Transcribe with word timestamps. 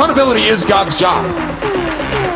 Accountability 0.00 0.44
is 0.44 0.64
God's 0.64 0.94
job. 0.94 1.28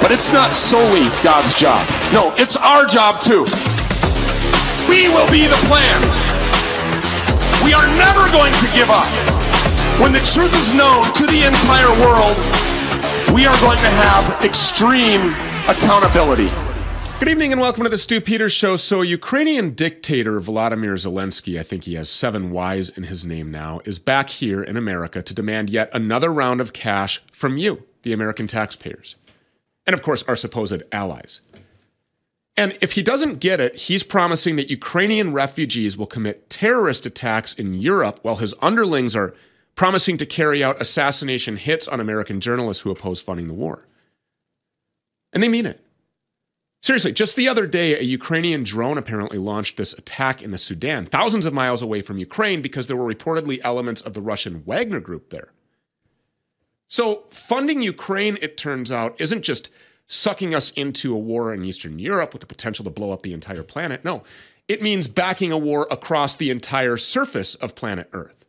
But 0.02 0.12
it's 0.12 0.30
not 0.30 0.52
solely 0.52 1.08
God's 1.24 1.54
job. 1.54 1.80
No, 2.12 2.34
it's 2.36 2.58
our 2.58 2.84
job 2.84 3.22
too. 3.22 3.48
We 4.84 5.08
will 5.08 5.24
be 5.32 5.48
the 5.48 5.56
plan. 5.64 5.96
We 7.64 7.72
are 7.72 7.88
never 7.96 8.28
going 8.36 8.52
to 8.52 8.68
give 8.76 8.92
up. 8.92 9.08
When 9.96 10.12
the 10.12 10.20
truth 10.20 10.52
is 10.60 10.76
known 10.76 11.08
to 11.16 11.24
the 11.24 11.48
entire 11.48 11.88
world, 12.04 12.36
we 13.32 13.48
are 13.48 13.58
going 13.64 13.80
to 13.80 13.92
have 13.96 14.44
extreme 14.44 15.32
accountability. 15.64 16.52
Good 17.20 17.28
evening 17.28 17.52
and 17.52 17.60
welcome 17.60 17.84
to 17.84 17.88
the 17.88 17.96
Stew 17.96 18.20
Peters 18.20 18.52
Show. 18.52 18.76
So, 18.76 19.00
Ukrainian 19.00 19.70
dictator 19.70 20.40
Vladimir 20.40 20.94
Zelensky, 20.94 21.58
I 21.58 21.62
think 21.62 21.84
he 21.84 21.94
has 21.94 22.10
seven 22.10 22.50
Y's 22.50 22.90
in 22.90 23.04
his 23.04 23.24
name 23.24 23.52
now, 23.52 23.80
is 23.84 24.00
back 24.00 24.28
here 24.28 24.62
in 24.62 24.76
America 24.76 25.22
to 25.22 25.32
demand 25.32 25.70
yet 25.70 25.88
another 25.92 26.32
round 26.32 26.60
of 26.60 26.72
cash 26.72 27.22
from 27.30 27.56
you, 27.56 27.84
the 28.02 28.12
American 28.12 28.48
taxpayers, 28.48 29.14
and 29.86 29.94
of 29.94 30.02
course, 30.02 30.24
our 30.24 30.34
supposed 30.34 30.82
allies. 30.90 31.40
And 32.56 32.76
if 32.82 32.92
he 32.92 33.02
doesn't 33.02 33.38
get 33.38 33.60
it, 33.60 33.76
he's 33.76 34.02
promising 34.02 34.56
that 34.56 34.68
Ukrainian 34.68 35.32
refugees 35.32 35.96
will 35.96 36.06
commit 36.06 36.50
terrorist 36.50 37.06
attacks 37.06 37.52
in 37.52 37.74
Europe 37.74 38.18
while 38.22 38.36
his 38.36 38.54
underlings 38.60 39.16
are 39.16 39.34
promising 39.76 40.16
to 40.18 40.26
carry 40.26 40.62
out 40.62 40.80
assassination 40.80 41.56
hits 41.56 41.88
on 41.88 42.00
American 42.00 42.40
journalists 42.40 42.82
who 42.82 42.90
oppose 42.90 43.20
funding 43.20 43.46
the 43.46 43.54
war. 43.54 43.86
And 45.32 45.42
they 45.42 45.48
mean 45.48 45.66
it. 45.66 45.83
Seriously, 46.84 47.12
just 47.12 47.34
the 47.34 47.48
other 47.48 47.66
day, 47.66 47.98
a 47.98 48.02
Ukrainian 48.02 48.62
drone 48.62 48.98
apparently 48.98 49.38
launched 49.38 49.78
this 49.78 49.94
attack 49.94 50.42
in 50.42 50.50
the 50.50 50.58
Sudan, 50.58 51.06
thousands 51.06 51.46
of 51.46 51.54
miles 51.54 51.80
away 51.80 52.02
from 52.02 52.18
Ukraine, 52.18 52.60
because 52.60 52.88
there 52.88 52.96
were 52.98 53.10
reportedly 53.10 53.58
elements 53.64 54.02
of 54.02 54.12
the 54.12 54.20
Russian 54.20 54.62
Wagner 54.66 55.00
group 55.00 55.30
there. 55.30 55.48
So, 56.86 57.24
funding 57.30 57.80
Ukraine, 57.80 58.36
it 58.42 58.58
turns 58.58 58.92
out, 58.92 59.18
isn't 59.18 59.40
just 59.40 59.70
sucking 60.08 60.54
us 60.54 60.72
into 60.72 61.14
a 61.14 61.18
war 61.18 61.54
in 61.54 61.64
Eastern 61.64 61.98
Europe 61.98 62.34
with 62.34 62.40
the 62.40 62.46
potential 62.46 62.84
to 62.84 62.90
blow 62.90 63.12
up 63.12 63.22
the 63.22 63.32
entire 63.32 63.62
planet. 63.62 64.04
No, 64.04 64.22
it 64.68 64.82
means 64.82 65.08
backing 65.08 65.50
a 65.50 65.56
war 65.56 65.88
across 65.90 66.36
the 66.36 66.50
entire 66.50 66.98
surface 66.98 67.54
of 67.54 67.74
planet 67.74 68.10
Earth. 68.12 68.44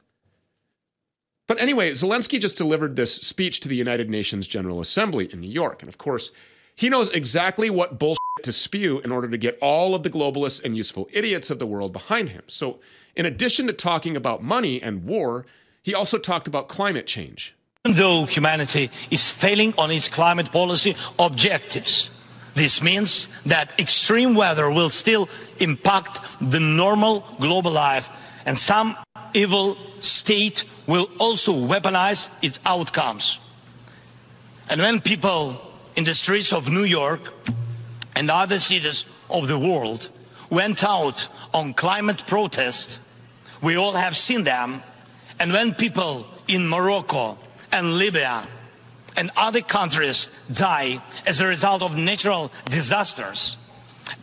But 1.48 1.62
anyway, 1.62 1.94
Zelensky 1.94 2.38
just 2.38 2.58
delivered 2.58 2.98
this 2.98 3.16
speech 3.16 3.62
to 3.62 3.70
the 3.70 3.78
United 3.78 4.10
Nations 4.10 4.46
General 4.46 4.82
Assembly 4.82 5.32
in 5.32 5.40
New 5.40 5.50
York. 5.50 5.82
And 5.82 5.88
of 5.88 5.98
course, 5.98 6.34
he 6.76 6.90
knows 6.90 7.10
exactly 7.12 7.70
what 7.70 7.98
bullshit 7.98 8.20
to 8.46 8.54
spew 8.54 9.00
in 9.02 9.12
order 9.12 9.28
to 9.28 9.38
get 9.38 9.58
all 9.62 9.94
of 9.94 10.04
the 10.04 10.10
globalists 10.10 10.64
and 10.64 10.76
useful 10.76 11.10
idiots 11.14 11.50
of 11.50 11.60
the 11.60 11.68
world 11.68 11.94
behind 11.94 12.30
him. 12.30 12.44
So, 12.48 12.80
in 13.16 13.26
addition 13.26 13.68
to 13.68 13.74
talking 13.74 14.16
about 14.16 14.44
money 14.44 14.82
and 14.82 15.06
war, 15.06 15.46
he 15.84 15.94
also 15.94 16.18
talked 16.18 16.48
about 16.48 16.68
climate 16.68 17.08
change. 17.08 17.56
Even 17.86 17.98
though 17.98 18.26
humanity 18.26 18.90
is 19.12 19.30
failing 19.30 19.74
on 19.78 19.92
its 19.92 20.10
climate 20.10 20.52
policy 20.52 20.96
objectives, 21.20 22.10
this 22.56 22.82
means 22.82 23.28
that 23.46 23.78
extreme 23.80 24.34
weather 24.34 24.72
will 24.72 24.90
still 24.90 25.30
impact 25.60 26.22
the 26.42 26.60
normal 26.60 27.24
global 27.40 27.72
life, 27.72 28.10
and 28.46 28.58
some 28.58 28.98
evil 29.34 29.78
state 30.00 30.64
will 30.88 31.10
also 31.20 31.54
weaponize 31.54 32.30
its 32.42 32.60
outcomes. 32.66 33.40
And 34.70 34.82
when 34.82 35.02
people 35.02 35.62
in 35.96 36.04
the 36.04 36.16
streets 36.16 36.52
of 36.52 36.70
New 36.70 36.84
York 36.84 37.34
and 38.16 38.32
other 38.32 38.60
cities 38.60 39.06
of 39.30 39.48
the 39.48 39.60
world 39.60 40.10
went 40.50 40.84
out 40.84 41.28
on 41.54 41.74
climate 41.74 42.26
protest. 42.28 43.00
We 43.62 43.78
all 43.78 43.94
have 43.94 44.16
seen 44.16 44.44
them. 44.44 44.84
And 45.40 45.52
when 45.52 45.74
people 45.74 46.28
in 46.48 46.68
Morocco 46.68 47.38
and 47.72 47.98
Libya 47.98 48.48
and 49.18 49.32
other 49.36 49.62
countries 49.62 50.30
die 50.52 51.02
as 51.26 51.40
a 51.40 51.48
result 51.48 51.82
of 51.82 51.98
natural 51.98 52.52
disasters, 52.70 53.58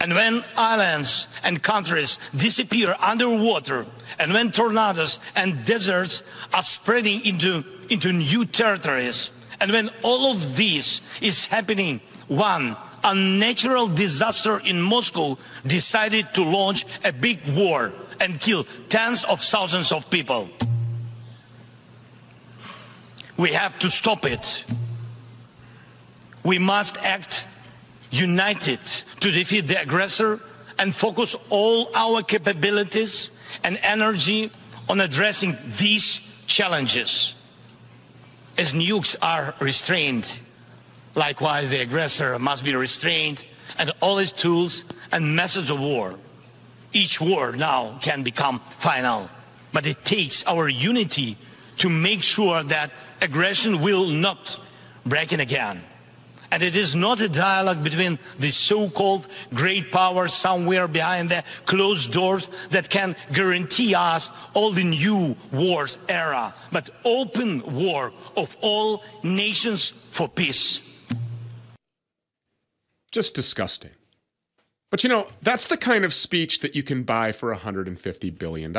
and 0.00 0.14
when 0.14 0.44
islands 0.56 1.26
and 1.42 1.62
countries 1.62 2.18
disappear 2.36 2.94
underwater, 3.00 3.86
and 4.18 4.32
when 4.32 4.52
tornadoes 4.52 5.18
and 5.34 5.64
deserts 5.64 6.22
are 6.54 6.62
spreading 6.62 7.24
into, 7.26 7.64
into 7.90 8.12
new 8.12 8.44
territories, 8.44 9.30
and 9.60 9.72
when 9.72 9.90
all 10.02 10.32
of 10.32 10.56
this 10.56 11.02
is 11.20 11.46
happening, 11.46 12.00
one, 12.28 12.76
a 13.04 13.14
natural 13.14 13.88
disaster 13.88 14.58
in 14.58 14.80
Moscow 14.80 15.38
decided 15.66 16.32
to 16.34 16.44
launch 16.44 16.84
a 17.04 17.12
big 17.12 17.46
war 17.54 17.92
and 18.20 18.40
kill 18.40 18.64
tens 18.88 19.24
of 19.24 19.40
thousands 19.42 19.92
of 19.92 20.08
people. 20.10 20.48
We 23.36 23.52
have 23.52 23.78
to 23.80 23.90
stop 23.90 24.24
it. 24.24 24.64
We 26.44 26.58
must 26.58 26.96
act 26.98 27.46
united 28.10 28.80
to 29.20 29.30
defeat 29.30 29.68
the 29.68 29.80
aggressor 29.80 30.40
and 30.78 30.94
focus 30.94 31.34
all 31.50 31.90
our 31.94 32.22
capabilities 32.22 33.30
and 33.64 33.78
energy 33.82 34.50
on 34.88 35.00
addressing 35.00 35.56
these 35.78 36.20
challenges 36.46 37.34
as 38.58 38.72
nukes 38.72 39.16
are 39.22 39.54
restrained, 39.60 40.28
likewise 41.14 41.70
the 41.70 41.80
aggressor 41.80 42.38
must 42.38 42.64
be 42.64 42.74
restrained 42.74 43.44
and 43.78 43.92
all 44.00 44.18
his 44.18 44.32
tools 44.32 44.84
and 45.10 45.36
methods 45.36 45.70
of 45.70 45.78
war. 45.78 46.18
Each 46.92 47.20
war 47.20 47.52
now 47.52 47.98
can 48.02 48.22
become 48.22 48.60
final, 48.78 49.30
but 49.72 49.86
it 49.86 50.04
takes 50.04 50.44
our 50.44 50.68
unity 50.68 51.36
to 51.78 51.88
make 51.88 52.22
sure 52.22 52.62
that 52.62 52.90
aggression 53.20 53.80
will 53.80 54.08
not 54.08 54.58
break 55.06 55.32
in 55.32 55.40
again. 55.40 55.82
And 56.50 56.62
it 56.62 56.76
is 56.76 56.94
not 56.94 57.22
a 57.22 57.30
dialogue 57.30 57.82
between 57.82 58.18
the 58.38 58.50
so-called 58.50 59.26
great 59.54 59.90
powers 59.90 60.34
somewhere 60.34 60.86
behind 60.86 61.30
the 61.30 61.44
closed 61.64 62.12
doors 62.12 62.46
that 62.68 62.90
can 62.90 63.16
guarantee 63.32 63.94
us 63.94 64.28
all 64.52 64.70
the 64.70 64.84
new 64.84 65.34
wars 65.50 65.96
era, 66.10 66.54
but 66.70 66.90
open 67.06 67.62
war 67.74 68.12
of 68.36 68.54
all 68.60 69.02
nations 69.22 69.94
for 70.10 70.28
peace. 70.28 70.82
Just 73.12 73.34
disgusting. 73.34 73.92
But 74.90 75.04
you 75.04 75.08
know, 75.08 75.26
that's 75.40 75.66
the 75.66 75.76
kind 75.76 76.04
of 76.04 76.12
speech 76.12 76.60
that 76.60 76.74
you 76.74 76.82
can 76.82 77.02
buy 77.02 77.32
for 77.32 77.54
$150 77.54 78.38
billion. 78.38 78.76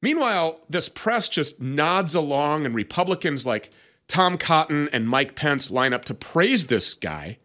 Meanwhile, 0.00 0.60
this 0.68 0.88
press 0.88 1.28
just 1.28 1.60
nods 1.60 2.14
along, 2.14 2.66
and 2.66 2.74
Republicans 2.74 3.44
like 3.46 3.70
Tom 4.08 4.38
Cotton 4.38 4.88
and 4.92 5.08
Mike 5.08 5.34
Pence 5.34 5.70
line 5.70 5.92
up 5.92 6.04
to 6.06 6.14
praise 6.14 6.66
this 6.66 6.94
guy 6.94 7.38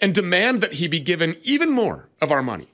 and 0.00 0.14
demand 0.14 0.60
that 0.60 0.74
he 0.74 0.88
be 0.88 1.00
given 1.00 1.36
even 1.42 1.70
more 1.70 2.08
of 2.20 2.30
our 2.30 2.42
money. 2.42 2.68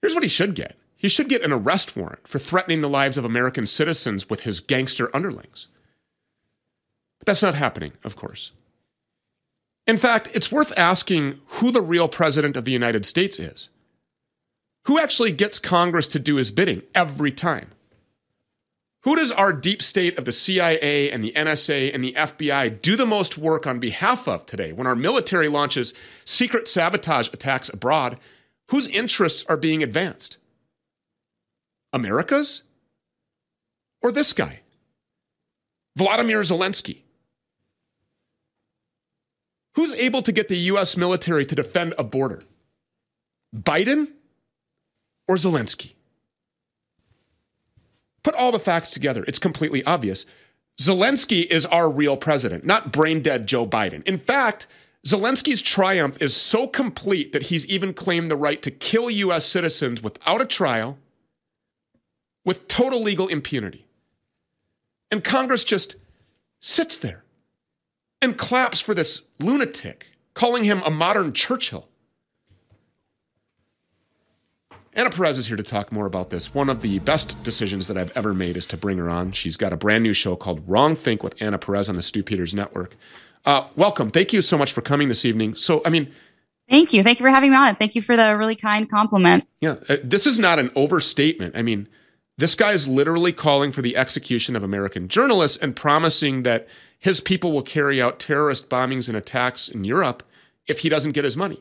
Here's 0.00 0.14
what 0.14 0.22
he 0.22 0.28
should 0.28 0.54
get 0.54 0.76
he 0.96 1.08
should 1.08 1.28
get 1.28 1.42
an 1.42 1.52
arrest 1.52 1.96
warrant 1.96 2.26
for 2.26 2.38
threatening 2.38 2.80
the 2.80 2.88
lives 2.88 3.18
of 3.18 3.24
American 3.24 3.66
citizens 3.66 4.30
with 4.30 4.40
his 4.40 4.60
gangster 4.60 5.14
underlings. 5.14 5.68
But 7.18 7.26
that's 7.26 7.42
not 7.42 7.54
happening, 7.54 7.92
of 8.02 8.16
course. 8.16 8.52
In 9.86 9.96
fact, 9.96 10.28
it's 10.34 10.50
worth 10.50 10.72
asking 10.76 11.40
who 11.46 11.70
the 11.70 11.80
real 11.80 12.08
president 12.08 12.56
of 12.56 12.64
the 12.64 12.72
United 12.72 13.06
States 13.06 13.38
is. 13.38 13.68
Who 14.86 14.98
actually 14.98 15.32
gets 15.32 15.58
Congress 15.58 16.06
to 16.08 16.18
do 16.18 16.36
his 16.36 16.50
bidding 16.50 16.82
every 16.94 17.30
time? 17.30 17.70
Who 19.04 19.14
does 19.14 19.30
our 19.30 19.52
deep 19.52 19.82
state 19.82 20.18
of 20.18 20.24
the 20.24 20.32
CIA 20.32 21.12
and 21.12 21.22
the 21.22 21.32
NSA 21.36 21.94
and 21.94 22.02
the 22.02 22.14
FBI 22.14 22.82
do 22.82 22.96
the 22.96 23.06
most 23.06 23.38
work 23.38 23.64
on 23.64 23.78
behalf 23.78 24.26
of 24.26 24.46
today 24.46 24.72
when 24.72 24.88
our 24.88 24.96
military 24.96 25.48
launches 25.48 25.94
secret 26.24 26.66
sabotage 26.66 27.28
attacks 27.32 27.68
abroad? 27.68 28.18
Whose 28.70 28.88
interests 28.88 29.44
are 29.48 29.56
being 29.56 29.84
advanced? 29.84 30.38
America's? 31.92 32.62
Or 34.02 34.10
this 34.10 34.32
guy? 34.32 34.60
Vladimir 35.94 36.40
Zelensky? 36.40 37.02
Who's 39.76 39.92
able 39.92 40.22
to 40.22 40.32
get 40.32 40.48
the 40.48 40.56
US 40.72 40.96
military 40.96 41.44
to 41.44 41.54
defend 41.54 41.94
a 41.98 42.04
border? 42.04 42.42
Biden 43.54 44.08
or 45.28 45.36
Zelensky? 45.36 45.92
Put 48.22 48.34
all 48.34 48.52
the 48.52 48.58
facts 48.58 48.90
together. 48.90 49.22
It's 49.28 49.38
completely 49.38 49.84
obvious. 49.84 50.24
Zelensky 50.80 51.46
is 51.46 51.66
our 51.66 51.90
real 51.90 52.16
president, 52.16 52.64
not 52.64 52.90
brain 52.90 53.20
dead 53.20 53.46
Joe 53.46 53.66
Biden. 53.66 54.02
In 54.08 54.18
fact, 54.18 54.66
Zelensky's 55.06 55.60
triumph 55.60 56.20
is 56.22 56.34
so 56.34 56.66
complete 56.66 57.32
that 57.32 57.44
he's 57.44 57.66
even 57.66 57.92
claimed 57.92 58.30
the 58.30 58.36
right 58.36 58.60
to 58.62 58.70
kill 58.70 59.10
U.S. 59.10 59.44
citizens 59.44 60.02
without 60.02 60.40
a 60.40 60.46
trial, 60.46 60.98
with 62.46 62.66
total 62.66 63.02
legal 63.02 63.28
impunity. 63.28 63.86
And 65.10 65.22
Congress 65.22 65.64
just 65.64 65.96
sits 66.60 66.96
there 66.96 67.25
and 68.26 68.36
claps 68.36 68.80
for 68.80 68.92
this 68.92 69.22
lunatic, 69.38 70.08
calling 70.34 70.64
him 70.64 70.82
a 70.84 70.90
modern 70.90 71.32
Churchill. 71.32 71.88
Anna 74.92 75.10
Perez 75.10 75.38
is 75.38 75.46
here 75.46 75.56
to 75.56 75.62
talk 75.62 75.92
more 75.92 76.06
about 76.06 76.30
this. 76.30 76.52
One 76.54 76.68
of 76.68 76.82
the 76.82 76.98
best 77.00 77.44
decisions 77.44 77.86
that 77.86 77.96
I've 77.96 78.16
ever 78.16 78.34
made 78.34 78.56
is 78.56 78.66
to 78.66 78.76
bring 78.76 78.98
her 78.98 79.08
on. 79.08 79.32
She's 79.32 79.56
got 79.56 79.72
a 79.72 79.76
brand 79.76 80.02
new 80.02 80.12
show 80.12 80.34
called 80.34 80.66
WrongThink 80.66 81.22
with 81.22 81.40
Anna 81.40 81.58
Perez 81.58 81.88
on 81.88 81.94
the 81.94 82.02
Stew 82.02 82.22
Peters 82.22 82.52
Network. 82.52 82.96
Uh, 83.44 83.68
welcome. 83.76 84.10
Thank 84.10 84.32
you 84.32 84.42
so 84.42 84.58
much 84.58 84.72
for 84.72 84.80
coming 84.80 85.08
this 85.08 85.24
evening. 85.24 85.54
So, 85.54 85.82
I 85.84 85.90
mean, 85.90 86.12
Thank 86.68 86.92
you. 86.92 87.04
Thank 87.04 87.20
you 87.20 87.24
for 87.24 87.30
having 87.30 87.52
me 87.52 87.56
on. 87.56 87.76
Thank 87.76 87.94
you 87.94 88.02
for 88.02 88.16
the 88.16 88.36
really 88.36 88.56
kind 88.56 88.90
compliment. 88.90 89.46
Yeah, 89.60 89.76
uh, 89.88 89.98
this 90.02 90.26
is 90.26 90.36
not 90.36 90.58
an 90.58 90.72
overstatement. 90.74 91.54
I 91.56 91.62
mean, 91.62 91.88
this 92.38 92.54
guy 92.54 92.72
is 92.72 92.86
literally 92.86 93.32
calling 93.32 93.72
for 93.72 93.82
the 93.82 93.96
execution 93.96 94.56
of 94.56 94.62
American 94.62 95.08
journalists 95.08 95.56
and 95.56 95.74
promising 95.74 96.42
that 96.42 96.68
his 96.98 97.20
people 97.20 97.52
will 97.52 97.62
carry 97.62 98.00
out 98.00 98.18
terrorist 98.18 98.68
bombings 98.68 99.08
and 99.08 99.16
attacks 99.16 99.68
in 99.68 99.84
Europe 99.84 100.22
if 100.66 100.80
he 100.80 100.88
doesn't 100.88 101.12
get 101.12 101.24
his 101.24 101.36
money. 101.36 101.60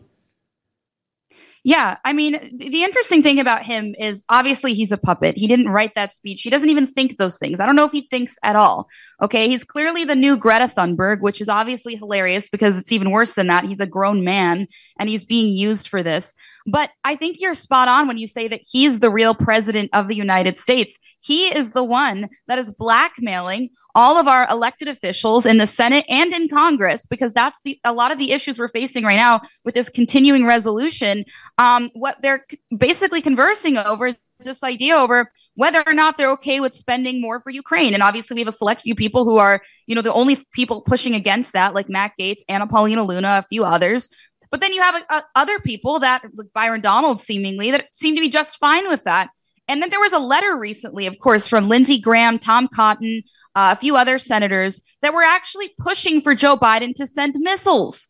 Yeah, 1.68 1.98
I 2.06 2.14
mean, 2.14 2.34
the 2.60 2.84
interesting 2.84 3.24
thing 3.24 3.40
about 3.40 3.66
him 3.66 3.96
is 3.98 4.24
obviously 4.30 4.76
he's 4.76 4.92
a 4.92 5.00
puppet. 5.00 5.36
He 5.36 5.48
didn't 5.48 5.70
write 5.70 5.96
that 5.96 6.14
speech. 6.14 6.44
He 6.44 6.52
doesn't 6.52 6.70
even 6.70 6.86
think 6.86 7.18
those 7.18 7.40
things. 7.40 7.60
I 7.60 7.66
don't 7.66 7.76
know 7.76 7.88
if 7.88 7.92
he 7.92 8.04
thinks 8.04 8.38
at 8.44 8.56
all. 8.56 8.88
Okay, 9.20 9.48
he's 9.48 9.64
clearly 9.64 10.06
the 10.06 10.14
new 10.14 10.38
Greta 10.38 10.68
Thunberg, 10.68 11.22
which 11.22 11.42
is 11.42 11.50
obviously 11.50 11.96
hilarious 11.96 12.50
because 12.50 12.78
it's 12.78 12.92
even 12.92 13.10
worse 13.10 13.34
than 13.34 13.48
that. 13.48 13.64
He's 13.64 13.80
a 13.80 13.88
grown 13.88 14.24
man 14.24 14.68
and 15.00 15.10
he's 15.10 15.26
being 15.26 15.48
used 15.48 15.88
for 15.88 16.04
this. 16.04 16.36
But 16.66 16.90
I 17.04 17.16
think 17.16 17.40
you're 17.40 17.54
spot 17.54 17.88
on 17.88 18.08
when 18.08 18.18
you 18.18 18.28
say 18.28 18.48
that 18.48 18.62
he's 18.70 19.00
the 19.00 19.12
real 19.12 19.36
president 19.36 19.92
of 19.94 20.08
the 20.08 20.16
United 20.16 20.58
States. 20.58 20.98
He 21.20 21.56
is 21.56 21.72
the 21.72 21.84
one 21.84 22.30
that 22.48 22.58
is 22.58 22.72
blackmailing 22.72 23.70
all 23.94 24.18
of 24.18 24.28
our 24.28 24.48
elected 24.50 24.88
officials 24.88 25.46
in 25.46 25.60
the 25.60 25.68
Senate 25.68 26.06
and 26.10 26.34
in 26.34 26.50
Congress 26.50 27.06
because 27.06 27.34
that's 27.34 27.60
the 27.64 27.80
a 27.84 27.94
lot 27.94 28.12
of 28.12 28.18
the 28.18 28.32
issues 28.32 28.58
we're 28.58 28.68
facing 28.68 29.04
right 29.04 29.16
now 29.16 29.42
with 29.64 29.76
this 29.76 29.90
continuing 29.90 30.46
resolution. 30.46 31.24
Um, 31.58 31.92
what 31.94 32.18
they're 32.22 32.46
basically 32.76 33.22
conversing 33.22 33.78
over 33.78 34.08
is 34.08 34.18
this 34.40 34.64
idea 34.64 34.96
over 34.96 35.32
whether 35.56 35.84
or 35.86 35.94
not 35.94 36.18
they're 36.18 36.32
okay 36.32 36.60
with 36.60 36.76
spending 36.76 37.22
more 37.22 37.40
for 37.40 37.50
Ukraine. 37.50 37.94
And 37.94 38.04
obviously, 38.04 38.36
we 38.36 38.42
have 38.42 38.48
a 38.48 38.52
select 38.52 38.82
few 38.82 38.96
people 38.96 39.24
who 39.24 39.38
are, 39.38 39.62
you 39.88 39.96
know, 39.96 40.02
the 40.02 40.14
only 40.14 40.38
people 40.52 40.82
pushing 40.82 41.16
against 41.16 41.54
that, 41.54 41.74
like 41.74 41.90
Matt 41.90 42.14
Gaetz, 42.20 42.42
Anna 42.50 42.68
Paulina 42.68 43.04
Luna, 43.04 43.40
a 43.40 43.48
few 43.48 43.64
others. 43.64 44.10
But 44.52 44.62
then 44.62 44.74
you 44.74 44.82
have 44.82 45.04
uh, 45.10 45.22
other 45.36 45.60
people 45.60 46.00
that, 46.00 46.24
like 46.36 46.48
Byron 46.54 46.82
Donald, 46.82 47.20
seemingly, 47.20 47.72
that 47.72 47.88
seem 47.92 48.16
to 48.16 48.22
be 48.22 48.30
just 48.30 48.58
fine 48.58 48.88
with 48.88 49.04
that. 49.04 49.30
And 49.68 49.82
then 49.82 49.90
there 49.90 50.00
was 50.00 50.14
a 50.14 50.20
letter 50.20 50.58
recently, 50.58 51.08
of 51.08 51.18
course, 51.20 51.48
from 51.48 51.68
Lindsey 51.68 52.00
Graham, 52.00 52.38
Tom 52.38 52.68
Cotton, 52.68 53.24
uh, 53.56 53.74
a 53.76 53.80
few 53.80 53.96
other 53.96 54.20
senators 54.20 54.80
that 55.02 55.14
were 55.14 55.24
actually 55.24 55.72
pushing 55.80 56.22
for 56.22 56.36
Joe 56.36 56.56
Biden 56.56 56.94
to 56.96 57.08
send 57.08 57.36
missiles. 57.40 58.10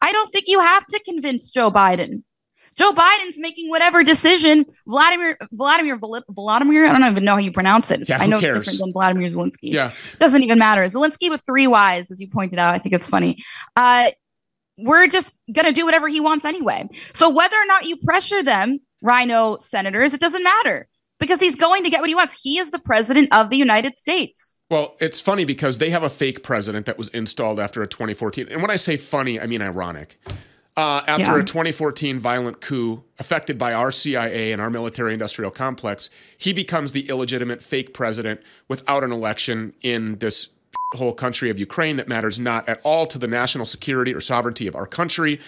I 0.00 0.12
don't 0.12 0.30
think 0.30 0.44
you 0.46 0.60
have 0.60 0.86
to 0.86 1.00
convince 1.00 1.48
Joe 1.48 1.70
Biden. 1.70 2.22
Joe 2.76 2.92
Biden's 2.92 3.38
making 3.38 3.70
whatever 3.70 4.04
decision. 4.04 4.66
Vladimir 4.86 5.38
Vladimir 5.50 5.98
Vladimir. 6.28 6.84
I 6.86 6.98
don't 6.98 7.10
even 7.10 7.24
know 7.24 7.32
how 7.32 7.38
you 7.38 7.52
pronounce 7.52 7.90
it. 7.90 8.06
Yeah, 8.06 8.18
I 8.20 8.26
know 8.26 8.38
cares? 8.38 8.56
it's 8.56 8.66
different 8.66 8.80
than 8.80 8.92
Vladimir 8.92 9.30
Zelensky. 9.30 9.72
Yeah, 9.72 9.92
doesn't 10.18 10.42
even 10.42 10.58
matter. 10.58 10.84
Zelensky 10.84 11.30
with 11.30 11.42
three 11.46 11.66
Y's, 11.66 12.10
as 12.10 12.20
you 12.20 12.28
pointed 12.28 12.58
out. 12.58 12.74
I 12.74 12.78
think 12.78 12.94
it's 12.94 13.08
funny. 13.08 13.38
Uh, 13.74 14.10
we're 14.78 15.08
just 15.08 15.34
gonna 15.52 15.72
do 15.72 15.84
whatever 15.84 16.08
he 16.08 16.20
wants 16.20 16.44
anyway. 16.44 16.88
So 17.12 17.30
whether 17.30 17.56
or 17.56 17.66
not 17.66 17.84
you 17.84 17.96
pressure 17.96 18.42
them, 18.42 18.80
Rhino 19.02 19.58
senators, 19.58 20.14
it 20.14 20.20
doesn't 20.20 20.42
matter 20.42 20.88
because 21.18 21.38
he's 21.38 21.56
going 21.56 21.84
to 21.84 21.90
get 21.90 22.00
what 22.00 22.08
he 22.08 22.14
wants. 22.14 22.40
He 22.42 22.58
is 22.58 22.70
the 22.70 22.78
president 22.78 23.34
of 23.34 23.50
the 23.50 23.56
United 23.56 23.96
States. 23.96 24.58
Well, 24.70 24.96
it's 25.00 25.20
funny 25.20 25.44
because 25.44 25.78
they 25.78 25.90
have 25.90 26.02
a 26.02 26.10
fake 26.10 26.42
president 26.42 26.86
that 26.86 26.98
was 26.98 27.08
installed 27.08 27.60
after 27.60 27.82
a 27.82 27.86
2014. 27.86 28.48
And 28.50 28.60
when 28.60 28.70
I 28.70 28.76
say 28.76 28.96
funny, 28.96 29.40
I 29.40 29.46
mean 29.46 29.62
ironic. 29.62 30.20
Uh, 30.76 31.02
after 31.06 31.36
yeah. 31.36 31.40
a 31.40 31.44
2014 31.44 32.20
violent 32.20 32.60
coup 32.60 33.02
affected 33.18 33.56
by 33.56 33.72
our 33.72 33.90
CIA 33.90 34.52
and 34.52 34.60
our 34.60 34.68
military 34.68 35.14
industrial 35.14 35.50
complex, 35.50 36.10
he 36.36 36.52
becomes 36.52 36.92
the 36.92 37.08
illegitimate 37.08 37.62
fake 37.62 37.94
president 37.94 38.42
without 38.68 39.02
an 39.02 39.10
election 39.10 39.72
in 39.80 40.18
this 40.18 40.48
whole 40.94 41.12
country 41.12 41.50
of 41.50 41.58
Ukraine 41.58 41.96
that 41.96 42.08
matters 42.08 42.38
not 42.38 42.68
at 42.68 42.80
all 42.84 43.06
to 43.06 43.18
the 43.18 43.26
national 43.26 43.66
security 43.66 44.14
or 44.14 44.20
sovereignty 44.20 44.66
of 44.66 44.76
our 44.76 44.86
country. 44.86 45.40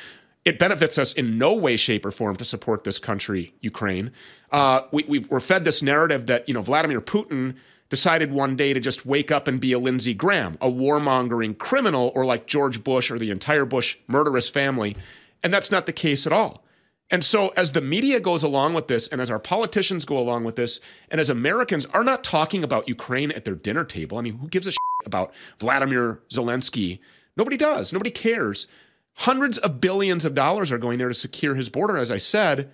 It 0.45 0.59
benefits 0.59 0.99
us 0.99 1.13
in 1.13 1.39
no 1.39 1.55
way, 1.55 1.77
shape, 1.77 2.05
or 2.05 2.11
form 2.11 2.37
to 2.37 2.45
support 2.45 2.85
this 2.85 2.99
country, 2.99 3.55
Ukraine. 3.61 4.11
Uh, 4.51 4.83
we, 4.93 5.05
we 5.05 5.19
were 5.21 5.41
fed 5.41 5.65
this 5.65 5.83
narrative 5.83 6.27
that 6.27 6.49
you 6.49 6.55
know 6.55 6.63
Vladimir 6.63 7.01
Putin 7.01 7.57
decided 7.91 8.33
one 8.33 8.57
day 8.57 8.73
to 8.73 8.81
just 8.81 9.07
wake 9.07 9.31
up 9.31 9.49
and 9.49 9.61
be 9.61 9.73
a 9.73 9.79
Lindsey 9.79 10.15
Graham, 10.15 10.59
a 10.61 10.71
warmongering 10.71 11.57
criminal, 11.57 12.13
or 12.15 12.25
like 12.25 12.47
George 12.47 12.85
Bush 12.85 13.11
or 13.11 13.19
the 13.19 13.31
entire 13.31 13.65
Bush 13.65 13.97
murderous 14.07 14.49
family. 14.51 14.97
And 15.43 15.55
that's 15.55 15.71
not 15.71 15.87
the 15.87 15.93
case 15.93 16.27
at 16.27 16.33
all. 16.33 16.65
And 17.11 17.25
so, 17.25 17.49
as 17.57 17.73
the 17.73 17.81
media 17.81 18.21
goes 18.21 18.43
along 18.43 18.75
with 18.75 18.89
this, 18.89 19.07
and 19.07 19.21
as 19.21 19.31
our 19.31 19.39
politicians 19.39 20.05
go 20.05 20.19
along 20.19 20.45
with 20.45 20.57
this, 20.57 20.79
and 21.11 21.21
as 21.21 21.31
Americans 21.31 21.87
are 21.87 22.05
not 22.05 22.23
talking 22.23 22.63
about 22.63 22.89
Ukraine 22.89 23.33
at 23.33 23.47
their 23.47 23.55
dinner 23.55 23.85
table, 23.85 24.19
I 24.19 24.21
mean, 24.21 24.39
who 24.39 24.49
gives 24.49 24.67
a 24.67 24.73
shit 24.73 24.79
about 25.07 25.33
Vladimir 25.59 26.21
Zelensky? 26.31 26.99
Nobody 27.37 27.57
does. 27.57 27.93
Nobody 27.93 28.11
cares. 28.11 28.67
Hundreds 29.15 29.59
of 29.59 29.81
billions 29.81 30.25
of 30.25 30.35
dollars 30.35 30.71
are 30.71 30.79
going 30.79 30.99
there 30.99 31.09
to 31.09 31.15
secure 31.15 31.55
his 31.55 31.69
border, 31.69 31.99
as 31.99 32.11
I 32.11 32.19
said. 32.19 32.71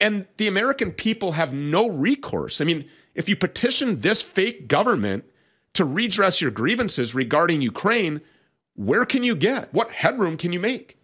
And 0.00 0.26
the 0.36 0.48
American 0.48 0.92
people 0.92 1.32
have 1.32 1.52
no 1.52 1.88
recourse. 1.88 2.60
I 2.60 2.64
mean, 2.64 2.86
if 3.14 3.28
you 3.28 3.36
petition 3.36 4.00
this 4.00 4.22
fake 4.22 4.68
government 4.68 5.24
to 5.74 5.84
redress 5.84 6.40
your 6.40 6.50
grievances 6.50 7.14
regarding 7.14 7.62
Ukraine, 7.62 8.20
where 8.74 9.04
can 9.04 9.22
you 9.22 9.34
get? 9.34 9.72
What 9.74 9.90
headroom 9.90 10.36
can 10.36 10.52
you 10.52 10.60
make? 10.60 10.99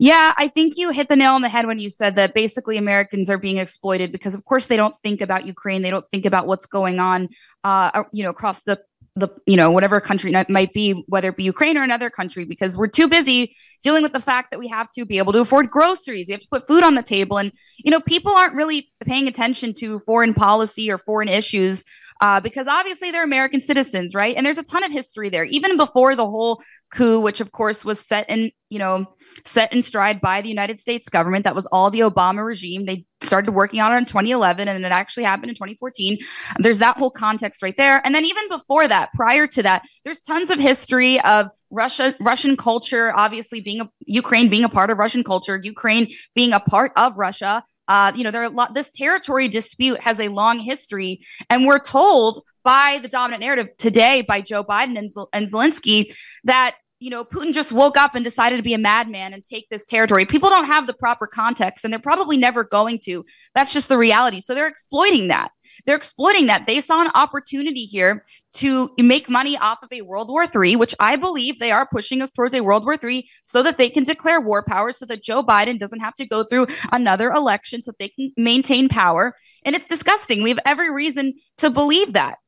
Yeah, 0.00 0.32
I 0.36 0.46
think 0.48 0.76
you 0.76 0.90
hit 0.90 1.08
the 1.08 1.16
nail 1.16 1.32
on 1.32 1.42
the 1.42 1.48
head 1.48 1.66
when 1.66 1.80
you 1.80 1.90
said 1.90 2.14
that 2.16 2.32
basically 2.32 2.76
Americans 2.76 3.28
are 3.28 3.38
being 3.38 3.56
exploited 3.58 4.12
because, 4.12 4.34
of 4.34 4.44
course, 4.44 4.66
they 4.66 4.76
don't 4.76 4.96
think 4.98 5.20
about 5.20 5.44
Ukraine. 5.44 5.82
They 5.82 5.90
don't 5.90 6.06
think 6.06 6.24
about 6.24 6.46
what's 6.46 6.66
going 6.66 7.00
on, 7.00 7.28
uh, 7.64 8.04
you 8.12 8.22
know, 8.22 8.30
across 8.30 8.62
the 8.62 8.80
the 9.18 9.28
you 9.46 9.56
know 9.56 9.70
whatever 9.70 10.00
country 10.00 10.32
it 10.32 10.48
might 10.48 10.72
be 10.72 11.04
whether 11.08 11.30
it 11.30 11.36
be 11.36 11.42
ukraine 11.42 11.76
or 11.76 11.82
another 11.82 12.08
country 12.08 12.44
because 12.44 12.76
we're 12.76 12.86
too 12.86 13.08
busy 13.08 13.54
dealing 13.82 14.02
with 14.02 14.12
the 14.12 14.20
fact 14.20 14.50
that 14.50 14.58
we 14.58 14.68
have 14.68 14.90
to 14.90 15.04
be 15.04 15.18
able 15.18 15.32
to 15.32 15.40
afford 15.40 15.70
groceries 15.70 16.28
we 16.28 16.32
have 16.32 16.40
to 16.40 16.48
put 16.50 16.66
food 16.68 16.84
on 16.84 16.94
the 16.94 17.02
table 17.02 17.36
and 17.36 17.52
you 17.78 17.90
know 17.90 18.00
people 18.00 18.32
aren't 18.32 18.54
really 18.54 18.90
paying 19.04 19.26
attention 19.26 19.74
to 19.74 19.98
foreign 20.00 20.34
policy 20.34 20.90
or 20.90 20.98
foreign 20.98 21.28
issues 21.28 21.84
uh, 22.20 22.40
because 22.40 22.66
obviously 22.66 23.10
they're 23.10 23.24
American 23.24 23.60
citizens, 23.60 24.14
right? 24.14 24.34
And 24.36 24.44
there's 24.44 24.58
a 24.58 24.62
ton 24.62 24.84
of 24.84 24.90
history 24.90 25.30
there, 25.30 25.44
even 25.44 25.76
before 25.76 26.16
the 26.16 26.26
whole 26.26 26.62
coup, 26.92 27.20
which 27.20 27.40
of 27.40 27.52
course 27.52 27.84
was 27.84 28.00
set 28.00 28.28
in, 28.28 28.50
you 28.70 28.78
know, 28.78 29.06
set 29.44 29.72
in 29.72 29.82
stride 29.82 30.20
by 30.20 30.42
the 30.42 30.48
United 30.48 30.80
States 30.80 31.08
government. 31.08 31.44
That 31.44 31.54
was 31.54 31.66
all 31.66 31.90
the 31.90 32.00
Obama 32.00 32.44
regime. 32.44 32.86
They 32.86 33.04
started 33.20 33.52
working 33.52 33.80
on 33.80 33.92
it 33.92 33.98
in 33.98 34.04
2011 34.04 34.68
and 34.68 34.84
it 34.84 34.92
actually 34.92 35.24
happened 35.24 35.50
in 35.50 35.54
2014. 35.54 36.18
There's 36.58 36.78
that 36.78 36.96
whole 36.96 37.10
context 37.10 37.62
right 37.62 37.76
there. 37.76 38.00
And 38.04 38.14
then 38.14 38.24
even 38.24 38.48
before 38.48 38.88
that, 38.88 39.12
prior 39.14 39.46
to 39.46 39.62
that, 39.62 39.84
there's 40.04 40.20
tons 40.20 40.50
of 40.50 40.58
history 40.58 41.20
of 41.20 41.48
Russia, 41.70 42.14
Russian 42.20 42.56
culture, 42.56 43.12
obviously 43.14 43.60
being 43.60 43.80
a 43.80 43.90
Ukraine 44.06 44.48
being 44.48 44.64
a 44.64 44.68
part 44.68 44.90
of 44.90 44.98
Russian 44.98 45.22
culture, 45.22 45.60
Ukraine 45.62 46.08
being 46.34 46.52
a 46.52 46.60
part 46.60 46.92
of 46.96 47.18
Russia. 47.18 47.62
Uh, 47.88 48.12
you 48.14 48.22
know, 48.22 48.30
there 48.30 48.42
are 48.42 48.46
a 48.46 48.50
lot, 48.50 48.74
this 48.74 48.90
territory 48.90 49.48
dispute 49.48 50.00
has 50.00 50.20
a 50.20 50.28
long 50.28 50.58
history, 50.58 51.20
and 51.48 51.66
we're 51.66 51.78
told 51.78 52.42
by 52.62 52.98
the 53.00 53.08
dominant 53.08 53.40
narrative 53.40 53.68
today 53.78 54.22
by 54.22 54.42
Joe 54.42 54.62
Biden 54.62 54.98
and, 54.98 55.08
and 55.32 55.46
Zelensky 55.46 56.14
that 56.44 56.76
you 57.00 57.10
know, 57.10 57.24
Putin 57.24 57.52
just 57.52 57.70
woke 57.70 57.96
up 57.96 58.14
and 58.14 58.24
decided 58.24 58.56
to 58.56 58.62
be 58.62 58.74
a 58.74 58.78
madman 58.78 59.32
and 59.32 59.44
take 59.44 59.68
this 59.68 59.86
territory. 59.86 60.26
People 60.26 60.50
don't 60.50 60.66
have 60.66 60.86
the 60.86 60.92
proper 60.92 61.26
context 61.26 61.84
and 61.84 61.92
they're 61.92 62.00
probably 62.00 62.36
never 62.36 62.64
going 62.64 62.98
to. 63.04 63.24
That's 63.54 63.72
just 63.72 63.88
the 63.88 63.96
reality. 63.96 64.40
So 64.40 64.54
they're 64.54 64.66
exploiting 64.66 65.28
that. 65.28 65.52
They're 65.86 65.96
exploiting 65.96 66.46
that. 66.46 66.66
They 66.66 66.80
saw 66.80 67.02
an 67.02 67.10
opportunity 67.14 67.84
here 67.84 68.24
to 68.54 68.90
make 68.98 69.28
money 69.28 69.56
off 69.56 69.78
of 69.82 69.90
a 69.92 70.02
World 70.02 70.28
War 70.28 70.44
III, 70.44 70.76
which 70.76 70.94
I 70.98 71.14
believe 71.14 71.58
they 71.58 71.70
are 71.70 71.86
pushing 71.86 72.20
us 72.20 72.32
towards 72.32 72.54
a 72.54 72.62
World 72.62 72.84
War 72.84 72.96
III 73.00 73.28
so 73.44 73.62
that 73.62 73.76
they 73.76 73.88
can 73.88 74.02
declare 74.02 74.40
war 74.40 74.64
power 74.64 74.90
so 74.90 75.06
that 75.06 75.22
Joe 75.22 75.44
Biden 75.44 75.78
doesn't 75.78 76.00
have 76.00 76.16
to 76.16 76.26
go 76.26 76.42
through 76.42 76.66
another 76.90 77.30
election 77.30 77.82
so 77.82 77.92
they 77.98 78.08
can 78.08 78.32
maintain 78.36 78.88
power. 78.88 79.34
And 79.64 79.76
it's 79.76 79.86
disgusting. 79.86 80.42
We 80.42 80.48
have 80.48 80.58
every 80.66 80.92
reason 80.92 81.34
to 81.58 81.70
believe 81.70 82.14
that. 82.14 82.38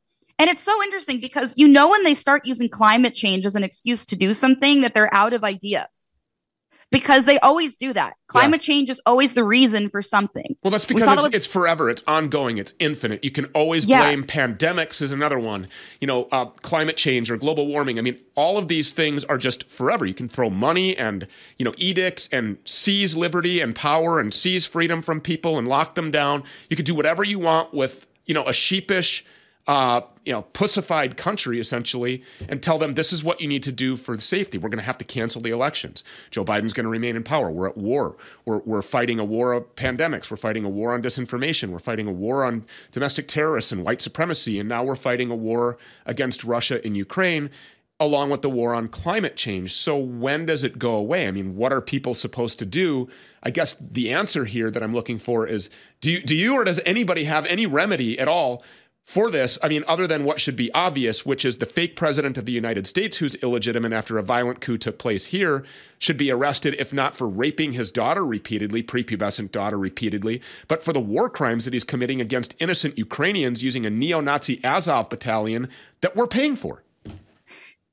And 0.41 0.49
it's 0.49 0.63
so 0.63 0.83
interesting 0.83 1.21
because 1.21 1.53
you 1.59 1.69
know 1.69 1.91
when 1.91 2.03
they 2.03 2.15
start 2.15 2.47
using 2.47 2.71
climate 2.71 3.15
change 3.15 3.45
as 3.45 3.55
an 3.55 3.63
excuse 3.63 4.07
to 4.07 4.17
do 4.17 4.33
something 4.33 4.81
that 4.81 4.95
they're 4.95 5.13
out 5.15 5.35
of 5.35 5.45
ideas 5.45 6.09
because 6.91 7.27
they 7.27 7.39
always 7.41 7.77
do 7.77 7.93
that. 7.93 8.15
Climate 8.27 8.63
yeah. 8.63 8.73
change 8.75 8.89
is 8.89 9.03
always 9.05 9.35
the 9.35 9.45
reason 9.45 9.91
for 9.91 10.01
something. 10.01 10.57
Well, 10.63 10.71
that's 10.71 10.87
because 10.87 11.07
it's, 11.13 11.23
with- 11.25 11.35
it's, 11.35 11.47
forever, 11.47 11.91
it's 11.91 12.03
ongoing, 12.07 12.57
it's 12.57 12.73
infinite. 12.79 13.23
You 13.23 13.31
can 13.31 13.45
always 13.53 13.85
yeah. 13.85 14.03
blame 14.03 14.25
pandemics 14.25 15.03
is 15.03 15.13
another 15.13 15.39
one. 15.39 15.69
You 16.01 16.07
know, 16.07 16.27
uh, 16.33 16.47
climate 16.47 16.97
change 16.97 17.31
or 17.31 17.37
global 17.37 17.67
warming. 17.67 17.99
I 17.99 18.03
mean, 18.03 18.19
all 18.35 18.57
of 18.57 18.69
these 18.69 18.93
things 18.93 19.25
are 19.25 19.37
just 19.37 19.69
forever. 19.69 20.07
You 20.07 20.15
can 20.15 20.31
throw 20.31 20.49
money 20.49 20.97
and 20.97 21.29
you 21.59 21.67
know 21.67 21.75
edicts 21.77 22.31
and 22.33 22.57
seize 22.65 23.15
liberty 23.15 23.61
and 23.61 23.77
power 23.77 24.19
and 24.19 24.33
seize 24.33 24.65
freedom 24.65 25.03
from 25.03 25.21
people 25.21 25.59
and 25.59 25.69
lock 25.69 25.97
them 25.97 26.11
down. 26.11 26.45
You 26.71 26.77
can 26.77 26.87
do 26.87 26.95
whatever 26.95 27.25
you 27.25 27.39
want 27.39 27.75
with 27.75 28.07
you 28.25 28.33
know 28.33 28.47
a 28.47 28.55
sheepish 28.55 29.23
uh, 29.71 30.01
you 30.25 30.33
know, 30.33 30.43
pussified 30.43 31.17
country 31.17 31.61
essentially, 31.61 32.25
and 32.49 32.61
tell 32.61 32.77
them 32.77 32.95
this 32.95 33.13
is 33.13 33.23
what 33.23 33.41
you 33.41 33.47
need 33.47 33.63
to 33.63 33.71
do 33.71 33.97
for 33.97 34.19
safety. 34.19 34.59
We're 34.59 34.69
going 34.69 34.81
to 34.81 34.85
have 34.85 34.99
to 34.99 35.05
cancel 35.05 35.41
the 35.41 35.51
elections. 35.51 36.03
Joe 36.33 36.45
Biden's 36.45 36.73
going 36.73 36.87
to 36.87 36.91
remain 36.91 37.15
in 37.15 37.23
power. 37.23 37.53
We're 37.53 37.69
at 37.69 37.77
war. 37.77 38.17
We're, 38.45 38.59
we're 38.65 38.83
fighting 38.83 39.21
a 39.21 39.25
war 39.25 39.53
of 39.53 39.77
pandemics. 39.77 40.29
We're 40.29 40.39
fighting 40.39 40.65
a 40.65 40.69
war 40.69 40.93
on 40.93 41.03
disinformation. 41.03 41.69
We're 41.69 41.79
fighting 41.79 42.09
a 42.09 42.13
war 42.13 42.45
on 42.45 42.65
domestic 42.91 43.29
terrorists 43.29 43.71
and 43.71 43.85
white 43.85 44.01
supremacy. 44.01 44.59
And 44.59 44.69
now 44.69 44.83
we're 44.83 44.97
fighting 44.97 45.31
a 45.31 45.37
war 45.37 45.79
against 46.05 46.43
Russia 46.43 46.85
in 46.85 46.97
Ukraine 46.97 47.49
along 48.01 48.31
with 48.31 48.41
the 48.41 48.51
war 48.51 48.75
on 48.75 48.89
climate 48.89 49.37
change. 49.37 49.75
So 49.75 49.97
when 49.99 50.47
does 50.47 50.65
it 50.65 50.79
go 50.79 50.95
away? 50.95 51.29
I 51.29 51.31
mean, 51.31 51.55
what 51.55 51.71
are 51.71 51.83
people 51.83 52.15
supposed 52.15 52.59
to 52.59 52.65
do? 52.65 53.09
I 53.43 53.51
guess 53.51 53.75
the 53.75 54.11
answer 54.11 54.47
here 54.47 54.71
that 54.71 54.83
I'm 54.83 54.95
looking 54.95 55.19
for 55.19 55.47
is 55.47 55.69
do 56.01 56.11
you, 56.11 56.23
do 56.23 56.35
you 56.35 56.55
or 56.55 56.65
does 56.65 56.81
anybody 56.87 57.25
have 57.25 57.45
any 57.47 57.67
remedy 57.67 58.19
at 58.19 58.27
all 58.27 58.65
for 59.11 59.29
this? 59.29 59.59
I 59.61 59.67
mean, 59.69 59.83
other 59.89 60.07
than 60.07 60.23
what 60.23 60.39
should 60.39 60.55
be 60.55 60.73
obvious, 60.73 61.27
which 61.27 61.45
is 61.45 61.57
the 61.57 61.67
fake 61.67 61.97
president 61.97 62.39
of 62.39 62.47
the 62.47 62.53
United 62.53 62.87
States 62.87 63.17
who's 63.17 63.35
illegitimate 63.37 63.93
after 63.93 64.19
a 64.19 64.23
violent 64.23 64.61
coup 64.61 64.79
took 64.79 65.01
place 65.01 65.27
here 65.27 65.65
should 65.99 66.17
be 66.17 66.31
arrested, 66.31 66.77
if 66.79 66.93
not 66.93 67.17
for 67.17 67.29
raping 67.29 67.73
his 67.73 67.91
daughter 67.91 68.25
repeatedly, 68.25 68.85
prepubescent 68.85 69.51
daughter 69.51 69.77
repeatedly, 69.77 70.41
but 70.69 70.85
for 70.85 70.93
the 70.93 71.01
war 71.01 71.29
crimes 71.29 71.65
that 71.65 71.75
he's 71.75 71.83
committing 71.83 72.21
against 72.21 72.55
innocent 72.61 72.97
Ukrainians 72.97 73.65
using 73.65 73.85
a 73.85 73.91
neo 73.91 74.21
Nazi 74.21 74.63
Azov 74.63 75.11
battalion 75.11 75.69
that 76.03 76.15
we're 76.15 76.29
paying 76.29 76.55
for. 76.55 76.85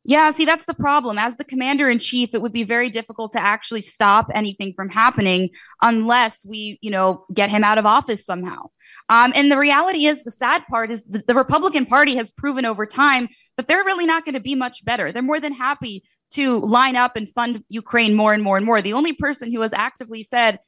Yeah, 0.08 0.30
see, 0.30 0.46
that's 0.46 0.66
the 0.66 0.74
problem. 0.74 1.18
As 1.18 1.36
the 1.36 1.44
commander 1.44 1.90
in 1.90 2.00
chief, 2.00 2.34
it 2.34 2.42
would 2.42 2.54
be 2.54 2.64
very 2.64 2.90
difficult 2.90 3.34
to 3.34 3.42
actually 3.42 3.82
stop 3.82 4.28
anything 4.34 4.72
from 4.74 4.88
happening 4.88 5.50
unless 5.82 6.46
we, 6.46 6.80
you 6.82 6.90
know, 6.90 7.26
get 7.34 7.50
him 7.50 7.62
out 7.66 7.78
of 7.78 7.86
office 7.86 8.26
somehow. 8.26 8.70
Um, 9.10 9.34
and 9.36 9.52
the 9.52 9.58
reality 9.58 10.06
is, 10.06 10.24
the 10.24 10.32
sad 10.32 10.62
part 10.70 10.92
is 10.92 11.04
the, 11.04 11.22
the 11.28 11.36
Republican 11.36 11.86
Party 11.86 12.16
has 12.16 12.32
proven 12.32 12.66
over 12.66 12.86
time 12.86 13.28
that 13.58 13.68
they're 13.68 13.84
really 13.84 14.06
not 14.06 14.24
going 14.24 14.36
to 14.36 14.40
be 14.40 14.56
much 14.56 14.86
better. 14.86 15.12
They're 15.12 15.22
more 15.22 15.42
than 15.42 15.52
happy 15.52 16.06
to 16.32 16.60
line 16.62 16.96
up 16.96 17.18
and 17.18 17.28
fund 17.28 17.66
Ukraine 17.68 18.16
more 18.16 18.34
and 18.34 18.42
more 18.42 18.56
and 18.56 18.66
more. 18.66 18.82
The 18.82 18.94
only 18.94 19.12
person 19.12 19.52
who 19.52 19.60
has 19.60 19.74
actively 19.74 20.24
said, 20.24 20.60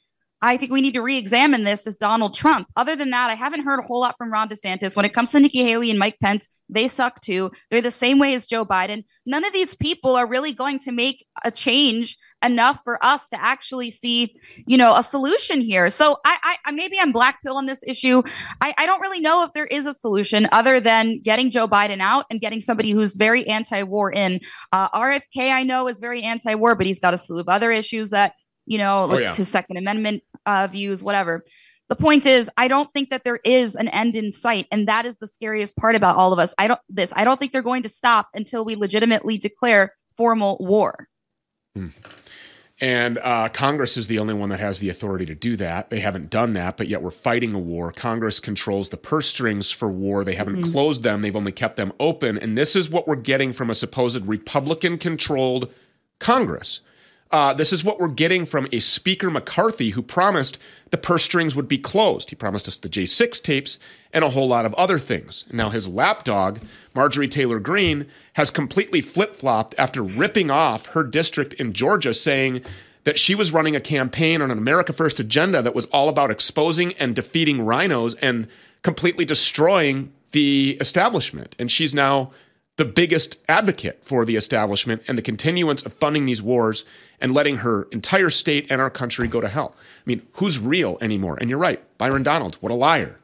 I 0.42 0.58
think 0.58 0.72
we 0.72 0.82
need 0.82 0.94
to 0.94 1.02
re-examine 1.02 1.64
this 1.64 1.86
as 1.86 1.98
Donald 1.98 2.34
Trump. 2.34 2.68
Other 2.78 2.96
than 2.96 3.10
that, 3.10 3.30
I 3.30 3.36
haven't 3.36 3.64
heard 3.64 3.80
a 3.80 3.84
whole 3.84 4.00
lot 4.00 4.16
from 4.18 4.32
Ron 4.32 4.48
DeSantis. 4.48 4.96
When 4.96 5.06
it 5.06 5.14
comes 5.14 5.32
to 5.32 5.40
Nikki 5.40 5.64
Haley 5.64 5.90
and 5.90 6.00
Mike 6.00 6.18
Pence, 6.22 6.48
they 6.70 6.88
suck 6.88 7.20
too. 7.22 7.52
They're 7.70 7.82
the 7.82 7.92
same 7.92 8.20
way 8.20 8.34
as 8.34 8.46
Joe 8.46 8.66
Biden. 8.66 9.04
None 9.26 9.44
of 9.44 9.52
these 9.52 9.76
people 9.76 10.16
are 10.16 10.28
really 10.28 10.54
going 10.54 10.80
to 10.80 10.92
make 10.92 11.26
a 11.44 11.52
change 11.52 12.18
enough 12.44 12.82
for 12.84 13.04
us 13.04 13.28
to 13.30 13.42
actually 13.42 13.92
see, 13.92 14.36
you 14.66 14.78
know, 14.78 14.96
a 14.96 15.04
solution 15.04 15.60
here. 15.60 15.90
So 15.90 16.18
I, 16.26 16.56
I 16.66 16.72
maybe 16.72 16.98
I'm 17.00 17.12
black 17.12 17.42
pill 17.44 17.58
on 17.58 17.66
this 17.66 17.84
issue. 17.86 18.24
I, 18.62 18.74
I 18.78 18.86
don't 18.86 19.02
really 19.02 19.20
know 19.20 19.44
if 19.44 19.52
there 19.54 19.66
is 19.66 19.86
a 19.86 19.94
solution 19.94 20.48
other 20.52 20.80
than 20.80 21.20
getting 21.22 21.52
Joe 21.52 21.68
Biden 21.68 22.00
out 22.00 22.26
and 22.30 22.40
getting 22.40 22.62
somebody 22.62 22.92
who's 22.92 23.16
very 23.16 23.46
anti-war 23.48 24.12
in. 24.12 24.40
Uh, 24.72 24.90
RFK, 24.90 25.52
I 25.52 25.64
know, 25.64 25.88
is 25.88 26.00
very 26.00 26.24
anti-war, 26.24 26.76
but 26.76 26.86
he's 26.86 27.00
got 27.00 27.14
a 27.14 27.18
slew 27.18 27.40
of 27.40 27.50
other 27.50 27.72
issues 27.72 28.12
that 28.12 28.34
you 28.70 28.78
know, 28.78 29.08
oh, 29.10 29.18
yeah. 29.18 29.34
his 29.34 29.50
Second 29.50 29.78
Amendment 29.78 30.22
uh, 30.50 30.68
views, 30.68 31.04
whatever. 31.04 31.46
The 31.90 31.96
point 31.96 32.26
is, 32.26 32.50
I 32.58 32.68
don't 32.68 32.92
think 32.94 33.10
that 33.10 33.24
there 33.24 33.40
is 33.44 33.76
an 33.76 33.88
end 33.88 34.16
in 34.16 34.32
sight, 34.32 34.68
and 34.72 34.88
that 34.88 35.06
is 35.06 35.18
the 35.18 35.28
scariest 35.28 35.76
part 35.76 35.96
about 35.96 36.16
all 36.16 36.34
of 36.34 36.40
us. 36.40 36.54
I 36.58 36.68
don't 36.68 36.80
this. 36.90 37.14
I 37.16 37.24
don't 37.24 37.40
think 37.40 37.52
they're 37.52 37.62
going 37.62 37.84
to 37.84 37.90
stop 37.90 38.28
until 38.34 38.64
we 38.64 38.76
legitimately 38.76 39.38
declare 39.38 39.94
formal 40.16 40.58
war. 40.60 41.08
Hmm. 41.76 41.88
And 42.82 43.18
uh, 43.18 43.50
Congress 43.50 43.98
is 43.98 44.08
the 44.08 44.20
only 44.20 44.34
one 44.34 44.50
that 44.50 44.62
has 44.62 44.80
the 44.80 44.88
authority 44.88 45.26
to 45.26 45.36
do 45.36 45.58
that. 45.58 45.90
They 45.90 46.00
haven't 46.00 46.30
done 46.30 46.54
that, 46.54 46.78
but 46.78 46.88
yet 46.88 47.02
we're 47.02 47.12
fighting 47.12 47.54
a 47.54 47.60
war. 47.60 47.92
Congress 47.92 48.40
controls 48.40 48.88
the 48.88 48.98
purse 48.98 49.28
strings 49.28 49.70
for 49.70 49.90
war. 49.90 50.24
They 50.24 50.36
haven't 50.36 50.62
mm-hmm. 50.62 50.72
closed 50.72 51.04
them, 51.04 51.22
they've 51.22 51.36
only 51.36 51.52
kept 51.52 51.76
them 51.76 51.92
open. 52.00 52.38
And 52.38 52.58
this 52.58 52.78
is 52.78 52.90
what 52.90 53.06
we're 53.06 53.18
getting 53.18 53.52
from 53.52 53.70
a 53.70 53.76
supposed 53.76 54.26
Republican 54.26 54.98
controlled 54.98 55.74
Congress. 56.20 56.80
Uh, 57.32 57.54
this 57.54 57.72
is 57.72 57.84
what 57.84 58.00
we're 58.00 58.08
getting 58.08 58.46
from 58.46 58.68
a 58.72 58.80
Speaker 58.80 59.30
McCarthy 59.30 59.92
who 59.92 60.02
promised 60.02 60.58
the 60.90 60.98
purse 60.98 61.24
strings 61.24 61.56
would 61.56 61.68
be 61.68 61.78
closed. 61.78 62.32
He 62.32 62.36
promised 62.36 62.68
us 62.68 62.78
the 62.78 62.90
J6 62.90 63.42
tapes 63.44 63.78
and 64.12 64.24
a 64.24 64.32
whole 64.32 64.48
lot 64.48 64.66
of 64.66 64.74
other 64.74 64.98
things. 64.98 65.46
Now, 65.52 65.70
his 65.70 65.88
lapdog, 65.88 66.60
Marjorie 66.96 67.28
Taylor 67.28 67.60
Greene, 67.60 68.08
has 68.34 68.50
completely 68.50 69.02
flip 69.02 69.36
flopped 69.36 69.76
after 69.78 70.02
ripping 70.02 70.50
off 70.50 70.88
her 70.88 71.04
district 71.04 71.54
in 71.54 71.74
Georgia, 71.74 72.16
saying 72.16 72.62
that 73.04 73.20
she 73.20 73.36
was 73.36 73.52
running 73.52 73.76
a 73.76 73.82
campaign 73.82 74.42
on 74.42 74.50
an 74.50 74.58
America 74.58 74.92
First 74.92 75.20
agenda 75.20 75.62
that 75.62 75.76
was 75.76 75.86
all 75.88 76.10
about 76.10 76.32
exposing 76.32 76.94
and 76.94 77.16
defeating 77.16 77.62
rhinos 77.62 78.16
and 78.16 78.48
completely 78.82 79.24
destroying 79.24 80.12
the 80.32 80.78
establishment. 80.82 81.56
And 81.60 81.72
she's 81.72 81.94
now 81.94 82.32
the 82.80 82.86
biggest 82.86 83.40
advocate 83.50 84.00
for 84.04 84.24
the 84.24 84.38
establishment 84.38 85.04
and 85.06 85.18
the 85.18 85.22
continuance 85.22 85.86
of 85.86 85.92
funding 85.92 86.26
these 86.26 86.42
wars 86.42 86.86
and 87.20 87.34
letting 87.34 87.58
her 87.58 87.90
entire 87.92 88.30
state 88.30 88.66
and 88.70 88.80
our 88.80 88.90
country 88.90 89.28
go 89.28 89.42
to 89.42 89.50
hell. 89.50 89.76
I 89.78 90.04
mean, 90.06 90.26
who's 90.34 90.58
real 90.58 90.98
anymore? 91.02 91.38
And 91.42 91.50
you're 91.50 91.60
right, 91.60 91.84
Byron 91.98 92.24
Donald, 92.24 92.56
what 92.62 92.72
a 92.72 92.76
liar. 92.76 93.20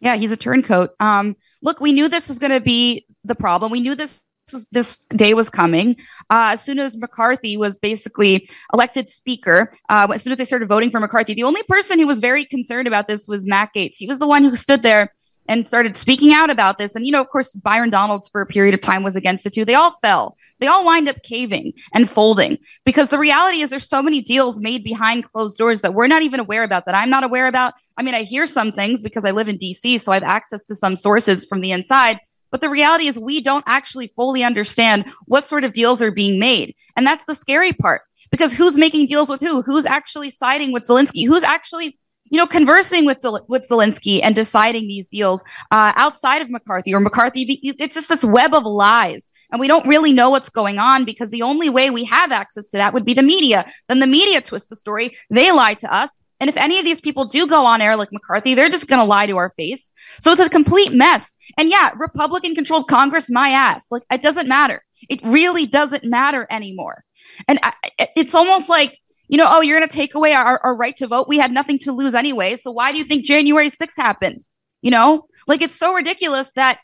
Yeah, 0.00 0.16
he's 0.16 0.32
a 0.32 0.38
turncoat. 0.38 0.94
Um, 1.00 1.36
look, 1.60 1.82
we 1.82 1.92
knew 1.92 2.08
this 2.08 2.28
was 2.28 2.38
going 2.38 2.50
to 2.50 2.60
be 2.60 3.04
the 3.24 3.34
problem. 3.34 3.70
We 3.70 3.80
knew 3.80 3.94
this 3.94 4.22
was 4.50 4.66
this 4.72 4.96
day 5.10 5.34
was 5.34 5.50
coming. 5.50 5.96
Uh, 6.30 6.52
as 6.52 6.62
soon 6.64 6.78
as 6.78 6.96
McCarthy 6.96 7.58
was 7.58 7.76
basically 7.76 8.48
elected 8.72 9.10
speaker, 9.10 9.70
uh, 9.90 10.06
as 10.14 10.22
soon 10.22 10.32
as 10.32 10.38
they 10.38 10.44
started 10.44 10.68
voting 10.68 10.88
for 10.90 10.98
McCarthy, 10.98 11.34
the 11.34 11.42
only 11.42 11.62
person 11.64 11.98
who 11.98 12.06
was 12.06 12.20
very 12.20 12.46
concerned 12.46 12.88
about 12.88 13.06
this 13.06 13.28
was 13.28 13.46
Matt 13.46 13.70
Gaetz. 13.76 13.96
He 13.96 14.06
was 14.06 14.18
the 14.18 14.26
one 14.26 14.44
who 14.44 14.56
stood 14.56 14.82
there 14.82 15.12
and 15.48 15.66
started 15.66 15.96
speaking 15.96 16.32
out 16.32 16.50
about 16.50 16.78
this. 16.78 16.94
And, 16.94 17.06
you 17.06 17.12
know, 17.12 17.20
of 17.20 17.28
course, 17.28 17.52
Byron 17.52 17.90
Donalds 17.90 18.28
for 18.28 18.40
a 18.40 18.46
period 18.46 18.74
of 18.74 18.80
time 18.80 19.02
was 19.02 19.16
against 19.16 19.46
it 19.46 19.54
too. 19.54 19.64
They 19.64 19.74
all 19.74 19.92
fell. 20.02 20.36
They 20.60 20.66
all 20.66 20.84
wind 20.84 21.08
up 21.08 21.22
caving 21.22 21.72
and 21.94 22.08
folding 22.08 22.58
because 22.84 23.08
the 23.08 23.18
reality 23.18 23.60
is 23.60 23.70
there's 23.70 23.88
so 23.88 24.02
many 24.02 24.20
deals 24.20 24.60
made 24.60 24.84
behind 24.84 25.30
closed 25.30 25.58
doors 25.58 25.82
that 25.82 25.94
we're 25.94 26.06
not 26.06 26.22
even 26.22 26.40
aware 26.40 26.64
about, 26.64 26.86
that 26.86 26.94
I'm 26.94 27.10
not 27.10 27.24
aware 27.24 27.46
about. 27.46 27.74
I 27.96 28.02
mean, 28.02 28.14
I 28.14 28.22
hear 28.22 28.46
some 28.46 28.72
things 28.72 29.02
because 29.02 29.24
I 29.24 29.30
live 29.30 29.48
in 29.48 29.58
DC, 29.58 30.00
so 30.00 30.12
I 30.12 30.16
have 30.16 30.22
access 30.22 30.64
to 30.66 30.76
some 30.76 30.96
sources 30.96 31.44
from 31.44 31.60
the 31.60 31.72
inside. 31.72 32.20
But 32.50 32.60
the 32.60 32.70
reality 32.70 33.06
is 33.06 33.18
we 33.18 33.40
don't 33.40 33.64
actually 33.66 34.08
fully 34.08 34.44
understand 34.44 35.04
what 35.26 35.46
sort 35.46 35.64
of 35.64 35.72
deals 35.72 36.00
are 36.00 36.12
being 36.12 36.38
made. 36.38 36.74
And 36.96 37.06
that's 37.06 37.24
the 37.24 37.34
scary 37.34 37.72
part 37.72 38.02
because 38.30 38.52
who's 38.52 38.76
making 38.76 39.06
deals 39.06 39.28
with 39.28 39.40
who? 39.40 39.62
Who's 39.62 39.86
actually 39.86 40.30
siding 40.30 40.72
with 40.72 40.84
Zelensky? 40.84 41.26
Who's 41.26 41.42
actually 41.42 41.98
you 42.30 42.38
know, 42.38 42.46
conversing 42.46 43.06
with 43.06 43.18
with 43.48 43.68
Zelensky 43.68 44.20
and 44.22 44.34
deciding 44.34 44.88
these 44.88 45.06
deals 45.06 45.42
uh, 45.70 45.92
outside 45.96 46.42
of 46.42 46.50
McCarthy 46.50 46.94
or 46.94 47.00
McCarthy. 47.00 47.60
It's 47.62 47.94
just 47.94 48.08
this 48.08 48.24
web 48.24 48.54
of 48.54 48.64
lies, 48.64 49.30
and 49.50 49.60
we 49.60 49.68
don't 49.68 49.86
really 49.86 50.12
know 50.12 50.30
what's 50.30 50.48
going 50.48 50.78
on 50.78 51.04
because 51.04 51.30
the 51.30 51.42
only 51.42 51.70
way 51.70 51.90
we 51.90 52.04
have 52.04 52.32
access 52.32 52.68
to 52.68 52.76
that 52.78 52.94
would 52.94 53.04
be 53.04 53.14
the 53.14 53.22
media. 53.22 53.70
Then 53.88 54.00
the 54.00 54.06
media 54.06 54.40
twists 54.40 54.68
the 54.68 54.76
story. 54.76 55.16
They 55.30 55.52
lie 55.52 55.74
to 55.74 55.92
us. 55.92 56.18
And 56.38 56.50
if 56.50 56.56
any 56.56 56.78
of 56.78 56.84
these 56.84 57.00
people 57.00 57.24
do 57.24 57.46
go 57.46 57.64
on 57.64 57.80
air 57.80 57.96
like 57.96 58.12
McCarthy, 58.12 58.54
they're 58.54 58.68
just 58.68 58.88
going 58.88 58.98
to 58.98 59.06
lie 59.06 59.26
to 59.26 59.38
our 59.38 59.50
face. 59.50 59.90
So 60.20 60.32
it's 60.32 60.40
a 60.40 60.50
complete 60.50 60.92
mess. 60.92 61.34
And 61.56 61.70
yeah, 61.70 61.92
Republican 61.96 62.54
controlled 62.54 62.88
Congress, 62.88 63.30
my 63.30 63.48
ass. 63.48 63.90
Like 63.90 64.02
it 64.10 64.20
doesn't 64.20 64.48
matter. 64.48 64.82
It 65.08 65.20
really 65.22 65.66
doesn't 65.66 66.04
matter 66.04 66.46
anymore. 66.50 67.04
And 67.48 67.58
I, 67.62 67.72
it's 68.14 68.34
almost 68.34 68.68
like 68.68 68.98
you 69.28 69.38
know, 69.38 69.46
oh, 69.48 69.60
you're 69.60 69.78
going 69.78 69.88
to 69.88 69.94
take 69.94 70.14
away 70.14 70.34
our, 70.34 70.60
our 70.62 70.76
right 70.76 70.96
to 70.96 71.06
vote. 71.06 71.28
We 71.28 71.38
had 71.38 71.52
nothing 71.52 71.78
to 71.80 71.92
lose 71.92 72.14
anyway. 72.14 72.56
So 72.56 72.70
why 72.70 72.92
do 72.92 72.98
you 72.98 73.04
think 73.04 73.24
January 73.24 73.70
6th 73.70 73.96
happened? 73.96 74.46
You 74.82 74.90
know, 74.90 75.26
like 75.46 75.62
it's 75.62 75.74
so 75.74 75.92
ridiculous 75.92 76.52
that 76.52 76.78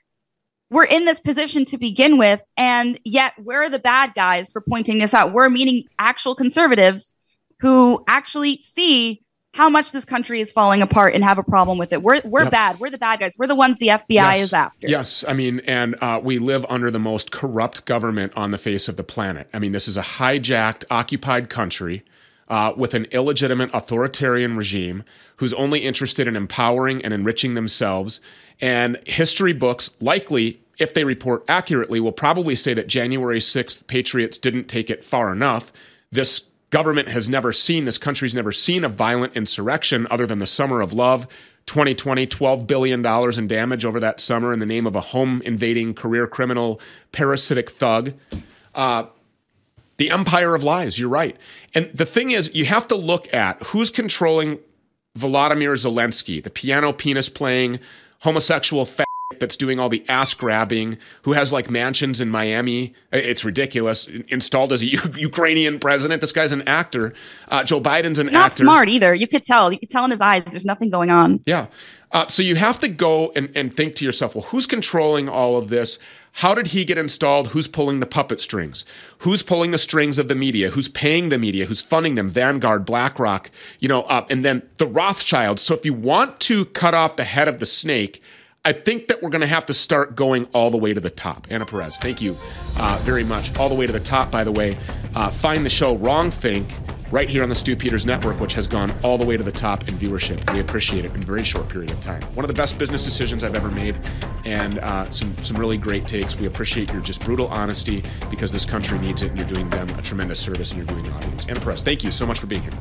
we're 0.71 0.85
in 0.85 1.05
this 1.05 1.21
position 1.21 1.65
to 1.67 1.79
begin 1.79 2.19
with. 2.19 2.41
And 2.57 2.99
yet 3.05 3.35
we're 3.39 3.69
the 3.69 3.79
bad 3.79 4.15
guys 4.15 4.51
for 4.51 4.61
pointing 4.61 4.99
this 4.99 5.15
out. 5.15 5.33
We're 5.33 5.51
meaning 5.51 5.85
actual 5.99 6.35
conservatives 6.35 7.15
who 7.61 8.03
actually 8.09 8.61
see 8.61 9.23
how 9.55 9.69
much 9.69 9.93
this 9.93 10.07
country 10.07 10.41
is 10.41 10.51
falling 10.51 10.81
apart 10.81 11.15
and 11.15 11.23
have 11.23 11.37
a 11.37 11.43
problem 11.43 11.77
with 11.77 11.93
it. 11.93 12.03
We're 12.03 12.23
we're 12.25 12.45
yep. 12.45 12.51
bad. 12.51 12.81
We're 12.81 12.89
the 12.89 12.99
bad 12.99 13.21
guys. 13.21 13.35
We're 13.37 13.47
the 13.47 13.55
ones 13.55 13.77
the 13.77 13.89
FBI 13.89 14.03
yes. 14.09 14.41
is 14.41 14.53
after. 14.55 14.89
Yes, 14.89 15.25
I 15.29 15.35
mean, 15.35 15.61
and 15.67 15.95
uh, 16.01 16.21
we 16.23 16.39
live 16.39 16.65
under 16.71 16.91
the 16.91 16.99
most 16.99 17.31
corrupt 17.33 17.85
government 17.85 18.33
on 18.35 18.51
the 18.51 18.57
face 18.57 18.89
of 18.89 18.97
the 18.97 19.05
planet. 19.05 19.49
I 19.53 19.59
mean, 19.59 19.73
this 19.73 19.89
is 19.89 19.99
a 19.99 20.03
hijacked, 20.03 20.85
occupied 20.91 21.51
country 21.51 22.03
uh, 22.53 22.75
with 22.77 22.93
an 22.93 23.07
illegitimate 23.13 23.71
authoritarian 23.73 24.59
regime 24.59 25.05
who's 25.37 25.55
only 25.55 25.81
interested 25.81 26.29
in 26.29 26.37
empowering 26.37 27.03
and 27.03 27.15
enriching 27.15 27.55
themselves. 27.55 28.21
And 28.61 29.01
history 29.07 29.55
books, 29.55 29.89
likely, 30.03 30.61
if 30.79 30.93
they 30.93 31.05
report 31.05 31.47
accurately, 31.49 31.99
will 31.99 32.13
probably 32.13 32.55
say 32.55 32.75
that 32.75 32.89
January 32.89 33.39
6th 33.39 33.87
Patriots 33.87 34.37
didn't 34.37 34.69
take 34.69 34.91
it 34.91 35.03
far 35.03 35.33
enough. 35.33 35.73
This 36.11 36.41
government 36.69 37.09
has 37.09 37.27
never 37.27 37.55
seen, 37.55 37.87
this 37.87 37.97
country's 37.97 38.35
never 38.35 38.53
seen 38.53 38.85
a 38.85 38.89
violent 38.91 39.35
insurrection 39.35 40.07
other 40.11 40.27
than 40.27 40.39
the 40.39 40.47
Summer 40.47 40.83
of 40.83 40.93
Love. 40.93 41.27
2020, 41.65 42.27
$12 42.27 42.67
billion 42.67 43.07
in 43.39 43.47
damage 43.47 43.87
over 43.87 43.99
that 43.99 44.21
summer 44.21 44.53
in 44.53 44.59
the 44.59 44.67
name 44.67 44.87
of 44.87 44.95
a 44.95 45.01
home 45.01 45.41
invading 45.47 45.95
career 45.95 46.27
criminal 46.27 46.83
parasitic 47.13 47.71
thug. 47.71 48.13
Uh, 48.75 49.05
the 49.97 50.11
empire 50.11 50.55
of 50.55 50.63
lies. 50.63 50.99
You're 50.99 51.09
right. 51.09 51.37
And 51.75 51.91
the 51.95 52.07
thing 52.07 52.31
is, 52.31 52.55
you 52.55 52.65
have 52.67 52.89
to 52.89 52.97
look 52.97 53.33
at 53.33 53.63
who's 53.65 53.91
controlling 53.91 54.59
Volodymyr 55.19 55.75
Zelensky, 55.75 56.43
the 56.43 56.51
piano 56.51 56.93
penis 56.93 57.29
playing 57.29 57.79
homosexual 58.21 58.87
fat 58.87 59.07
that's 59.41 59.57
doing 59.57 59.79
all 59.79 59.89
the 59.89 60.05
ass 60.09 60.35
grabbing, 60.35 60.99
who 61.23 61.33
has 61.33 61.53
like 61.53 61.71
mansions 61.71 62.21
in 62.21 62.29
Miami. 62.29 62.95
It's 63.13 63.45
ridiculous. 63.45 64.07
Installed 64.29 64.73
as 64.73 64.83
a 64.83 64.87
U- 64.87 65.01
Ukrainian 65.17 65.79
president. 65.79 66.21
This 66.21 66.33
guy's 66.33 66.53
an 66.53 66.63
actor. 66.69 67.15
Uh, 67.49 67.65
Joe 67.65 67.81
Biden's 67.81 68.19
an 68.19 68.27
Not 68.27 68.47
actor. 68.53 68.65
Not 68.65 68.73
smart 68.73 68.89
either. 68.89 69.15
You 69.15 69.27
could 69.27 69.45
tell. 69.45 69.73
You 69.73 69.79
could 69.79 69.91
tell 69.91 70.05
in 70.05 70.11
his 70.11 70.21
eyes. 70.21 70.45
There's 70.45 70.65
nothing 70.67 70.91
going 70.91 71.11
on. 71.11 71.41
Yeah. 71.47 71.67
Uh, 72.13 72.27
so 72.29 72.43
you 72.43 72.57
have 72.57 72.79
to 72.81 72.89
go 72.89 73.33
and, 73.35 73.51
and 73.57 73.75
think 73.75 73.95
to 73.97 74.05
yourself, 74.05 74.35
well, 74.35 74.45
who's 74.45 74.67
controlling 74.67 75.29
all 75.29 75.57
of 75.57 75.71
this? 75.71 75.99
How 76.37 76.55
did 76.55 76.69
he 76.69 76.85
get 76.85 76.97
installed? 76.97 77.49
Who's 77.49 77.69
pulling 77.69 78.01
the 78.01 78.07
puppet 78.07 78.41
strings? 78.41 78.85
Who's 79.19 79.43
pulling 79.43 79.71
the 79.71 79.79
strings 79.79 80.19
of 80.19 80.29
the 80.29 80.35
media? 80.35 80.71
Who's 80.71 80.89
paying 80.89 81.29
the 81.29 81.39
media? 81.39 81.67
Who's 81.67 81.83
funding 81.83 82.15
them? 82.15 82.31
Vanguard, 82.31 82.87
BlackRock, 82.87 83.51
you 83.81 83.89
know, 83.89 84.03
uh, 84.03 84.27
and 84.31 84.45
then 84.45 84.63
the 84.79 84.87
Rothschilds. 84.87 85.61
So 85.61 85.75
if 85.75 85.85
you 85.85 85.93
want 85.93 86.41
to 86.41 86.65
cut 86.67 86.95
off 86.95 87.17
the 87.17 87.25
head 87.25 87.49
of 87.49 87.61
the 87.61 87.67
snake, 87.67 88.23
I 88.65 88.73
think 88.73 89.09
that 89.09 89.23
we're 89.23 89.31
going 89.31 89.41
to 89.41 89.47
have 89.47 89.67
to 89.67 89.75
start 89.75 90.15
going 90.15 90.47
all 90.55 90.71
the 90.71 90.79
way 90.79 90.95
to 90.95 91.01
the 91.01 91.11
top. 91.11 91.49
Anna 91.51 91.67
Perez, 91.67 91.99
thank 91.99 92.23
you 92.23 92.39
uh, 92.77 92.99
very 93.03 93.25
much. 93.25 93.55
All 93.59 93.69
the 93.69 93.75
way 93.75 93.87
to 93.87 93.93
the 93.93 94.01
top, 94.01 94.31
by 94.31 94.45
the 94.45 94.53
way. 94.53 94.79
Uh, 95.15 95.31
find 95.31 95.67
the 95.67 95.71
show 95.71 95.99
WrongThink 95.99 96.71
right 97.13 97.29
here 97.29 97.43
on 97.43 97.51
the 97.51 97.55
Stew 97.55 97.77
Peters 97.77 98.07
Network, 98.07 98.41
which 98.41 98.55
has 98.55 98.67
gone 98.67 98.91
all 99.03 99.19
the 99.19 99.25
way 99.25 99.37
to 99.37 99.45
the 99.45 99.53
top 99.53 99.87
in 99.87 99.99
viewership. 99.99 100.51
We 100.53 100.61
appreciate 100.61 101.05
it 101.05 101.15
in 101.15 101.23
a 101.23 101.27
very 101.27 101.45
short 101.45 101.69
period 101.69 101.93
of 101.93 102.01
time. 102.01 102.23
One 102.35 102.43
of 102.43 102.49
the 102.49 102.55
best 102.55 102.79
business 102.79 103.05
decisions 103.05 103.45
I've 103.45 103.55
ever 103.55 103.71
made, 103.71 103.97
and 104.45 104.79
uh, 104.79 105.11
some 105.11 105.41
some 105.45 105.59
really 105.59 105.77
great 105.77 106.09
takes. 106.09 106.37
We 106.37 106.47
appreciate 106.47 106.91
your 106.91 107.03
just 107.03 107.23
brutal 107.23 107.49
honesty 107.49 108.03
because 108.31 108.51
this 108.51 108.65
country 108.65 108.99
needs 108.99 109.23
it, 109.23 109.29
and 109.29 109.39
you're 109.39 109.47
doing 109.47 109.69
them 109.69 109.89
a 109.91 110.03
tremendous 110.03 110.41
service 110.41 110.73
and 110.73 110.79
you're 110.79 110.87
doing 110.87 111.05
the 111.05 111.13
audience. 111.13 111.47
Anna 111.47 111.61
Perez, 111.61 111.83
thank 111.83 112.03
you 112.03 112.11
so 112.11 112.27
much 112.27 112.39
for 112.39 112.47
being 112.47 112.63
here. 112.63 112.73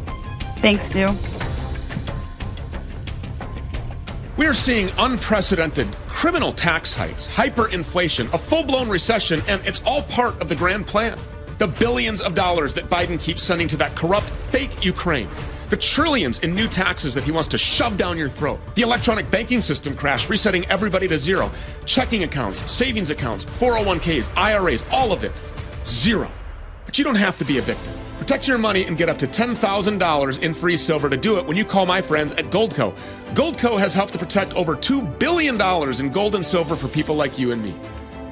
Thanks, 0.59 0.85
Stew. 0.85 1.13
We 4.37 4.47
are 4.47 4.53
seeing 4.53 4.89
unprecedented 4.97 5.87
criminal 6.07 6.53
tax 6.53 6.93
hikes, 6.93 7.27
hyperinflation, 7.27 8.33
a 8.33 8.37
full 8.37 8.63
blown 8.63 8.87
recession, 8.87 9.41
and 9.47 9.61
it's 9.65 9.81
all 9.85 10.03
part 10.03 10.39
of 10.41 10.47
the 10.47 10.55
grand 10.55 10.87
plan. 10.87 11.19
The 11.61 11.67
billions 11.67 12.21
of 12.21 12.33
dollars 12.33 12.73
that 12.73 12.89
Biden 12.89 13.21
keeps 13.21 13.43
sending 13.43 13.67
to 13.67 13.77
that 13.77 13.95
corrupt, 13.95 14.27
fake 14.49 14.83
Ukraine. 14.83 15.29
The 15.69 15.77
trillions 15.77 16.39
in 16.39 16.55
new 16.55 16.67
taxes 16.67 17.13
that 17.13 17.23
he 17.23 17.29
wants 17.29 17.47
to 17.49 17.57
shove 17.59 17.97
down 17.97 18.17
your 18.17 18.29
throat. 18.29 18.59
The 18.73 18.81
electronic 18.81 19.29
banking 19.29 19.61
system 19.61 19.95
crash, 19.95 20.27
resetting 20.27 20.65
everybody 20.71 21.07
to 21.07 21.19
zero. 21.19 21.51
Checking 21.85 22.23
accounts, 22.23 22.63
savings 22.71 23.11
accounts, 23.11 23.45
401ks, 23.45 24.35
IRAs, 24.35 24.83
all 24.89 25.11
of 25.11 25.23
it. 25.23 25.33
Zero. 25.85 26.31
But 26.87 26.97
you 26.97 27.03
don't 27.03 27.13
have 27.13 27.37
to 27.37 27.45
be 27.45 27.59
a 27.59 27.61
victim. 27.61 27.93
Protect 28.17 28.47
your 28.47 28.57
money 28.57 28.85
and 28.85 28.97
get 28.97 29.07
up 29.07 29.19
to 29.19 29.27
$10,000 29.27 30.39
in 30.39 30.53
free 30.55 30.77
silver 30.77 31.11
to 31.11 31.17
do 31.17 31.37
it 31.37 31.45
when 31.45 31.57
you 31.57 31.63
call 31.63 31.85
my 31.85 32.01
friends 32.01 32.33
at 32.33 32.45
Goldco. 32.45 32.91
Goldco 33.35 33.77
has 33.77 33.93
helped 33.93 34.13
to 34.13 34.19
protect 34.19 34.51
over 34.53 34.75
$2 34.75 35.19
billion 35.19 35.61
in 35.99 36.11
gold 36.11 36.33
and 36.33 36.43
silver 36.43 36.75
for 36.75 36.87
people 36.87 37.15
like 37.15 37.37
you 37.37 37.51
and 37.51 37.63
me. 37.63 37.75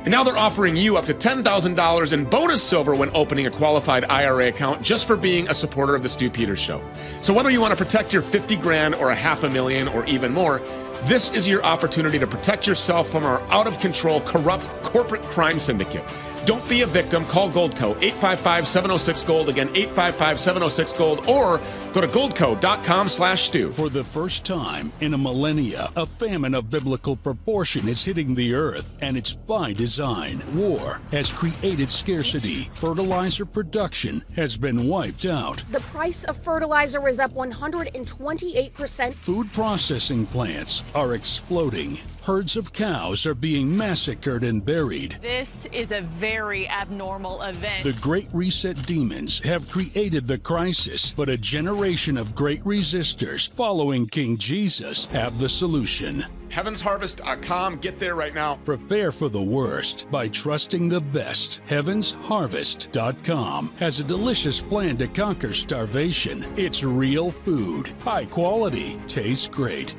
And 0.03 0.11
now 0.11 0.23
they're 0.23 0.37
offering 0.37 0.77
you 0.77 0.95
up 0.95 1.05
to 1.05 1.13
$10,000 1.13 2.13
in 2.13 2.25
bonus 2.25 2.63
silver 2.63 2.95
when 2.95 3.11
opening 3.13 3.47
a 3.47 3.51
qualified 3.51 4.05
IRA 4.05 4.47
account 4.47 4.81
just 4.81 5.05
for 5.05 5.17
being 5.17 5.49
a 5.49 5.53
supporter 5.53 5.93
of 5.93 6.03
the 6.03 6.09
Stew 6.09 6.29
Peters 6.29 6.59
Show. 6.59 6.81
So 7.21 7.33
whether 7.33 7.49
you 7.49 7.59
want 7.59 7.77
to 7.77 7.83
protect 7.83 8.13
your 8.13 8.21
50 8.21 8.55
grand 8.55 8.95
or 8.95 9.11
a 9.11 9.15
half 9.15 9.43
a 9.43 9.49
million 9.49 9.89
or 9.89 10.05
even 10.05 10.31
more, 10.31 10.61
this 11.03 11.29
is 11.31 11.47
your 11.47 11.63
opportunity 11.63 12.17
to 12.17 12.27
protect 12.27 12.65
yourself 12.65 13.09
from 13.09 13.25
our 13.25 13.41
out 13.49 13.67
of 13.67 13.77
control, 13.79 14.21
corrupt 14.21 14.67
corporate 14.83 15.21
crime 15.23 15.59
syndicate. 15.59 16.03
Don't 16.45 16.67
be 16.69 16.81
a 16.81 16.87
victim. 16.87 17.25
Call 17.25 17.49
Goldco 17.49 17.91
855 18.01 18.67
706 18.67 19.23
Gold. 19.23 19.49
Again, 19.49 19.69
855 19.69 20.39
706 20.39 20.93
Gold. 20.93 21.27
Or 21.27 21.59
go 21.93 22.01
to 22.01 22.07
goldco.com 22.07 23.09
slash 23.09 23.47
stew. 23.47 23.71
For 23.71 23.89
the 23.89 24.03
first 24.03 24.45
time 24.45 24.91
in 25.01 25.13
a 25.13 25.17
millennia, 25.17 25.91
a 25.95 26.05
famine 26.05 26.53
of 26.55 26.69
biblical 26.69 27.15
proportion 27.15 27.87
is 27.87 28.03
hitting 28.03 28.35
the 28.35 28.53
earth, 28.53 28.93
and 29.01 29.17
it's 29.17 29.33
by 29.33 29.73
design. 29.73 30.41
War 30.53 31.01
has 31.11 31.31
created 31.33 31.91
scarcity. 31.91 32.69
Fertilizer 32.73 33.45
production 33.45 34.23
has 34.35 34.57
been 34.57 34.87
wiped 34.87 35.25
out. 35.25 35.63
The 35.71 35.79
price 35.81 36.23
of 36.25 36.37
fertilizer 36.37 37.07
is 37.07 37.19
up 37.19 37.33
128%. 37.33 39.13
Food 39.13 39.51
processing 39.53 40.25
plants 40.27 40.83
are 40.95 41.15
exploding. 41.15 41.97
Herds 42.23 42.57
of 42.57 42.73
cows 42.73 43.25
are 43.25 43.33
being 43.33 43.75
massacred 43.75 44.43
and 44.43 44.63
buried. 44.63 45.17
This 45.21 45.65
is 45.71 45.91
a 45.91 46.01
very 46.01 46.67
abnormal 46.67 47.41
event. 47.41 47.83
The 47.83 47.99
Great 48.01 48.27
Reset 48.33 48.85
demons 48.85 49.39
have 49.39 49.69
created 49.69 50.27
the 50.27 50.37
crisis, 50.37 51.13
but 51.15 51.29
a 51.29 51.37
generation 51.37 52.17
of 52.17 52.35
great 52.35 52.63
resistors 52.63 53.49
following 53.51 54.07
King 54.07 54.37
Jesus 54.37 55.05
have 55.07 55.39
the 55.39 55.49
solution. 55.49 56.25
HeavensHarvest.com. 56.49 57.77
Get 57.77 57.99
there 57.99 58.15
right 58.15 58.33
now. 58.33 58.55
Prepare 58.65 59.11
for 59.11 59.29
the 59.29 59.41
worst 59.41 60.07
by 60.11 60.27
trusting 60.27 60.89
the 60.89 61.01
best. 61.01 61.61
HeavensHarvest.com 61.67 63.73
has 63.79 63.99
a 63.99 64.03
delicious 64.03 64.61
plan 64.61 64.97
to 64.97 65.07
conquer 65.07 65.53
starvation. 65.53 66.45
It's 66.57 66.83
real 66.83 67.31
food, 67.31 67.93
high 67.99 68.25
quality, 68.25 68.99
tastes 69.07 69.47
great. 69.47 69.95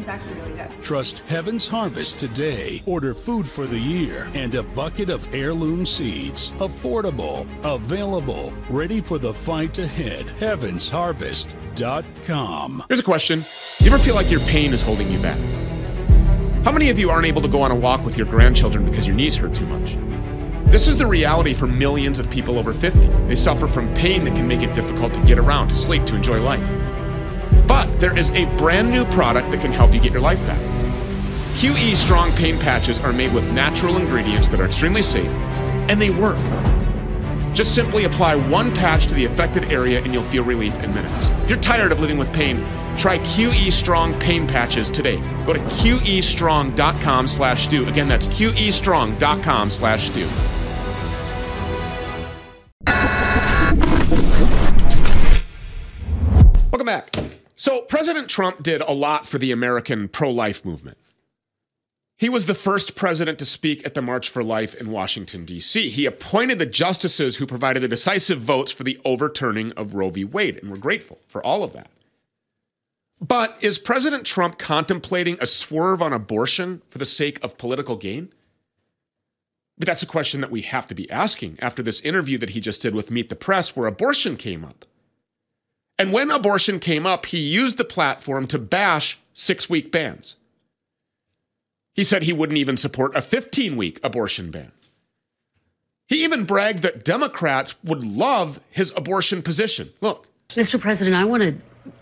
It's 0.00 0.08
actually 0.08 0.40
really 0.40 0.54
good. 0.54 0.70
Trust 0.82 1.18
Heaven's 1.28 1.68
Harvest 1.68 2.18
today. 2.18 2.82
Order 2.86 3.12
food 3.12 3.50
for 3.50 3.66
the 3.66 3.78
year 3.78 4.30
and 4.32 4.54
a 4.54 4.62
bucket 4.62 5.10
of 5.10 5.28
heirloom 5.34 5.84
seeds. 5.84 6.52
Affordable, 6.52 7.46
available, 7.62 8.54
ready 8.70 9.02
for 9.02 9.18
the 9.18 9.34
fight 9.34 9.78
ahead. 9.78 10.24
HeavensHarvest.com. 10.38 12.84
Here's 12.88 13.00
a 13.00 13.02
question 13.02 13.44
You 13.80 13.92
ever 13.92 13.98
feel 13.98 14.14
like 14.14 14.30
your 14.30 14.40
pain 14.40 14.72
is 14.72 14.80
holding 14.80 15.12
you 15.12 15.18
back? 15.18 15.38
How 16.64 16.72
many 16.72 16.88
of 16.88 16.98
you 16.98 17.10
aren't 17.10 17.26
able 17.26 17.42
to 17.42 17.48
go 17.48 17.60
on 17.60 17.70
a 17.70 17.76
walk 17.76 18.02
with 18.02 18.16
your 18.16 18.26
grandchildren 18.26 18.86
because 18.86 19.06
your 19.06 19.16
knees 19.16 19.36
hurt 19.36 19.54
too 19.54 19.66
much? 19.66 19.98
This 20.70 20.88
is 20.88 20.96
the 20.96 21.06
reality 21.06 21.52
for 21.52 21.66
millions 21.66 22.18
of 22.18 22.30
people 22.30 22.58
over 22.58 22.72
50. 22.72 23.06
They 23.26 23.34
suffer 23.34 23.66
from 23.66 23.92
pain 23.92 24.24
that 24.24 24.34
can 24.34 24.48
make 24.48 24.62
it 24.62 24.72
difficult 24.72 25.12
to 25.12 25.20
get 25.26 25.38
around, 25.38 25.68
to 25.68 25.74
sleep, 25.74 26.06
to 26.06 26.16
enjoy 26.16 26.40
life. 26.40 26.66
But 27.66 28.00
there 28.00 28.16
is 28.16 28.30
a 28.30 28.44
brand 28.56 28.90
new 28.90 29.04
product 29.06 29.50
that 29.50 29.60
can 29.60 29.72
help 29.72 29.92
you 29.92 30.00
get 30.00 30.12
your 30.12 30.20
life 30.20 30.44
back. 30.46 30.58
QE 31.56 31.94
Strong 31.94 32.32
Pain 32.32 32.58
Patches 32.58 32.98
are 33.00 33.12
made 33.12 33.32
with 33.32 33.44
natural 33.52 33.96
ingredients 33.96 34.48
that 34.48 34.60
are 34.60 34.66
extremely 34.66 35.02
safe, 35.02 35.28
and 35.90 36.00
they 36.00 36.10
work. 36.10 36.38
Just 37.54 37.74
simply 37.74 38.04
apply 38.04 38.36
one 38.36 38.72
patch 38.74 39.06
to 39.08 39.14
the 39.14 39.24
affected 39.24 39.64
area 39.64 40.00
and 40.00 40.12
you'll 40.12 40.22
feel 40.22 40.44
relief 40.44 40.74
in 40.82 40.94
minutes. 40.94 41.26
If 41.42 41.50
you're 41.50 41.60
tired 41.60 41.92
of 41.92 42.00
living 42.00 42.16
with 42.16 42.32
pain, 42.32 42.64
try 42.96 43.18
QE 43.18 43.72
Strong 43.72 44.18
Pain 44.20 44.46
Patches 44.46 44.88
today. 44.88 45.16
Go 45.44 45.52
to 45.52 45.58
QEstrong.com 45.58 47.28
slash 47.28 47.64
stew. 47.64 47.86
Again, 47.88 48.08
that's 48.08 48.26
QEstrong.com 48.28 49.70
slash 49.70 50.10
stew. 50.10 50.59
President 58.00 58.30
Trump 58.30 58.62
did 58.62 58.80
a 58.80 58.92
lot 58.92 59.26
for 59.26 59.36
the 59.36 59.52
American 59.52 60.08
pro 60.08 60.30
life 60.30 60.64
movement. 60.64 60.96
He 62.16 62.30
was 62.30 62.46
the 62.46 62.54
first 62.54 62.96
president 62.96 63.38
to 63.40 63.44
speak 63.44 63.84
at 63.84 63.92
the 63.92 64.00
March 64.00 64.30
for 64.30 64.42
Life 64.42 64.74
in 64.74 64.90
Washington, 64.90 65.44
D.C. 65.44 65.90
He 65.90 66.06
appointed 66.06 66.58
the 66.58 66.64
justices 66.64 67.36
who 67.36 67.46
provided 67.46 67.82
the 67.82 67.88
decisive 67.88 68.40
votes 68.40 68.72
for 68.72 68.84
the 68.84 68.98
overturning 69.04 69.72
of 69.72 69.92
Roe 69.92 70.08
v. 70.08 70.24
Wade, 70.24 70.56
and 70.56 70.70
we're 70.70 70.78
grateful 70.78 71.18
for 71.28 71.44
all 71.44 71.62
of 71.62 71.74
that. 71.74 71.90
But 73.20 73.62
is 73.62 73.78
President 73.78 74.24
Trump 74.24 74.56
contemplating 74.56 75.36
a 75.38 75.46
swerve 75.46 76.00
on 76.00 76.14
abortion 76.14 76.80
for 76.88 76.96
the 76.96 77.04
sake 77.04 77.38
of 77.44 77.58
political 77.58 77.96
gain? 77.96 78.32
But 79.76 79.84
that's 79.84 80.02
a 80.02 80.06
question 80.06 80.40
that 80.40 80.50
we 80.50 80.62
have 80.62 80.86
to 80.86 80.94
be 80.94 81.10
asking 81.10 81.58
after 81.60 81.82
this 81.82 82.00
interview 82.00 82.38
that 82.38 82.50
he 82.50 82.62
just 82.62 82.80
did 82.80 82.94
with 82.94 83.10
Meet 83.10 83.28
the 83.28 83.36
Press, 83.36 83.76
where 83.76 83.86
abortion 83.86 84.38
came 84.38 84.64
up. 84.64 84.86
And 86.00 86.14
when 86.14 86.30
abortion 86.30 86.78
came 86.78 87.04
up, 87.04 87.26
he 87.26 87.36
used 87.36 87.76
the 87.76 87.84
platform 87.84 88.46
to 88.46 88.58
bash 88.58 89.18
six 89.34 89.68
week 89.68 89.92
bans. 89.92 90.34
He 91.92 92.04
said 92.04 92.22
he 92.22 92.32
wouldn't 92.32 92.56
even 92.56 92.78
support 92.78 93.14
a 93.14 93.20
15 93.20 93.76
week 93.76 94.00
abortion 94.02 94.50
ban. 94.50 94.72
He 96.06 96.24
even 96.24 96.44
bragged 96.44 96.80
that 96.84 97.04
Democrats 97.04 97.74
would 97.84 98.02
love 98.02 98.60
his 98.70 98.94
abortion 98.96 99.42
position. 99.42 99.92
Look. 100.00 100.26
Mr. 100.48 100.80
President, 100.80 101.14
I 101.14 101.24
want 101.24 101.42
to 101.42 101.56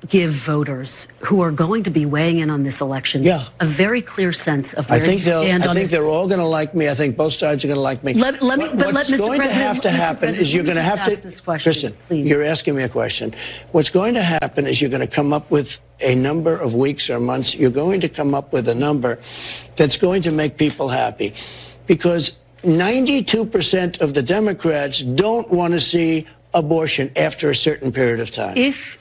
give 0.09 0.33
voters 0.33 1.07
who 1.21 1.41
are 1.41 1.51
going 1.51 1.83
to 1.83 1.91
be 1.91 2.07
weighing 2.07 2.39
in 2.39 2.51
on 2.51 2.63
this 2.63 2.81
election 2.81 3.23
yeah. 3.23 3.49
a 3.61 3.67
very 3.67 4.01
clear 4.01 4.33
sense 4.33 4.73
of 4.75 4.89
where 4.89 4.99
I 4.99 5.05
think 5.05 5.21
you 5.21 5.27
stand 5.27 5.65
I 5.65 5.69
on 5.69 5.75
think 5.75 5.85
this. 5.85 5.91
they're 5.91 6.09
all 6.09 6.27
going 6.27 6.41
to 6.41 6.47
like 6.47 6.75
me. 6.75 6.89
I 6.89 6.95
think 6.95 7.17
both 7.17 7.35
sides 7.35 7.65
are 7.65 7.69
going 7.69 7.77
to 7.77 7.83
like 7.83 8.03
me. 8.03 8.15
Let, 8.15 8.43
let 8.43 8.59
me, 8.59 8.67
what, 8.67 8.79
but 8.79 8.95
what's 8.95 9.11
let 9.11 9.19
going 9.19 9.41
President, 9.41 9.59
to 9.59 9.67
have 9.67 9.81
to 9.83 9.89
Mr. 9.89 9.93
happen 9.93 10.19
President, 10.21 10.49
is 10.49 10.55
you're 10.55 10.65
going 10.65 10.77
to 10.77 10.83
have 10.83 11.05
to 11.05 11.17
this 11.17 11.41
question, 11.41 11.71
listen. 11.71 11.97
please. 12.07 12.27
You're 12.27 12.45
asking 12.45 12.77
me 12.77 12.83
a 12.83 12.89
question. 12.89 13.35
What's 13.73 13.91
going 13.91 14.15
to 14.15 14.23
happen 14.23 14.67
is 14.67 14.81
you're 14.81 14.91
going 14.91 15.01
to 15.01 15.07
come 15.07 15.33
up 15.33 15.51
with 15.51 15.79
a 16.01 16.15
number 16.15 16.57
of 16.57 16.75
weeks 16.75 17.11
or 17.11 17.21
months. 17.21 17.55
You're 17.55 17.71
going 17.71 18.01
to 18.01 18.09
come 18.09 18.35
up 18.35 18.53
with 18.53 18.69
a 18.69 18.75
number 18.75 19.19
that's 19.77 19.97
going 19.97 20.23
to 20.23 20.31
make 20.31 20.57
people 20.57 20.89
happy, 20.89 21.35
because 21.87 22.33
92% 22.63 24.01
of 24.01 24.15
the 24.15 24.23
Democrats 24.23 25.01
don't 25.01 25.51
want 25.51 25.75
to 25.75 25.81
see 25.81 26.27
abortion 26.55 27.11
after 27.17 27.51
a 27.51 27.55
certain 27.55 27.93
period 27.93 28.21
of 28.21 28.31
time. 28.31 28.57
If 28.57 28.99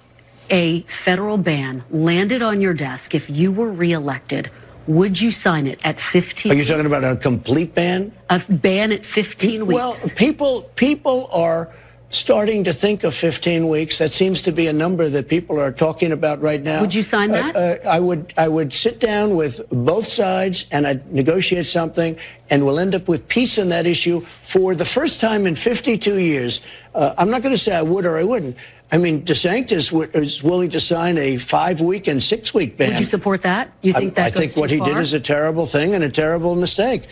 a 0.50 0.82
federal 0.84 1.38
ban 1.38 1.84
landed 1.92 2.42
on 2.42 2.62
your 2.62 2.74
desk, 2.74 3.16
if 3.16 3.30
you 3.30 3.52
were 3.52 3.70
reelected, 3.70 4.50
Would 4.88 5.22
you 5.22 5.32
sign 5.32 5.68
it 5.68 5.86
at 5.86 6.00
15? 6.00 6.52
Are 6.52 6.56
you 6.56 6.64
talking 6.64 6.86
about 6.86 7.04
a 7.04 7.16
complete 7.18 7.76
ban? 7.76 8.12
A 8.30 8.42
ban 8.48 8.92
at 8.94 9.06
15 9.06 9.68
weeks. 9.68 9.76
Well, 9.76 9.96
people 10.16 10.64
people 10.76 11.28
are 11.34 11.70
starting 12.10 12.64
to 12.64 12.74
think 12.74 13.04
of 13.04 13.14
15 13.14 13.68
weeks. 13.68 13.98
That 13.98 14.14
seems 14.14 14.42
to 14.44 14.54
be 14.54 14.68
a 14.68 14.74
number 14.74 15.10
that 15.10 15.28
people 15.28 15.60
are 15.60 15.74
talking 15.74 16.14
about 16.14 16.42
right 16.42 16.64
now. 16.64 16.80
Would 16.80 16.94
you 16.94 17.04
sign 17.04 17.32
that? 17.32 17.54
Uh, 17.54 17.60
uh, 17.60 17.78
I 17.86 18.00
would. 18.00 18.34
I 18.38 18.48
would 18.48 18.74
sit 18.74 19.02
down 19.02 19.36
with 19.36 19.60
both 19.70 20.08
sides 20.08 20.66
and 20.72 20.88
I'd 20.88 21.14
negotiate 21.14 21.68
something, 21.68 22.18
and 22.50 22.66
we'll 22.66 22.80
end 22.80 22.96
up 22.96 23.10
with 23.10 23.28
peace 23.28 23.60
on 23.60 23.68
that 23.70 23.86
issue 23.86 24.26
for 24.42 24.74
the 24.74 24.86
first 24.86 25.20
time 25.20 25.46
in 25.46 25.56
52 25.56 26.18
years. 26.18 26.62
Uh, 26.96 27.14
I'm 27.18 27.30
not 27.30 27.42
going 27.42 27.54
to 27.54 27.60
say 27.60 27.76
I 27.76 27.82
would 27.82 28.06
or 28.06 28.18
I 28.18 28.24
wouldn't. 28.24 28.56
I 28.91 28.97
mean, 28.97 29.23
DeSantis 29.23 30.15
is 30.15 30.43
willing 30.43 30.69
to 30.69 30.80
sign 30.80 31.17
a 31.17 31.38
five-week 31.38 32.08
and 32.08 32.23
six-week 32.23 32.78
ban. 32.78 32.91
Would 32.91 33.00
you 33.00 33.06
support 33.06 33.41
that? 33.41 33.71
You 33.82 33.91
think 33.91 34.15
that 34.15 34.23
I, 34.23 34.28
I 34.28 34.32
think 34.32 34.56
what 34.56 34.69
he 34.69 34.78
far? 34.78 34.88
did 34.88 34.97
is 34.97 35.13
a 35.13 35.19
terrible 35.19 35.65
thing 35.65 35.93
and 35.93 36.04
a 36.04 36.10
terrible 36.10 36.56
mistake. 36.56 37.08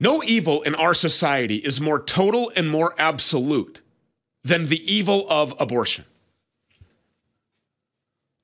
No 0.00 0.22
evil 0.24 0.62
in 0.62 0.74
our 0.74 0.92
society 0.92 1.56
is 1.56 1.80
more 1.80 2.02
total 2.02 2.50
and 2.56 2.68
more 2.68 2.94
absolute 2.98 3.82
than 4.42 4.66
the 4.66 4.92
evil 4.92 5.26
of 5.30 5.54
abortion. 5.60 6.04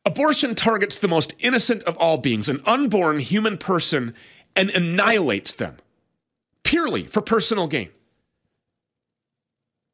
Abortion 0.07 0.55
targets 0.55 0.97
the 0.97 1.09
most 1.09 1.35
innocent 1.41 1.83
of 1.83 1.97
all 1.97 2.17
beings, 2.17 2.49
an 2.49 2.63
unborn 2.65 3.19
human 3.19 3.59
person, 3.59 4.15
and 4.55 4.71
annihilates 4.71 5.53
them 5.53 5.77
purely 6.63 7.05
for 7.05 7.21
personal 7.21 7.67
gain. 7.67 7.91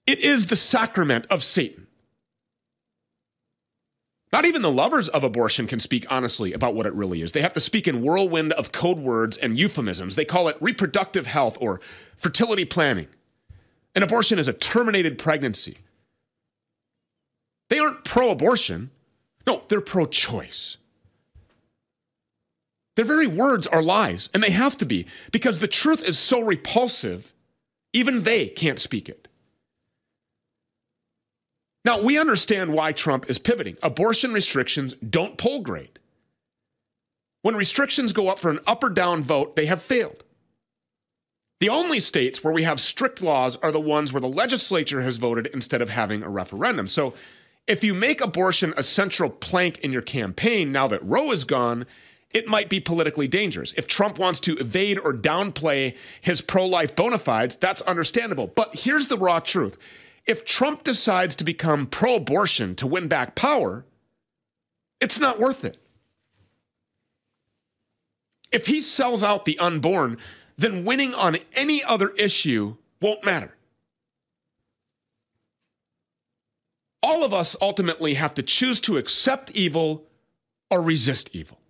It 0.07 0.19
is 0.21 0.47
the 0.47 0.57
sacrament 0.57 1.27
of 1.31 1.43
Satan. 1.43 1.86
Not 4.37 4.45
even 4.45 4.61
the 4.61 4.71
lovers 4.71 5.09
of 5.09 5.25
abortion 5.25 5.67
can 5.67 5.81
speak 5.81 6.05
honestly 6.11 6.53
about 6.53 6.75
what 6.75 6.85
it 6.85 6.93
really 6.93 7.23
is. 7.23 7.33
They 7.33 7.41
have 7.41 7.55
to 7.55 7.61
speak 7.61 7.89
in 7.89 8.03
whirlwind 8.03 8.53
of 8.53 8.71
code 8.71 8.99
words 8.99 9.39
and 9.39 9.59
euphemisms. 9.59 10.15
They 10.15 10.27
call 10.27 10.49
it 10.49 10.59
reproductive 10.61 11.27
health 11.27 11.57
or 11.59 11.81
fertility 12.19 12.67
planning. 12.67 13.07
An 13.95 14.03
abortion 14.03 14.39
is 14.39 14.47
a 14.47 14.53
terminated 14.53 15.19
pregnancy. 15.19 15.79
They 17.71 17.79
aren't 17.79 18.05
pro 18.05 18.29
abortion. 18.29 18.91
No, 19.47 19.63
they're 19.69 19.81
pro 19.81 20.05
choice. 20.05 20.77
Their 22.97 23.07
very 23.07 23.27
words 23.27 23.67
are 23.67 23.81
lies, 23.81 24.29
and 24.35 24.43
they 24.43 24.51
have 24.51 24.77
to 24.77 24.85
be, 24.85 25.07
because 25.33 25.61
the 25.61 25.67
truth 25.67 26.07
is 26.07 26.19
so 26.19 26.43
repulsive, 26.43 27.33
even 27.95 28.25
they 28.25 28.49
can't 28.49 28.79
speak 28.79 29.09
it. 29.09 29.26
Now, 31.87 32.03
we 32.03 32.19
understand 32.19 32.73
why 32.73 32.91
Trump 32.91 33.31
is 33.31 33.39
pivoting. 33.39 33.77
Abortion 33.81 34.33
restrictions 34.33 34.95
don't 34.95 35.39
poll 35.39 35.61
great. 35.61 36.01
When 37.43 37.55
restrictions 37.55 38.13
go 38.13 38.27
up 38.27 38.41
for 38.41 38.51
an 38.51 38.59
up 38.67 38.83
or 38.83 38.91
down 38.91 39.23
vote, 39.23 39.55
they 39.55 39.67
have 39.67 39.81
failed. 39.81 40.25
The 41.61 41.69
only 41.69 42.01
states 42.01 42.43
where 42.43 42.53
we 42.53 42.65
have 42.65 42.81
strict 42.81 43.23
laws 43.23 43.55
are 43.63 43.71
the 43.71 43.79
ones 43.79 44.13
where 44.13 44.21
the 44.21 44.27
legislature 44.27 45.03
has 45.03 45.19
voted 45.19 45.47
instead 45.55 45.81
of 45.81 45.91
having 45.91 46.25
a 46.25 46.29
referendum. 46.29 46.89
So 46.89 47.15
if 47.69 47.85
you 47.85 47.95
make 47.95 48.21
abortion 48.21 48.75
a 48.77 48.83
central 48.83 49.31
plank 49.31 49.79
in 49.79 49.93
your 49.93 50.03
campaign 50.03 50.73
now 50.73 50.89
that 50.89 51.05
Roe 51.05 51.31
is 51.31 51.45
gone, 51.45 51.87
it 52.31 52.49
might 52.49 52.69
be 52.69 52.81
politically 52.81 53.29
dangerous. 53.29 53.73
If 53.77 53.87
Trump 53.87 54.19
wants 54.19 54.41
to 54.41 54.57
evade 54.57 54.99
or 54.99 55.15
downplay 55.15 55.97
his 56.21 56.41
pro 56.41 56.67
life 56.67 56.97
bona 56.97 57.19
fides, 57.19 57.55
that's 57.55 57.81
understandable. 57.83 58.49
But 58.49 58.75
here's 58.75 59.07
the 59.07 59.17
raw 59.17 59.39
truth 59.39 59.79
if 60.27 60.45
Trump 60.45 60.83
decides 60.83 61.37
to 61.37 61.45
become 61.45 61.87
pro 61.87 62.17
abortion 62.17 62.75
to 62.77 62.87
win 62.87 63.09
back 63.09 63.35
power, 63.35 63.85
it's 65.01 65.21
not 65.21 65.39
worth 65.39 65.65
it. 65.65 65.79
If 68.53 68.67
he 68.67 68.81
sells 68.81 69.23
out 69.23 69.45
the 69.45 69.59
unborn, 69.59 70.19
then 70.57 70.85
winning 70.85 71.15
on 71.15 71.39
any 71.55 71.83
other 71.85 72.11
issue 72.11 72.77
won't 73.01 73.25
matter. 73.25 73.57
all 77.07 77.23
of 77.23 77.33
us 77.33 77.55
ultimately 77.61 78.15
have 78.15 78.35
to 78.35 78.43
choose 78.43 78.81
to 78.81 78.97
accept 78.97 79.53
evil 79.53 80.09
or 80.73 80.83
resist 80.83 81.31
evil. 81.33 81.61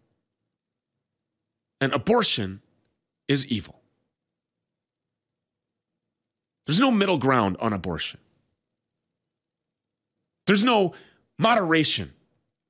And 1.79 1.93
abortion 1.93 2.63
is 3.29 3.47
evil. 3.47 3.83
There's 6.67 6.81
no 6.81 6.91
middle 6.91 7.19
ground 7.19 7.59
on 7.61 7.75
abortion. 7.75 8.19
There's 10.47 10.65
no 10.65 10.95
moderation 11.39 12.13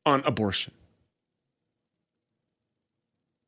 on 0.05 0.23
abortion. 0.25 0.73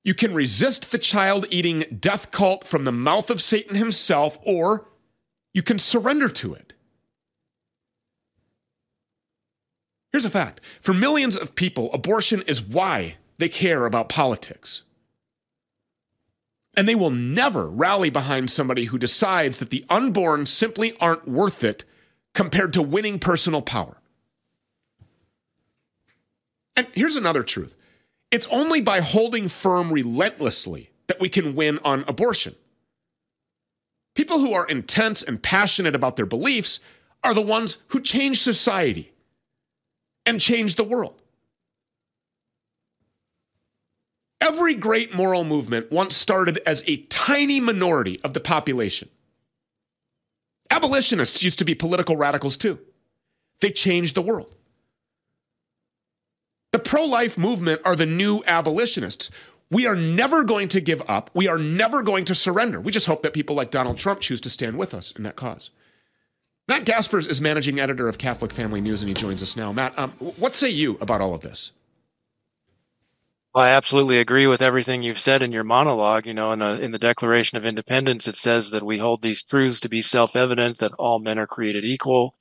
You 0.05 0.14
can 0.14 0.33
resist 0.33 0.91
the 0.91 0.99
child 0.99 1.47
eating 1.51 1.85
death 2.01 2.31
cult 2.31 2.64
from 2.64 2.85
the 2.85 2.93
mouth 2.93 3.31
of 3.31 3.43
Satan 3.43 3.77
himself, 3.77 4.38
or 4.43 4.87
you 5.53 5.62
can 5.62 5.79
surrender 5.79 6.29
to 6.31 6.55
it. 6.55 6.73
Here's 10.12 10.25
a 10.25 10.31
fact 10.31 10.61
for 10.81 10.95
millions 10.95 11.37
of 11.37 11.55
people, 11.55 11.93
abortion 11.93 12.43
is 12.47 12.62
why 12.62 13.17
they 13.38 13.49
care 13.49 13.87
about 13.87 14.09
politics. 14.09 14.83
And 16.77 16.88
they 16.88 16.95
will 16.95 17.11
never 17.11 17.69
rally 17.69 18.09
behind 18.09 18.51
somebody 18.51 18.87
who 18.87 18.99
decides 18.99 19.59
that 19.59 19.71
the 19.71 19.85
unborn 19.91 20.47
simply 20.47 20.97
aren't 20.99 21.29
worth 21.29 21.64
it 21.64 21.85
compared 22.35 22.73
to 22.75 22.83
winning 22.83 23.19
personal 23.19 23.62
power. 23.62 23.99
And 26.79 26.87
here's 26.95 27.17
another 27.17 27.43
truth 27.43 27.75
it's 28.31 28.47
only 28.47 28.81
by 28.81 29.01
holding 29.01 29.49
firm 29.49 29.93
relentlessly 29.93 30.91
that 31.09 31.19
we 31.19 31.29
can 31.29 31.57
win 31.57 31.81
on 31.85 32.05
abortion. 32.07 32.55
People 34.14 34.38
who 34.38 34.53
are 34.53 34.64
intense 34.64 35.21
and 35.21 35.43
passionate 35.43 35.97
about 35.97 36.14
their 36.14 36.25
beliefs 36.25 36.79
are 37.25 37.35
the 37.35 37.43
ones 37.43 37.79
who 37.88 38.01
change 38.01 38.41
society 38.41 39.11
and 40.25 40.41
change 40.41 40.77
the 40.77 40.85
world. 40.85 41.21
Every 44.41 44.75
great 44.75 45.12
moral 45.12 45.43
movement 45.43 45.91
once 45.91 46.17
started 46.17 46.61
as 46.64 46.85
a 46.87 46.99
tiny 47.07 47.59
minority 47.59 48.21
of 48.23 48.35
the 48.35 48.41
population. 48.41 49.09
Abolitionists 50.71 51.43
used 51.43 51.59
to 51.59 51.64
be 51.64 51.75
political 51.75 52.17
radicals 52.17 52.57
too. 52.57 52.79
They 53.61 53.73
changed 53.73 54.14
the 54.14 54.23
world. 54.23 54.55
The 56.79 56.85
pro 56.91 57.05
life 57.07 57.37
movement 57.37 57.81
are 57.85 57.97
the 57.97 58.07
new 58.07 58.41
abolitionists. 58.47 59.31
We 59.69 59.85
are 59.88 59.97
never 59.97 60.45
going 60.45 60.69
to 60.69 60.81
give 60.81 61.03
up. 61.09 61.29
We 61.35 61.49
are 61.49 61.59
never 61.59 62.05
going 62.05 62.25
to 62.27 62.37
surrender. 62.37 62.81
We 62.81 62.93
just 62.93 63.09
hope 63.09 63.25
that 63.25 63.33
people 63.33 63.57
like 63.57 63.73
Donald 63.73 63.99
Trump 63.99 64.21
choose 64.21 64.41
to 64.43 64.49
stand 64.49 64.79
with 64.79 64.95
us 64.95 65.11
in 65.11 65.25
that 65.25 65.35
cause. 65.35 65.71
Matt 66.69 66.85
Gaspers 66.85 67.27
is 67.27 67.41
managing 67.41 67.81
editor 67.81 68.09
of 68.09 68.17
Catholic 68.17 68.53
Family 68.53 68.81
News, 68.81 69.03
and 69.03 69.09
he 69.09 69.14
joins 69.14 69.43
us 69.43 69.57
now. 69.57 69.73
Matt, 69.73 69.99
um, 69.99 70.11
what 70.11 70.55
say 70.55 70.69
you 70.69 70.97
about 71.01 71.21
all 71.21 71.35
of 71.35 71.41
this? 71.41 71.73
I 73.53 73.71
absolutely 73.71 74.21
agree 74.21 74.47
with 74.47 74.62
everything 74.62 75.03
you've 75.03 75.19
said 75.19 75.43
in 75.43 75.51
your 75.51 75.64
monologue. 75.64 76.27
You 76.27 76.35
know, 76.35 76.53
in, 76.53 76.62
in 76.62 76.93
the 76.93 76.99
Declaration 77.01 77.59
of 77.59 77.64
Independence, 77.64 78.29
it 78.29 78.37
says 78.37 78.71
that 78.71 78.87
we 78.87 78.99
hold 78.99 79.21
these 79.21 79.43
truths 79.43 79.81
to 79.81 79.88
be 79.88 80.01
self 80.01 80.37
evident 80.37 80.79
that 80.79 80.93
all 80.93 81.19
men 81.19 81.41
are 81.41 81.49
created 81.49 81.85
equal 81.85 82.37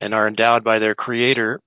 and 0.00 0.14
are 0.14 0.28
endowed 0.28 0.62
by 0.62 0.78
their 0.78 0.94
Creator 0.94 1.60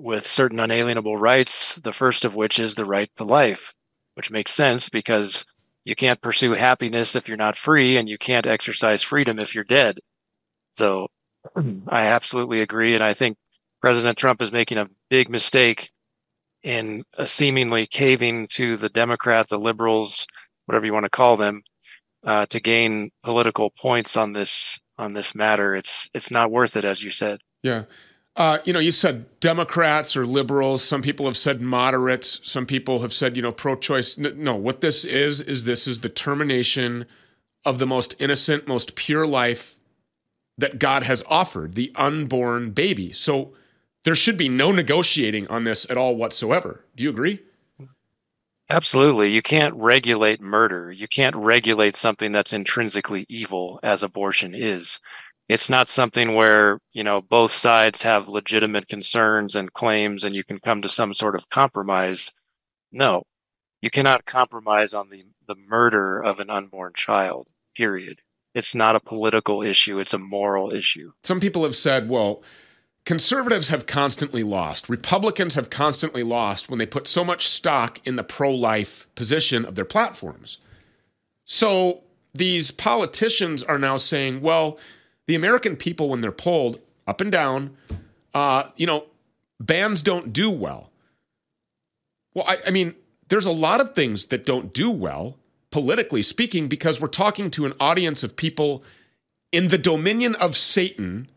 with 0.00 0.26
certain 0.26 0.60
unalienable 0.60 1.16
rights, 1.16 1.76
the 1.76 1.92
first 1.92 2.24
of 2.24 2.34
which 2.34 2.58
is 2.58 2.74
the 2.74 2.84
right 2.84 3.10
to 3.18 3.24
life, 3.24 3.74
which 4.14 4.30
makes 4.30 4.52
sense 4.52 4.88
because 4.88 5.44
you 5.84 5.94
can't 5.94 6.20
pursue 6.20 6.52
happiness 6.52 7.16
if 7.16 7.28
you're 7.28 7.36
not 7.36 7.56
free, 7.56 7.96
and 7.96 8.08
you 8.08 8.18
can't 8.18 8.46
exercise 8.46 9.02
freedom 9.02 9.38
if 9.38 9.54
you're 9.54 9.64
dead. 9.64 9.98
So 10.76 11.08
I 11.88 12.06
absolutely 12.06 12.60
agree. 12.60 12.94
And 12.94 13.04
I 13.04 13.14
think 13.14 13.36
President 13.80 14.16
Trump 14.16 14.42
is 14.42 14.52
making 14.52 14.78
a 14.78 14.88
big 15.08 15.28
mistake 15.28 15.90
in 16.62 17.02
seemingly 17.24 17.86
caving 17.86 18.46
to 18.48 18.76
the 18.76 18.90
Democrat, 18.90 19.48
the 19.48 19.58
liberals, 19.58 20.26
whatever 20.66 20.86
you 20.86 20.92
want 20.92 21.04
to 21.04 21.10
call 21.10 21.36
them, 21.36 21.62
uh, 22.24 22.46
to 22.46 22.60
gain 22.60 23.10
political 23.22 23.70
points 23.70 24.16
on 24.16 24.32
this 24.32 24.78
on 24.98 25.14
this 25.14 25.34
matter. 25.34 25.74
It's 25.74 26.08
it's 26.14 26.30
not 26.30 26.50
worth 26.50 26.76
it, 26.76 26.84
as 26.84 27.02
you 27.02 27.10
said. 27.10 27.40
Yeah. 27.62 27.84
Uh, 28.40 28.58
you 28.64 28.72
know, 28.72 28.78
you 28.78 28.90
said 28.90 29.26
Democrats 29.40 30.16
or 30.16 30.24
liberals. 30.24 30.82
Some 30.82 31.02
people 31.02 31.26
have 31.26 31.36
said 31.36 31.60
moderates. 31.60 32.40
Some 32.42 32.64
people 32.64 33.00
have 33.00 33.12
said, 33.12 33.36
you 33.36 33.42
know, 33.42 33.52
pro-choice. 33.52 34.16
No, 34.16 34.56
what 34.56 34.80
this 34.80 35.04
is 35.04 35.42
is 35.42 35.64
this 35.64 35.86
is 35.86 36.00
the 36.00 36.08
termination 36.08 37.04
of 37.66 37.78
the 37.78 37.86
most 37.86 38.14
innocent, 38.18 38.66
most 38.66 38.94
pure 38.94 39.26
life 39.26 39.78
that 40.56 40.78
God 40.78 41.02
has 41.02 41.22
offered, 41.28 41.74
the 41.74 41.92
unborn 41.96 42.70
baby. 42.70 43.12
So 43.12 43.52
there 44.04 44.14
should 44.14 44.38
be 44.38 44.48
no 44.48 44.72
negotiating 44.72 45.46
on 45.48 45.64
this 45.64 45.86
at 45.90 45.98
all 45.98 46.16
whatsoever. 46.16 46.86
Do 46.96 47.04
you 47.04 47.10
agree? 47.10 47.40
Absolutely. 48.70 49.28
You 49.28 49.42
can't 49.42 49.74
regulate 49.74 50.40
murder. 50.40 50.90
You 50.90 51.08
can't 51.08 51.36
regulate 51.36 51.94
something 51.94 52.32
that's 52.32 52.54
intrinsically 52.54 53.26
evil 53.28 53.80
as 53.82 54.02
abortion 54.02 54.54
is. 54.54 54.98
It's 55.50 55.68
not 55.68 55.88
something 55.88 56.36
where, 56.36 56.78
you 56.92 57.02
know, 57.02 57.20
both 57.20 57.50
sides 57.50 58.02
have 58.02 58.28
legitimate 58.28 58.86
concerns 58.86 59.56
and 59.56 59.72
claims 59.72 60.22
and 60.22 60.32
you 60.32 60.44
can 60.44 60.60
come 60.60 60.80
to 60.82 60.88
some 60.88 61.12
sort 61.12 61.34
of 61.34 61.50
compromise. 61.50 62.32
No. 62.92 63.24
you 63.82 63.90
cannot 63.90 64.26
compromise 64.26 64.94
on 64.94 65.10
the, 65.10 65.24
the 65.48 65.56
murder 65.56 66.20
of 66.22 66.38
an 66.38 66.50
unborn 66.50 66.92
child, 66.94 67.48
period. 67.74 68.20
It's 68.54 68.76
not 68.76 68.94
a 68.94 69.00
political 69.00 69.60
issue, 69.60 69.98
it's 69.98 70.14
a 70.14 70.18
moral 70.18 70.72
issue. 70.72 71.10
Some 71.24 71.40
people 71.40 71.64
have 71.64 71.74
said, 71.74 72.08
well, 72.08 72.44
conservatives 73.04 73.70
have 73.70 73.86
constantly 73.86 74.44
lost. 74.44 74.88
Republicans 74.88 75.56
have 75.56 75.68
constantly 75.68 76.22
lost 76.22 76.70
when 76.70 76.78
they 76.78 76.86
put 76.86 77.08
so 77.08 77.24
much 77.24 77.48
stock 77.48 78.00
in 78.06 78.14
the 78.14 78.22
pro 78.22 78.54
life 78.54 79.08
position 79.16 79.64
of 79.64 79.74
their 79.74 79.84
platforms. 79.84 80.58
So 81.44 82.04
these 82.32 82.70
politicians 82.70 83.64
are 83.64 83.78
now 83.80 83.96
saying, 83.96 84.42
well, 84.42 84.78
the 85.30 85.36
American 85.36 85.76
people, 85.76 86.08
when 86.08 86.22
they're 86.22 86.32
polled 86.32 86.80
up 87.06 87.20
and 87.20 87.30
down, 87.30 87.76
uh, 88.34 88.64
you 88.74 88.84
know, 88.84 89.04
bans 89.60 90.02
don't 90.02 90.32
do 90.32 90.50
well. 90.50 90.90
Well, 92.34 92.44
I, 92.48 92.58
I 92.66 92.70
mean, 92.70 92.96
there's 93.28 93.46
a 93.46 93.52
lot 93.52 93.80
of 93.80 93.94
things 93.94 94.26
that 94.26 94.44
don't 94.44 94.72
do 94.72 94.90
well, 94.90 95.36
politically 95.70 96.24
speaking, 96.24 96.66
because 96.66 97.00
we're 97.00 97.06
talking 97.06 97.48
to 97.52 97.64
an 97.64 97.74
audience 97.78 98.24
of 98.24 98.34
people 98.34 98.82
in 99.52 99.68
the 99.68 99.78
dominion 99.78 100.34
of 100.34 100.56
Satan, 100.56 101.28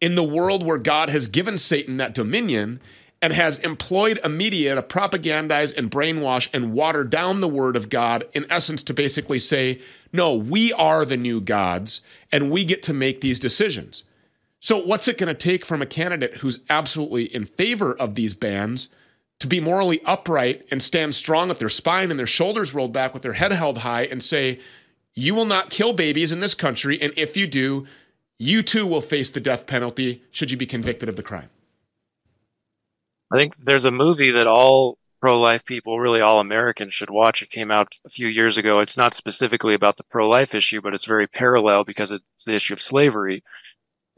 in 0.00 0.16
the 0.16 0.24
world 0.24 0.66
where 0.66 0.76
God 0.76 1.08
has 1.08 1.28
given 1.28 1.58
Satan 1.58 1.96
that 1.98 2.14
dominion 2.14 2.80
and 3.20 3.32
has 3.32 3.58
employed 3.58 4.20
a 4.22 4.28
media 4.28 4.74
to 4.74 4.82
propagandize 4.82 5.76
and 5.76 5.90
brainwash 5.90 6.48
and 6.52 6.72
water 6.72 7.02
down 7.02 7.40
the 7.40 7.48
word 7.48 7.76
of 7.76 7.90
God, 7.90 8.24
in 8.32 8.46
essence, 8.48 8.82
to 8.84 8.94
basically 8.94 9.40
say, 9.40 9.80
no, 10.12 10.34
we 10.34 10.72
are 10.72 11.04
the 11.04 11.16
new 11.16 11.40
gods 11.40 12.00
and 12.30 12.50
we 12.50 12.64
get 12.64 12.82
to 12.84 12.94
make 12.94 13.20
these 13.20 13.40
decisions. 13.40 14.04
So, 14.60 14.78
what's 14.78 15.06
it 15.08 15.18
going 15.18 15.28
to 15.28 15.34
take 15.34 15.64
from 15.64 15.82
a 15.82 15.86
candidate 15.86 16.38
who's 16.38 16.60
absolutely 16.68 17.32
in 17.32 17.44
favor 17.44 17.92
of 17.92 18.14
these 18.14 18.34
bans 18.34 18.88
to 19.38 19.46
be 19.46 19.60
morally 19.60 20.00
upright 20.04 20.66
and 20.70 20.82
stand 20.82 21.14
strong 21.14 21.48
with 21.48 21.60
their 21.60 21.68
spine 21.68 22.10
and 22.10 22.18
their 22.18 22.26
shoulders 22.26 22.74
rolled 22.74 22.92
back 22.92 23.14
with 23.14 23.22
their 23.22 23.34
head 23.34 23.52
held 23.52 23.78
high 23.78 24.02
and 24.02 24.22
say, 24.22 24.58
You 25.14 25.34
will 25.34 25.44
not 25.44 25.70
kill 25.70 25.92
babies 25.92 26.32
in 26.32 26.40
this 26.40 26.54
country. 26.54 27.00
And 27.00 27.12
if 27.16 27.36
you 27.36 27.46
do, 27.46 27.86
you 28.38 28.62
too 28.62 28.86
will 28.86 29.00
face 29.00 29.30
the 29.30 29.40
death 29.40 29.66
penalty 29.66 30.22
should 30.32 30.50
you 30.50 30.56
be 30.56 30.66
convicted 30.66 31.08
of 31.08 31.16
the 31.16 31.22
crime. 31.22 31.50
I 33.30 33.36
think 33.36 33.56
there's 33.56 33.84
a 33.84 33.90
movie 33.90 34.30
that 34.32 34.46
all 34.46 34.98
pro 35.20 35.40
life 35.40 35.64
people, 35.64 36.00
really 36.00 36.20
all 36.20 36.40
Americans, 36.40 36.94
should 36.94 37.10
watch. 37.10 37.42
It 37.42 37.50
came 37.50 37.70
out 37.70 37.94
a 38.04 38.10
few 38.10 38.28
years 38.28 38.56
ago. 38.56 38.78
It's 38.78 38.96
not 38.96 39.14
specifically 39.14 39.74
about 39.74 39.96
the 39.96 40.04
pro 40.04 40.28
life 40.28 40.54
issue, 40.54 40.80
but 40.80 40.94
it's 40.94 41.04
very 41.04 41.26
parallel 41.26 41.84
because 41.84 42.12
it's 42.12 42.44
the 42.44 42.54
issue 42.54 42.74
of 42.74 42.82
slavery 42.82 43.42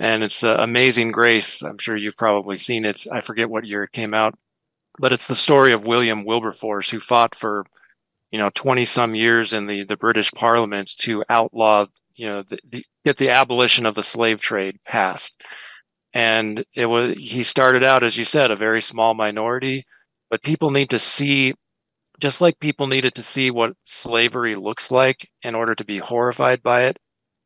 and 0.00 0.24
it's 0.24 0.42
uh, 0.42 0.56
Amazing 0.58 1.12
Grace. 1.12 1.62
I'm 1.62 1.78
sure 1.78 1.96
you've 1.96 2.16
probably 2.16 2.56
seen 2.56 2.86
it. 2.86 3.06
I 3.12 3.20
forget 3.20 3.50
what 3.50 3.68
year 3.68 3.84
it 3.84 3.92
came 3.92 4.14
out, 4.14 4.34
but 4.98 5.12
it's 5.12 5.28
the 5.28 5.34
story 5.34 5.74
of 5.74 5.86
William 5.86 6.24
Wilberforce 6.24 6.88
who 6.88 7.00
fought 7.00 7.34
for, 7.34 7.66
you 8.30 8.38
know, 8.38 8.50
20 8.54 8.86
some 8.86 9.14
years 9.14 9.52
in 9.52 9.66
the 9.66 9.84
the 9.84 9.98
British 9.98 10.32
Parliament 10.32 10.96
to 11.00 11.22
outlaw, 11.28 11.86
you 12.14 12.26
know, 12.26 12.42
the, 12.42 12.58
the, 12.70 12.84
get 13.04 13.18
the 13.18 13.28
abolition 13.28 13.84
of 13.84 13.94
the 13.94 14.02
slave 14.02 14.40
trade 14.40 14.78
passed. 14.86 15.34
And 16.12 16.64
it 16.74 16.86
was 16.86 17.18
he 17.18 17.42
started 17.44 17.84
out, 17.84 18.02
as 18.02 18.16
you 18.16 18.24
said, 18.24 18.50
a 18.50 18.56
very 18.56 18.82
small 18.82 19.14
minority, 19.14 19.84
but 20.28 20.42
people 20.42 20.70
need 20.70 20.90
to 20.90 20.98
see. 20.98 21.54
Just 22.20 22.40
like 22.42 22.60
people 22.60 22.86
needed 22.86 23.14
to 23.14 23.22
see 23.22 23.50
what 23.50 23.72
slavery 23.84 24.54
looks 24.54 24.90
like 24.90 25.28
in 25.42 25.54
order 25.54 25.74
to 25.74 25.84
be 25.84 25.98
horrified 25.98 26.62
by 26.62 26.84
it, 26.84 26.98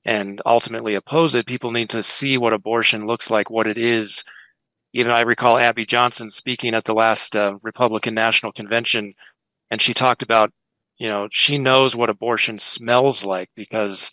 and 0.04 0.42
ultimately 0.46 0.94
oppose 0.94 1.34
it, 1.34 1.46
people 1.46 1.70
need 1.70 1.90
to 1.90 2.02
see 2.02 2.38
what 2.38 2.52
abortion 2.52 3.06
looks 3.06 3.30
like, 3.30 3.50
what 3.50 3.66
it 3.68 3.78
is. 3.78 4.24
Even 4.92 5.12
I 5.12 5.20
recall 5.20 5.58
Abby 5.58 5.84
Johnson 5.84 6.30
speaking 6.30 6.74
at 6.74 6.84
the 6.84 6.94
last 6.94 7.36
uh, 7.36 7.56
Republican 7.62 8.14
National 8.14 8.52
Convention, 8.52 9.14
and 9.70 9.80
she 9.80 9.94
talked 9.94 10.22
about, 10.22 10.52
you 10.98 11.08
know, 11.08 11.28
she 11.30 11.58
knows 11.58 11.96
what 11.96 12.10
abortion 12.10 12.58
smells 12.58 13.24
like 13.24 13.50
because 13.56 14.10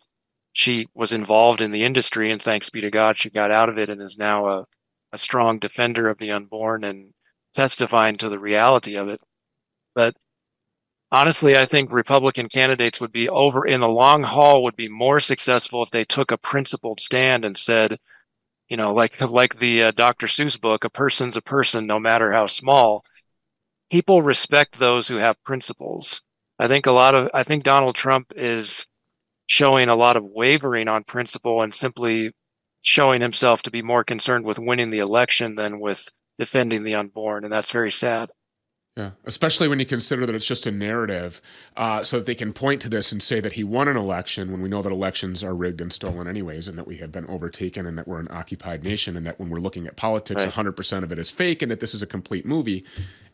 she 0.54 0.88
was 0.94 1.14
involved 1.14 1.62
in 1.62 1.72
the 1.72 1.84
industry, 1.84 2.32
and 2.32 2.42
thanks 2.42 2.70
be 2.70 2.82
to 2.82 2.92
God, 2.92 3.18
she 3.18 3.30
got 3.30 3.52
out 3.52 3.70
of 3.70 3.78
it 3.78 3.90
and 3.90 4.02
is 4.02 4.18
now 4.18 4.48
a, 4.48 4.66
a 5.14 5.18
strong 5.18 5.60
defender 5.60 6.10
of 6.10 6.18
the 6.18 6.32
unborn 6.32 6.84
and 6.84 7.14
testifying 7.54 8.18
to 8.18 8.30
the 8.30 8.40
reality 8.40 8.96
of 8.96 9.08
it. 9.10 9.22
But 9.96 10.16
honestly, 11.12 11.58
I 11.58 11.66
think 11.66 11.92
Republican 11.92 12.50
candidates 12.50 13.02
would 13.02 13.12
be 13.12 13.30
over 13.30 13.66
in 13.66 13.82
the 13.82 13.90
long 13.90 14.24
haul 14.24 14.64
would 14.64 14.76
be 14.76 14.90
more 14.90 15.20
successful 15.20 15.84
if 15.84 15.92
they 15.92 16.06
took 16.06 16.32
a 16.32 16.38
principled 16.38 17.00
stand 17.00 17.46
and 17.46 17.58
said, 17.58 17.98
you 18.70 18.78
know, 18.78 18.92
like 18.94 19.20
like 19.22 19.60
the 19.60 19.84
uh, 19.84 19.92
Dr. 19.92 20.28
Seuss 20.28 20.60
book, 20.60 20.84
a 20.84 20.90
person's 20.90 21.38
a 21.38 21.42
person, 21.42 21.88
no 21.88 22.00
matter 22.00 22.32
how 22.32 22.48
small. 22.48 23.04
People 23.90 24.22
respect 24.22 24.80
those 24.80 25.08
who 25.08 25.18
have 25.18 25.44
principles. 25.44 26.22
I 26.58 26.68
think 26.68 26.86
a 26.86 26.92
lot 26.92 27.16
of 27.16 27.30
I 27.34 27.44
think 27.44 27.64
Donald 27.64 27.96
Trump 27.96 28.32
is 28.36 28.86
showing 29.52 29.90
a 29.90 29.96
lot 29.98 30.16
of 30.16 30.24
wavering 30.24 30.88
on 30.88 31.04
principle 31.04 31.62
and 31.62 31.76
simply 31.76 32.32
showing 32.84 33.20
himself 33.20 33.62
to 33.62 33.70
be 33.70 33.82
more 33.82 34.02
concerned 34.02 34.46
with 34.46 34.58
winning 34.58 34.92
the 34.92 35.00
election 35.00 35.56
than 35.56 35.78
with 35.82 36.08
defending 36.40 36.84
the 36.86 36.96
unborn, 36.96 37.44
and 37.44 37.52
that's 37.52 37.70
very 37.70 37.92
sad. 37.92 38.30
Yeah, 38.96 39.12
especially 39.26 39.68
when 39.68 39.78
you 39.78 39.86
consider 39.86 40.26
that 40.26 40.34
it's 40.36 40.46
just 40.46 40.66
a 40.68 40.72
narrative, 40.72 41.42
uh, 41.76 42.02
so 42.06 42.18
that 42.18 42.28
they 42.28 42.36
can 42.36 42.54
point 42.54 42.82
to 42.84 42.90
this 42.90 43.12
and 43.12 43.22
say 43.22 43.42
that 43.42 43.52
he 43.52 43.66
won 43.66 43.90
an 43.90 43.98
election 43.98 44.54
when 44.54 44.62
we 44.62 44.70
know 44.70 44.82
that 44.82 44.92
elections 44.92 45.44
are 45.44 45.54
rigged 45.54 45.82
and 45.82 45.92
stolen 45.92 46.30
anyways, 46.30 46.70
and 46.70 46.78
that 46.78 46.88
we 46.88 46.96
have 47.00 47.12
been 47.12 47.28
overtaken, 47.28 47.86
and 47.86 47.98
that 47.98 48.08
we're 48.08 48.22
an 48.22 48.30
occupied 48.32 48.86
nation, 48.86 49.18
and 49.18 49.26
that 49.26 49.38
when 49.38 49.50
we're 49.50 49.60
looking 49.60 49.86
at 49.86 49.98
politics, 49.98 50.46
right. 50.46 50.54
100% 50.54 51.04
of 51.04 51.12
it 51.12 51.20
is 51.20 51.30
fake, 51.30 51.62
and 51.62 51.70
that 51.70 51.82
this 51.82 51.94
is 51.94 52.02
a 52.02 52.08
complete 52.08 52.46
movie. 52.46 52.86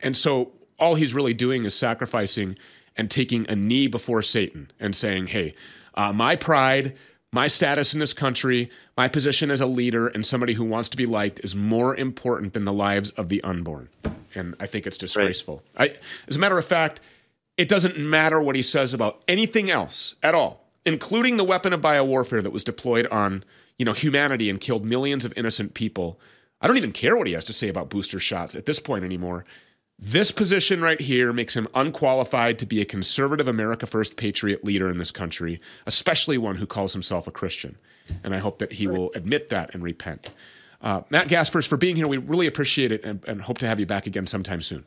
And 0.02 0.18
so 0.18 0.52
all 0.80 0.96
he's 0.96 1.14
really 1.14 1.36
doing 1.36 1.64
is 1.64 1.76
sacrificing 1.76 2.58
and 2.96 3.12
taking 3.12 3.48
a 3.48 3.56
knee 3.56 3.86
before 3.86 4.24
Satan 4.24 4.72
and 4.80 4.96
saying, 4.96 5.28
hey, 5.28 5.54
uh, 5.98 6.14
my 6.14 6.36
pride, 6.36 6.96
my 7.34 7.48
status 7.48 7.94
in 7.94 8.00
this 8.00 8.14
country, 8.14 8.70
my 8.96 9.10
position 9.10 9.52
as 9.52 9.60
a 9.60 9.66
leader 9.66 10.08
and 10.08 10.26
somebody 10.26 10.54
who 10.54 10.64
wants 10.64 10.88
to 10.90 10.98
be 10.98 11.06
liked 11.06 11.42
is 11.44 11.56
more 11.56 11.96
important 11.96 12.54
than 12.54 12.64
the 12.64 12.72
lives 12.72 13.10
of 13.12 13.28
the 13.28 13.44
unborn. 13.44 13.90
And 14.34 14.56
I 14.60 14.68
think 14.68 14.88
it's 14.88 14.98
disgraceful. 14.98 15.64
Right. 15.78 15.92
I, 15.92 15.98
as 16.28 16.36
a 16.36 16.40
matter 16.40 16.58
of 16.58 16.66
fact, 16.66 17.02
it 17.58 17.68
doesn't 17.68 17.98
matter 17.98 18.40
what 18.40 18.56
he 18.56 18.62
says 18.62 18.94
about 18.94 19.22
anything 19.28 19.70
else 19.70 20.16
at 20.22 20.36
all, 20.36 20.68
including 20.86 21.38
the 21.38 21.44
weapon 21.44 21.74
of 21.74 21.82
biowarfare 21.82 22.44
that 22.44 22.52
was 22.52 22.64
deployed 22.64 23.08
on, 23.08 23.44
you 23.80 23.86
know, 23.86 23.94
humanity 23.94 24.50
and 24.50 24.62
killed 24.62 24.86
millions 24.86 25.26
of 25.26 25.34
innocent 25.36 25.74
people. 25.74 26.20
I 26.62 26.68
don't 26.68 26.78
even 26.78 26.92
care 26.92 27.18
what 27.18 27.28
he 27.28 27.34
has 27.34 27.46
to 27.46 27.54
say 27.54 27.68
about 27.68 27.90
booster 27.90 28.20
shots 28.20 28.54
at 28.54 28.68
this 28.68 28.80
point 28.80 29.04
anymore. 29.04 29.44
This 30.00 30.30
position 30.30 30.82
right 30.82 31.02
here 31.02 31.34
makes 31.34 31.56
him 31.56 31.68
unqualified 31.74 32.60
to 32.60 32.68
be 32.68 32.82
a 32.82 32.86
conservative 32.86 33.48
America 33.48 33.88
First 33.88 34.16
patriot 34.16 34.64
leader 34.64 34.90
in 34.90 35.00
this 35.00 35.10
country, 35.10 35.60
especially 35.88 36.38
one 36.38 36.58
who 36.58 36.68
calls 36.68 36.94
himself 36.94 37.26
a 37.26 37.32
Christian. 37.32 37.78
And 38.24 38.36
I 38.36 38.38
hope 38.38 38.60
that 38.60 38.74
he 38.74 38.86
will 38.86 39.12
admit 39.14 39.50
that 39.50 39.74
and 39.74 39.82
repent. 39.82 40.30
Uh, 40.82 41.02
Matt 41.10 41.28
Gaspers, 41.30 41.66
for 41.66 41.78
being 41.78 41.96
here, 41.96 42.08
we 42.08 42.18
really 42.18 42.46
appreciate 42.46 42.92
it 42.92 43.04
and, 43.04 43.24
and 43.26 43.42
hope 43.42 43.58
to 43.58 43.68
have 43.68 43.80
you 43.80 43.88
back 43.88 44.06
again 44.06 44.28
sometime 44.28 44.62
soon. 44.62 44.86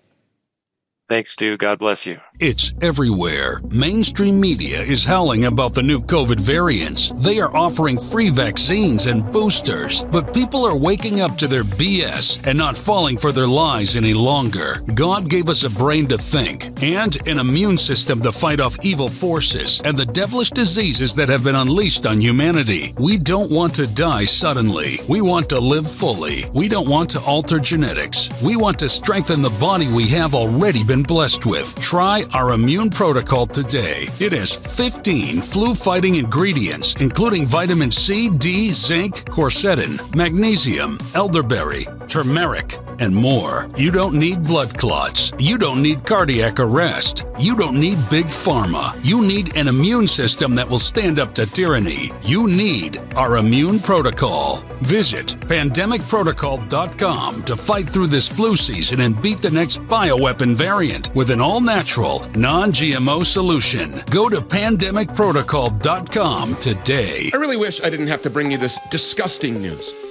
Thanks, 1.10 1.32
Stew. 1.32 1.56
God 1.56 1.80
bless 1.80 2.06
you. 2.06 2.20
It's 2.38 2.72
everywhere. 2.80 3.60
Mainstream 3.68 4.40
media 4.40 4.80
is 4.80 5.04
howling 5.04 5.46
about 5.46 5.74
the 5.74 5.82
new 5.82 6.00
COVID 6.00 6.38
variants. 6.38 7.12
They 7.16 7.40
are 7.40 7.54
offering 7.54 7.98
free 7.98 8.30
vaccines 8.30 9.06
and 9.06 9.30
boosters, 9.32 10.04
but 10.04 10.32
people 10.32 10.64
are 10.64 10.76
waking 10.76 11.20
up 11.20 11.36
to 11.38 11.48
their 11.48 11.64
BS 11.64 12.46
and 12.46 12.56
not 12.56 12.78
falling 12.78 13.18
for 13.18 13.32
their 13.32 13.48
lies 13.48 13.96
any 13.96 14.14
longer. 14.14 14.82
God 14.94 15.28
gave 15.28 15.48
us 15.48 15.64
a 15.64 15.70
brain 15.70 16.06
to 16.06 16.16
think 16.16 16.80
and 16.80 17.16
an 17.28 17.40
immune 17.40 17.76
system 17.76 18.20
to 18.20 18.30
fight 18.30 18.60
off 18.60 18.78
evil 18.82 19.08
forces 19.08 19.82
and 19.84 19.98
the 19.98 20.06
devilish 20.06 20.50
diseases 20.50 21.14
that 21.16 21.28
have 21.28 21.42
been 21.42 21.56
unleashed 21.56 22.06
on 22.06 22.20
humanity. 22.20 22.94
We 22.98 23.18
don't 23.18 23.50
want 23.50 23.74
to 23.74 23.86
die 23.88 24.26
suddenly. 24.26 25.00
We 25.08 25.22
want 25.22 25.48
to 25.48 25.58
live 25.58 25.90
fully. 25.90 26.44
We 26.54 26.68
don't 26.68 26.88
want 26.88 27.10
to 27.10 27.20
alter 27.20 27.58
genetics. 27.58 28.30
We 28.42 28.54
want 28.54 28.78
to 28.78 28.88
strengthen 28.88 29.42
the 29.42 29.50
body 29.58 29.88
we 29.88 30.06
have 30.08 30.36
already 30.36 30.84
been 30.84 30.99
been 31.00 31.14
blessed 31.14 31.46
with. 31.46 31.78
Try 31.80 32.24
our 32.32 32.52
immune 32.52 32.90
protocol 32.90 33.46
today. 33.46 34.08
It 34.18 34.32
has 34.32 34.54
15 34.54 35.40
flu 35.40 35.74
fighting 35.74 36.16
ingredients, 36.16 36.94
including 37.00 37.46
vitamin 37.46 37.90
C, 37.90 38.28
D, 38.28 38.70
zinc, 38.70 39.24
quercetin, 39.26 39.98
magnesium, 40.14 40.98
elderberry, 41.14 41.86
turmeric, 42.08 42.78
and 43.00 43.14
more. 43.14 43.68
You 43.76 43.90
don't 43.90 44.14
need 44.14 44.44
blood 44.44 44.78
clots. 44.78 45.32
You 45.38 45.58
don't 45.58 45.82
need 45.82 46.06
cardiac 46.06 46.60
arrest. 46.60 47.24
You 47.38 47.56
don't 47.56 47.80
need 47.80 47.98
big 48.08 48.26
pharma. 48.26 48.94
You 49.02 49.22
need 49.22 49.56
an 49.56 49.66
immune 49.68 50.06
system 50.06 50.54
that 50.54 50.68
will 50.68 50.78
stand 50.78 51.18
up 51.18 51.34
to 51.34 51.46
tyranny. 51.46 52.10
You 52.22 52.46
need 52.46 52.98
our 53.14 53.38
immune 53.38 53.80
protocol. 53.80 54.62
Visit 54.82 55.38
pandemicprotocol.com 55.40 57.42
to 57.42 57.56
fight 57.56 57.88
through 57.88 58.08
this 58.08 58.28
flu 58.28 58.56
season 58.56 59.00
and 59.00 59.20
beat 59.20 59.42
the 59.42 59.50
next 59.50 59.80
bioweapon 59.82 60.54
variant 60.54 61.12
with 61.14 61.30
an 61.30 61.40
all 61.40 61.60
natural, 61.60 62.20
non 62.34 62.72
GMO 62.72 63.26
solution. 63.26 64.02
Go 64.10 64.28
to 64.28 64.40
pandemicprotocol.com 64.40 66.54
today. 66.56 67.30
I 67.32 67.36
really 67.36 67.56
wish 67.56 67.80
I 67.82 67.90
didn't 67.90 68.08
have 68.08 68.22
to 68.22 68.30
bring 68.30 68.50
you 68.50 68.58
this 68.58 68.78
disgusting 68.90 69.60
news. 69.60 70.09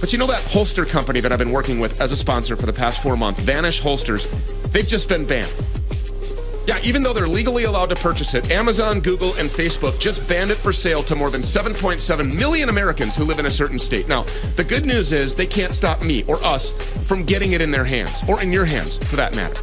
But 0.00 0.12
you 0.12 0.18
know 0.18 0.26
that 0.26 0.42
holster 0.44 0.84
company 0.84 1.20
that 1.20 1.30
I've 1.30 1.38
been 1.38 1.52
working 1.52 1.78
with 1.78 2.00
as 2.00 2.12
a 2.12 2.16
sponsor 2.16 2.56
for 2.56 2.66
the 2.66 2.72
past 2.72 3.02
four 3.02 3.16
months, 3.16 3.40
Vanish 3.40 3.80
Holsters, 3.80 4.26
they've 4.70 4.88
just 4.88 5.08
been 5.08 5.26
banned. 5.26 5.52
Yeah, 6.66 6.78
even 6.82 7.02
though 7.02 7.12
they're 7.12 7.26
legally 7.26 7.64
allowed 7.64 7.90
to 7.90 7.96
purchase 7.96 8.34
it, 8.34 8.50
Amazon, 8.50 9.00
Google, 9.00 9.34
and 9.34 9.50
Facebook 9.50 9.98
just 9.98 10.28
banned 10.28 10.50
it 10.50 10.56
for 10.56 10.72
sale 10.72 11.02
to 11.02 11.16
more 11.16 11.30
than 11.30 11.42
7.7 11.42 12.34
million 12.34 12.68
Americans 12.68 13.16
who 13.16 13.24
live 13.24 13.38
in 13.38 13.46
a 13.46 13.50
certain 13.50 13.78
state. 13.78 14.08
Now, 14.08 14.24
the 14.56 14.64
good 14.64 14.86
news 14.86 15.12
is 15.12 15.34
they 15.34 15.46
can't 15.46 15.74
stop 15.74 16.02
me 16.02 16.22
or 16.24 16.42
us 16.44 16.70
from 17.06 17.24
getting 17.24 17.52
it 17.52 17.60
in 17.60 17.70
their 17.70 17.84
hands, 17.84 18.22
or 18.28 18.40
in 18.40 18.52
your 18.52 18.64
hands 18.64 18.98
for 18.98 19.16
that 19.16 19.34
matter. 19.34 19.62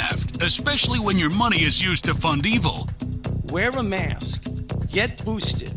especially 0.41 0.99
when 0.99 1.17
your 1.17 1.29
money 1.29 1.63
is 1.63 1.81
used 1.81 2.05
to 2.05 2.13
fund 2.13 2.45
evil. 2.45 2.89
Wear 3.45 3.69
a 3.69 3.83
mask. 3.83 4.47
Get 4.91 5.23
boosted. 5.23 5.73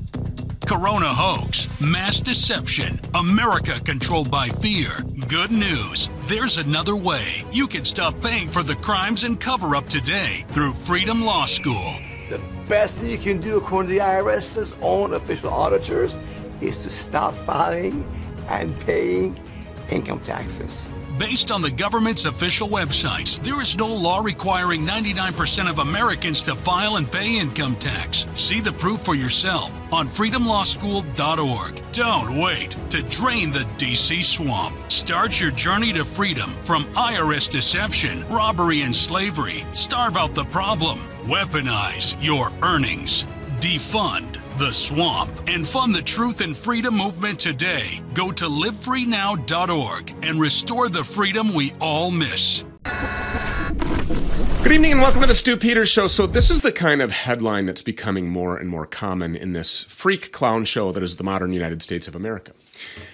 Corona 0.66 1.08
hoax, 1.08 1.68
mass 1.80 2.20
deception, 2.20 2.98
America 3.14 3.78
controlled 3.80 4.30
by 4.30 4.48
fear. 4.48 4.88
Good 5.28 5.50
news. 5.50 6.08
There's 6.22 6.56
another 6.56 6.96
way. 6.96 7.44
You 7.52 7.68
can 7.68 7.84
stop 7.84 8.20
paying 8.22 8.48
for 8.48 8.62
the 8.62 8.76
crimes 8.76 9.24
and 9.24 9.38
cover 9.38 9.76
up 9.76 9.88
today 9.88 10.44
through 10.48 10.72
Freedom 10.72 11.22
Law 11.22 11.44
School. 11.44 11.94
The 12.30 12.40
best 12.68 12.98
thing 12.98 13.10
you 13.10 13.18
can 13.18 13.38
do, 13.38 13.58
according 13.58 13.90
to 13.90 13.94
the 13.94 14.00
IRS's 14.00 14.76
own 14.80 15.12
official 15.12 15.50
auditors, 15.50 16.18
is 16.62 16.82
to 16.82 16.90
stop 16.90 17.34
filing 17.34 18.06
and 18.48 18.78
paying 18.80 19.38
income 19.90 20.20
taxes. 20.20 20.88
Based 21.18 21.52
on 21.52 21.62
the 21.62 21.70
government's 21.70 22.24
official 22.24 22.68
websites, 22.68 23.40
there 23.44 23.60
is 23.60 23.76
no 23.76 23.86
law 23.86 24.18
requiring 24.18 24.84
99% 24.84 25.70
of 25.70 25.78
Americans 25.78 26.42
to 26.42 26.56
file 26.56 26.96
and 26.96 27.10
pay 27.10 27.38
income 27.38 27.76
tax. 27.76 28.26
See 28.34 28.58
the 28.58 28.72
proof 28.72 29.02
for 29.02 29.14
yourself 29.14 29.70
on 29.92 30.08
freedomlawschool.org. 30.08 31.92
Don't 31.92 32.40
wait 32.40 32.76
to 32.90 33.02
drain 33.02 33.52
the 33.52 33.64
DC 33.78 34.24
swamp. 34.24 34.76
Start 34.90 35.40
your 35.40 35.52
journey 35.52 35.92
to 35.92 36.04
freedom 36.04 36.50
from 36.62 36.86
IRS 36.94 37.48
deception, 37.48 38.28
robbery, 38.28 38.80
and 38.80 38.94
slavery. 38.94 39.64
Starve 39.72 40.16
out 40.16 40.34
the 40.34 40.46
problem. 40.46 40.98
Weaponize 41.26 42.16
your 42.20 42.50
earnings. 42.62 43.24
Defund 43.60 44.43
the 44.58 44.72
swamp 44.72 45.30
and 45.48 45.66
fund 45.66 45.94
the 45.94 46.02
truth 46.02 46.40
and 46.40 46.56
freedom 46.56 46.96
movement 46.96 47.38
today. 47.38 48.00
Go 48.14 48.30
to 48.32 48.46
livefreenow.org 48.46 50.14
and 50.22 50.40
restore 50.40 50.88
the 50.88 51.02
freedom 51.04 51.52
we 51.52 51.72
all 51.80 52.10
miss. 52.10 52.64
Good 54.62 54.72
evening 54.72 54.92
and 54.92 55.00
welcome 55.02 55.20
to 55.20 55.26
the 55.26 55.34
Stew 55.34 55.58
Peters 55.58 55.90
Show. 55.90 56.06
So, 56.06 56.26
this 56.26 56.50
is 56.50 56.62
the 56.62 56.72
kind 56.72 57.02
of 57.02 57.10
headline 57.10 57.66
that's 57.66 57.82
becoming 57.82 58.28
more 58.28 58.56
and 58.56 58.68
more 58.68 58.86
common 58.86 59.36
in 59.36 59.52
this 59.52 59.82
freak 59.84 60.32
clown 60.32 60.64
show 60.64 60.90
that 60.92 61.02
is 61.02 61.16
the 61.16 61.24
modern 61.24 61.52
United 61.52 61.82
States 61.82 62.08
of 62.08 62.14
America. 62.14 62.52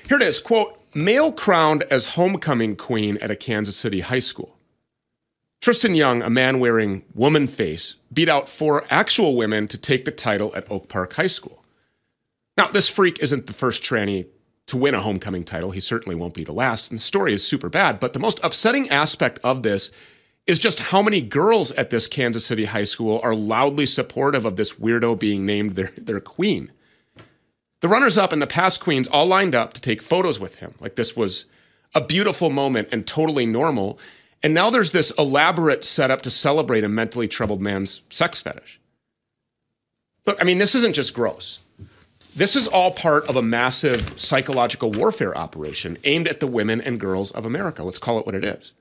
Here 0.06 0.16
it 0.16 0.22
is 0.22 0.38
quote, 0.38 0.80
male 0.94 1.32
crowned 1.32 1.82
as 1.90 2.06
homecoming 2.06 2.76
queen 2.76 3.16
at 3.18 3.32
a 3.32 3.36
Kansas 3.36 3.76
City 3.76 3.98
high 4.00 4.20
school. 4.20 4.59
Tristan 5.60 5.94
Young, 5.94 6.22
a 6.22 6.30
man 6.30 6.58
wearing 6.58 7.04
woman 7.14 7.46
face, 7.46 7.96
beat 8.12 8.30
out 8.30 8.48
four 8.48 8.86
actual 8.88 9.36
women 9.36 9.68
to 9.68 9.76
take 9.76 10.06
the 10.06 10.10
title 10.10 10.52
at 10.56 10.70
Oak 10.70 10.88
Park 10.88 11.12
High 11.12 11.26
School. 11.26 11.62
Now, 12.56 12.68
this 12.68 12.88
freak 12.88 13.18
isn't 13.20 13.46
the 13.46 13.52
first 13.52 13.82
tranny 13.82 14.26
to 14.66 14.78
win 14.78 14.94
a 14.94 15.02
homecoming 15.02 15.44
title. 15.44 15.72
He 15.72 15.80
certainly 15.80 16.14
won't 16.14 16.32
be 16.32 16.44
the 16.44 16.52
last. 16.52 16.90
And 16.90 16.98
the 16.98 17.02
story 17.02 17.34
is 17.34 17.46
super 17.46 17.68
bad. 17.68 18.00
But 18.00 18.14
the 18.14 18.18
most 18.18 18.40
upsetting 18.42 18.88
aspect 18.88 19.38
of 19.44 19.62
this 19.62 19.90
is 20.46 20.58
just 20.58 20.80
how 20.80 21.02
many 21.02 21.20
girls 21.20 21.72
at 21.72 21.90
this 21.90 22.06
Kansas 22.06 22.46
City 22.46 22.64
high 22.64 22.84
school 22.84 23.20
are 23.22 23.34
loudly 23.34 23.84
supportive 23.84 24.46
of 24.46 24.56
this 24.56 24.74
weirdo 24.74 25.18
being 25.18 25.44
named 25.44 25.76
their, 25.76 25.92
their 25.98 26.20
queen. 26.20 26.72
The 27.80 27.88
runners 27.88 28.16
up 28.16 28.32
and 28.32 28.40
the 28.40 28.46
past 28.46 28.80
queens 28.80 29.08
all 29.08 29.26
lined 29.26 29.54
up 29.54 29.74
to 29.74 29.80
take 29.80 30.00
photos 30.00 30.40
with 30.40 30.56
him. 30.56 30.74
Like 30.80 30.96
this 30.96 31.14
was 31.14 31.46
a 31.94 32.00
beautiful 32.00 32.50
moment 32.50 32.88
and 32.92 33.06
totally 33.06 33.46
normal. 33.46 33.98
And 34.42 34.54
now 34.54 34.70
there's 34.70 34.92
this 34.92 35.12
elaborate 35.18 35.84
setup 35.84 36.22
to 36.22 36.30
celebrate 36.30 36.84
a 36.84 36.88
mentally 36.88 37.28
troubled 37.28 37.60
man's 37.60 38.00
sex 38.08 38.40
fetish. 38.40 38.80
Look, 40.26 40.40
I 40.40 40.44
mean, 40.44 40.58
this 40.58 40.74
isn't 40.74 40.94
just 40.94 41.14
gross. 41.14 41.60
This 42.34 42.54
is 42.54 42.66
all 42.66 42.92
part 42.92 43.28
of 43.28 43.36
a 43.36 43.42
massive 43.42 44.20
psychological 44.20 44.92
warfare 44.92 45.36
operation 45.36 45.98
aimed 46.04 46.28
at 46.28 46.40
the 46.40 46.46
women 46.46 46.80
and 46.80 47.00
girls 47.00 47.30
of 47.32 47.44
America. 47.44 47.82
Let's 47.82 47.98
call 47.98 48.18
it 48.18 48.26
what 48.26 48.34
it 48.34 48.44
is. 48.44 48.72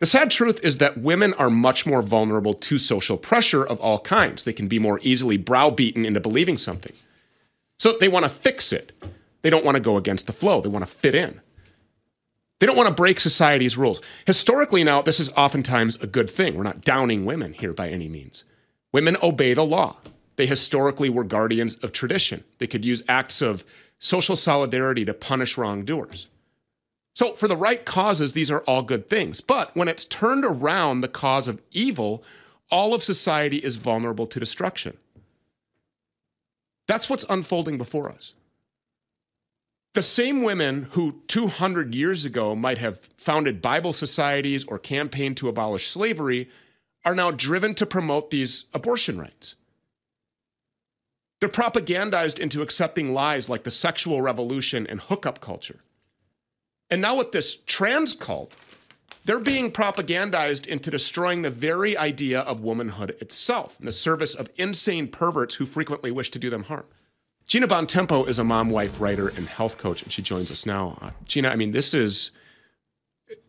The 0.00 0.06
sad 0.06 0.30
truth 0.30 0.64
is 0.64 0.78
that 0.78 0.98
women 0.98 1.34
are 1.34 1.50
much 1.50 1.86
more 1.86 2.02
vulnerable 2.02 2.54
to 2.54 2.78
social 2.78 3.18
pressure 3.18 3.64
of 3.64 3.78
all 3.80 3.98
kinds. 4.00 4.44
They 4.44 4.52
can 4.52 4.66
be 4.66 4.78
more 4.78 4.98
easily 5.02 5.36
browbeaten 5.36 6.06
into 6.06 6.20
believing 6.20 6.56
something. 6.56 6.94
So 7.78 7.96
they 7.96 8.08
want 8.08 8.24
to 8.24 8.30
fix 8.30 8.72
it. 8.72 8.92
They 9.42 9.50
don't 9.50 9.64
want 9.64 9.76
to 9.76 9.80
go 9.80 9.96
against 9.96 10.26
the 10.26 10.32
flow. 10.32 10.60
They 10.60 10.68
want 10.68 10.86
to 10.86 10.90
fit 10.90 11.14
in. 11.14 11.40
They 12.60 12.66
don't 12.66 12.76
want 12.76 12.88
to 12.88 12.94
break 12.94 13.18
society's 13.18 13.76
rules. 13.76 14.00
Historically, 14.26 14.84
now, 14.84 15.00
this 15.02 15.18
is 15.18 15.30
oftentimes 15.30 15.96
a 15.96 16.06
good 16.06 16.30
thing. 16.30 16.54
We're 16.54 16.62
not 16.62 16.82
downing 16.82 17.24
women 17.24 17.54
here 17.54 17.72
by 17.72 17.88
any 17.88 18.06
means. 18.06 18.44
Women 18.92 19.16
obey 19.22 19.54
the 19.54 19.64
law. 19.64 19.96
They 20.36 20.46
historically 20.46 21.08
were 21.08 21.24
guardians 21.24 21.74
of 21.76 21.92
tradition. 21.92 22.44
They 22.58 22.66
could 22.66 22.84
use 22.84 23.02
acts 23.08 23.40
of 23.40 23.64
social 23.98 24.36
solidarity 24.36 25.04
to 25.06 25.14
punish 25.14 25.56
wrongdoers. 25.56 26.26
So, 27.14 27.32
for 27.34 27.48
the 27.48 27.56
right 27.56 27.84
causes, 27.84 28.34
these 28.34 28.50
are 28.50 28.60
all 28.60 28.82
good 28.82 29.10
things. 29.10 29.40
But 29.40 29.74
when 29.74 29.88
it's 29.88 30.04
turned 30.04 30.44
around 30.44 31.00
the 31.00 31.08
cause 31.08 31.48
of 31.48 31.60
evil, 31.72 32.22
all 32.70 32.94
of 32.94 33.02
society 33.02 33.56
is 33.56 33.76
vulnerable 33.76 34.26
to 34.26 34.40
destruction. 34.40 34.96
That's 36.86 37.10
what's 37.10 37.24
unfolding 37.28 37.78
before 37.78 38.10
us. 38.10 38.34
The 39.92 40.02
same 40.02 40.42
women 40.42 40.84
who 40.92 41.20
200 41.26 41.94
years 41.94 42.24
ago 42.24 42.54
might 42.54 42.78
have 42.78 43.00
founded 43.16 43.60
Bible 43.60 43.92
societies 43.92 44.64
or 44.64 44.78
campaigned 44.78 45.36
to 45.38 45.48
abolish 45.48 45.88
slavery 45.90 46.48
are 47.04 47.14
now 47.14 47.32
driven 47.32 47.74
to 47.74 47.86
promote 47.86 48.30
these 48.30 48.66
abortion 48.72 49.18
rights. 49.18 49.56
They're 51.40 51.48
propagandized 51.48 52.38
into 52.38 52.62
accepting 52.62 53.12
lies 53.12 53.48
like 53.48 53.64
the 53.64 53.70
sexual 53.70 54.22
revolution 54.22 54.86
and 54.86 55.00
hookup 55.00 55.40
culture. 55.40 55.80
And 56.88 57.00
now, 57.00 57.16
with 57.16 57.32
this 57.32 57.56
trans 57.66 58.12
cult, 58.14 58.54
they're 59.24 59.40
being 59.40 59.72
propagandized 59.72 60.66
into 60.66 60.90
destroying 60.90 61.42
the 61.42 61.50
very 61.50 61.96
idea 61.96 62.40
of 62.40 62.60
womanhood 62.60 63.16
itself 63.20 63.76
in 63.80 63.86
the 63.86 63.92
service 63.92 64.34
of 64.34 64.50
insane 64.56 65.08
perverts 65.08 65.56
who 65.56 65.66
frequently 65.66 66.10
wish 66.10 66.30
to 66.32 66.38
do 66.38 66.50
them 66.50 66.64
harm. 66.64 66.84
Gina 67.50 67.66
Bontempo 67.66 68.28
is 68.28 68.38
a 68.38 68.44
mom, 68.44 68.70
wife, 68.70 69.00
writer, 69.00 69.26
and 69.26 69.48
health 69.48 69.76
coach, 69.76 70.04
and 70.04 70.12
she 70.12 70.22
joins 70.22 70.52
us 70.52 70.64
now. 70.64 70.96
Uh, 71.02 71.10
Gina, 71.24 71.48
I 71.48 71.56
mean, 71.56 71.72
this 71.72 71.92
is 71.92 72.30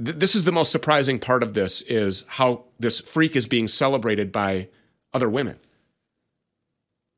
th- 0.03 0.17
this 0.17 0.33
is 0.33 0.43
the 0.43 0.51
most 0.51 0.71
surprising 0.71 1.19
part 1.19 1.43
of 1.43 1.53
this 1.53 1.83
is 1.83 2.25
how 2.27 2.63
this 2.79 2.99
freak 2.99 3.35
is 3.35 3.45
being 3.45 3.67
celebrated 3.67 4.31
by 4.31 4.69
other 5.13 5.29
women. 5.29 5.59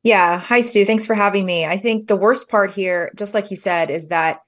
Yeah. 0.04 0.38
Hi, 0.38 0.60
Stew. 0.60 0.84
Thanks 0.84 1.06
for 1.06 1.14
having 1.14 1.46
me. 1.46 1.66
I 1.66 1.78
think 1.78 2.10
the 2.10 2.18
worst 2.18 2.50
part 2.50 2.72
here, 2.72 3.14
just 3.16 3.34
like 3.34 3.50
you 3.50 3.56
said, 3.56 3.90
is 3.90 4.10
that 4.10 4.42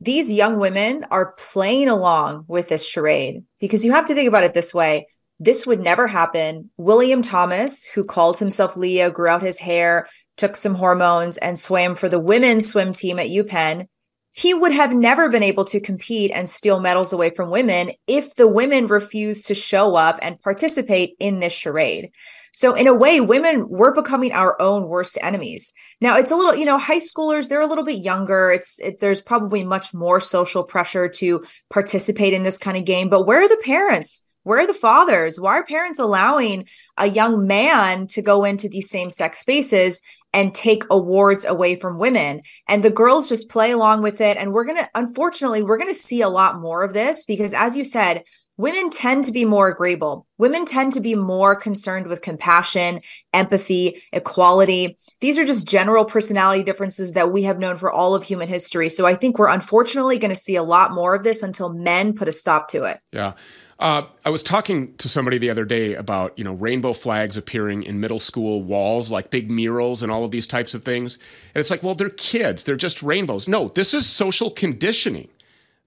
these 0.00 0.32
young 0.32 0.58
women 0.58 1.04
are 1.10 1.32
playing 1.32 1.90
along 1.90 2.46
with 2.48 2.70
this 2.70 2.88
charade 2.88 3.44
because 3.58 3.84
you 3.84 3.92
have 3.92 4.06
to 4.06 4.14
think 4.14 4.28
about 4.28 4.44
it 4.44 4.54
this 4.54 4.72
way. 4.72 5.08
This 5.42 5.66
would 5.66 5.80
never 5.80 6.06
happen. 6.06 6.68
William 6.76 7.22
Thomas, 7.22 7.86
who 7.86 8.04
called 8.04 8.38
himself 8.38 8.76
Lia, 8.76 9.10
grew 9.10 9.28
out 9.28 9.40
his 9.40 9.58
hair, 9.58 10.06
took 10.36 10.54
some 10.54 10.74
hormones, 10.74 11.38
and 11.38 11.58
swam 11.58 11.94
for 11.94 12.10
the 12.10 12.20
women's 12.20 12.68
swim 12.68 12.92
team 12.92 13.18
at 13.18 13.28
UPenn. 13.28 13.86
He 14.32 14.52
would 14.52 14.72
have 14.72 14.92
never 14.92 15.30
been 15.30 15.42
able 15.42 15.64
to 15.64 15.80
compete 15.80 16.30
and 16.32 16.48
steal 16.48 16.78
medals 16.78 17.14
away 17.14 17.30
from 17.30 17.50
women 17.50 17.90
if 18.06 18.36
the 18.36 18.46
women 18.46 18.86
refused 18.86 19.46
to 19.46 19.54
show 19.54 19.96
up 19.96 20.18
and 20.20 20.40
participate 20.40 21.16
in 21.18 21.40
this 21.40 21.54
charade. 21.54 22.10
So 22.52 22.74
in 22.74 22.86
a 22.86 22.94
way, 22.94 23.20
women 23.20 23.66
we're 23.68 23.94
becoming 23.94 24.32
our 24.32 24.60
own 24.60 24.88
worst 24.88 25.16
enemies. 25.22 25.72
Now 26.00 26.16
it's 26.16 26.32
a 26.32 26.36
little, 26.36 26.54
you 26.54 26.64
know, 26.64 26.78
high 26.78 26.98
schoolers 26.98 27.48
they're 27.48 27.60
a 27.60 27.66
little 27.66 27.84
bit 27.84 28.02
younger. 28.02 28.50
It's 28.50 28.78
it, 28.80 29.00
there's 29.00 29.20
probably 29.20 29.64
much 29.64 29.94
more 29.94 30.20
social 30.20 30.64
pressure 30.64 31.08
to 31.08 31.44
participate 31.70 32.32
in 32.32 32.42
this 32.42 32.58
kind 32.58 32.76
of 32.76 32.84
game. 32.84 33.08
But 33.08 33.26
where 33.26 33.42
are 33.42 33.48
the 33.48 33.60
parents? 33.64 34.24
Where 34.42 34.60
are 34.60 34.66
the 34.66 34.74
fathers? 34.74 35.38
Why 35.38 35.52
are 35.52 35.64
parents 35.64 35.98
allowing 35.98 36.66
a 36.96 37.06
young 37.06 37.46
man 37.46 38.06
to 38.08 38.22
go 38.22 38.44
into 38.44 38.68
these 38.68 38.90
same 38.90 39.10
sex 39.10 39.38
spaces 39.38 40.00
and 40.32 40.54
take 40.54 40.84
awards 40.90 41.44
away 41.44 41.76
from 41.76 41.98
women? 41.98 42.40
And 42.68 42.82
the 42.82 42.90
girls 42.90 43.28
just 43.28 43.50
play 43.50 43.70
along 43.70 44.02
with 44.02 44.20
it. 44.20 44.36
And 44.36 44.52
we're 44.52 44.64
going 44.64 44.78
to, 44.78 44.88
unfortunately, 44.94 45.62
we're 45.62 45.78
going 45.78 45.92
to 45.92 45.98
see 45.98 46.22
a 46.22 46.28
lot 46.28 46.60
more 46.60 46.82
of 46.82 46.94
this 46.94 47.24
because, 47.24 47.52
as 47.52 47.76
you 47.76 47.84
said, 47.84 48.22
women 48.60 48.90
tend 48.90 49.24
to 49.24 49.32
be 49.32 49.46
more 49.46 49.68
agreeable. 49.68 50.26
Women 50.36 50.66
tend 50.66 50.92
to 50.92 51.00
be 51.00 51.14
more 51.14 51.56
concerned 51.56 52.06
with 52.06 52.20
compassion, 52.20 53.00
empathy, 53.32 54.02
equality. 54.12 54.98
These 55.20 55.38
are 55.38 55.46
just 55.46 55.66
general 55.66 56.04
personality 56.04 56.62
differences 56.62 57.14
that 57.14 57.32
we 57.32 57.44
have 57.44 57.58
known 57.58 57.76
for 57.76 57.90
all 57.90 58.14
of 58.14 58.24
human 58.24 58.48
history. 58.48 58.90
So 58.90 59.06
I 59.06 59.14
think 59.14 59.38
we're 59.38 59.48
unfortunately 59.48 60.18
going 60.18 60.30
to 60.30 60.36
see 60.36 60.56
a 60.56 60.62
lot 60.62 60.92
more 60.92 61.14
of 61.14 61.24
this 61.24 61.42
until 61.42 61.72
men 61.72 62.12
put 62.12 62.28
a 62.28 62.32
stop 62.32 62.68
to 62.68 62.84
it. 62.84 63.00
Yeah. 63.12 63.32
Uh, 63.80 64.04
I 64.26 64.30
was 64.30 64.42
talking 64.42 64.94
to 64.96 65.08
somebody 65.08 65.38
the 65.38 65.48
other 65.48 65.64
day 65.64 65.94
about 65.94 66.38
you 66.38 66.44
know 66.44 66.52
rainbow 66.52 66.92
flags 66.92 67.38
appearing 67.38 67.82
in 67.82 67.98
middle 67.98 68.18
school 68.18 68.62
walls, 68.62 69.10
like 69.10 69.30
big 69.30 69.50
murals 69.50 70.02
and 70.02 70.12
all 70.12 70.22
of 70.22 70.30
these 70.30 70.46
types 70.46 70.74
of 70.74 70.84
things. 70.84 71.14
And 71.54 71.60
it's 71.60 71.70
like, 71.70 71.82
well, 71.82 71.94
they're 71.94 72.10
kids; 72.10 72.64
they're 72.64 72.76
just 72.76 73.02
rainbows. 73.02 73.48
No, 73.48 73.68
this 73.68 73.94
is 73.94 74.06
social 74.06 74.50
conditioning. 74.50 75.28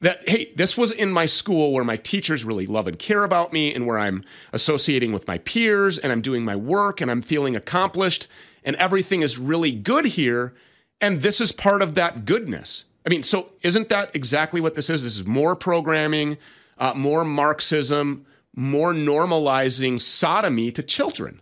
That 0.01 0.27
hey 0.27 0.51
this 0.55 0.75
was 0.75 0.91
in 0.91 1.11
my 1.11 1.27
school 1.27 1.71
where 1.71 1.83
my 1.83 1.95
teachers 1.95 2.43
really 2.43 2.65
love 2.65 2.87
and 2.87 2.97
care 2.97 3.23
about 3.23 3.53
me 3.53 3.73
and 3.73 3.87
where 3.87 3.97
i'm 3.97 4.25
associating 4.51 5.13
with 5.13 5.29
my 5.29 5.37
peers 5.37 5.97
and 5.97 6.11
i'm 6.11 6.19
doing 6.19 6.43
my 6.43 6.57
work 6.57 6.99
and 6.99 7.09
i'm 7.09 7.21
feeling 7.21 7.55
accomplished 7.55 8.27
and 8.65 8.75
everything 8.75 9.21
is 9.21 9.37
really 9.37 9.71
good 9.71 10.03
here. 10.03 10.53
And 10.99 11.21
this 11.21 11.39
is 11.39 11.53
part 11.53 11.81
of 11.81 11.95
that 11.95 12.25
goodness. 12.25 12.83
I 13.05 13.09
mean 13.09 13.23
so 13.23 13.51
isn't 13.61 13.87
that 13.89 14.13
exactly 14.13 14.59
what 14.59 14.75
this 14.75 14.89
is? 14.89 15.05
This 15.05 15.15
is 15.15 15.25
more 15.25 15.55
programming 15.55 16.37
uh, 16.83 16.93
more 16.93 17.23
marxism 17.23 18.25
more 18.55 18.93
normalizing 18.93 19.99
sodomy 19.99 20.71
to 20.71 20.83
children 20.83 21.41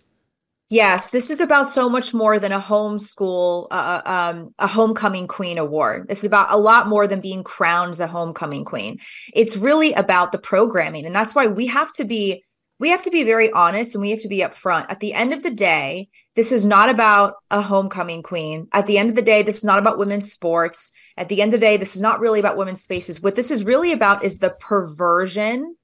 Yes, 0.72 1.10
this 1.10 1.30
is 1.30 1.42
about 1.42 1.70
so 1.70 1.90
much 1.90 2.14
more 2.14 2.40
than 2.40 2.54
a 2.54 2.60
homeschool, 2.62 3.68
uh, 3.72 4.02
uh, 4.06 4.10
um, 4.10 4.56
a 4.58 4.68
homecoming 4.68 5.28
queen 5.28 5.58
award. 5.58 6.08
This 6.08 6.20
is 6.20 6.24
about 6.24 6.50
a 6.50 6.56
lot 6.56 6.88
more 6.88 7.08
than 7.08 7.20
being 7.20 7.44
crowned 7.44 7.96
the 7.96 8.08
homecoming 8.08 8.64
queen. 8.64 8.98
It's 9.34 9.58
really 9.58 9.92
about 9.92 10.32
the 10.32 10.38
programming, 10.38 11.06
and 11.06 11.14
that's 11.14 11.36
why 11.36 11.46
we 11.48 11.68
have 11.68 11.92
to 11.96 12.06
be 12.06 12.46
we 12.80 12.90
have 12.90 13.04
to 13.04 13.12
be 13.12 13.24
very 13.24 13.52
honest 13.52 13.96
and 13.96 14.02
we 14.02 14.12
have 14.12 14.22
to 14.22 14.30
be 14.30 14.40
upfront. 14.40 14.86
At 14.90 15.02
the 15.02 15.14
end 15.14 15.34
of 15.34 15.44
the 15.44 15.52
day, 15.52 16.08
this 16.36 16.52
is 16.52 16.66
not 16.66 16.90
about 16.90 17.36
a 17.50 17.62
homecoming 17.62 18.24
queen. 18.24 18.68
At 18.72 18.88
the 18.88 18.98
end 18.98 19.10
of 19.10 19.16
the 19.16 19.22
day, 19.22 19.44
this 19.44 19.58
is 19.58 19.66
not 19.66 19.80
about 19.80 19.98
women's 19.98 20.32
sports. 20.32 20.92
At 21.18 21.30
the 21.30 21.42
end 21.42 21.54
of 21.54 21.60
the 21.60 21.66
day, 21.66 21.78
this 21.78 21.96
is 21.96 22.02
not 22.02 22.20
really 22.20 22.40
about 22.40 22.58
women's 22.58 22.82
spaces. 22.82 23.22
What 23.22 23.36
this 23.36 23.52
is 23.52 23.66
really 23.66 23.92
about 23.92 24.24
is 24.24 24.38
the 24.38 24.50
perversion 24.50 25.76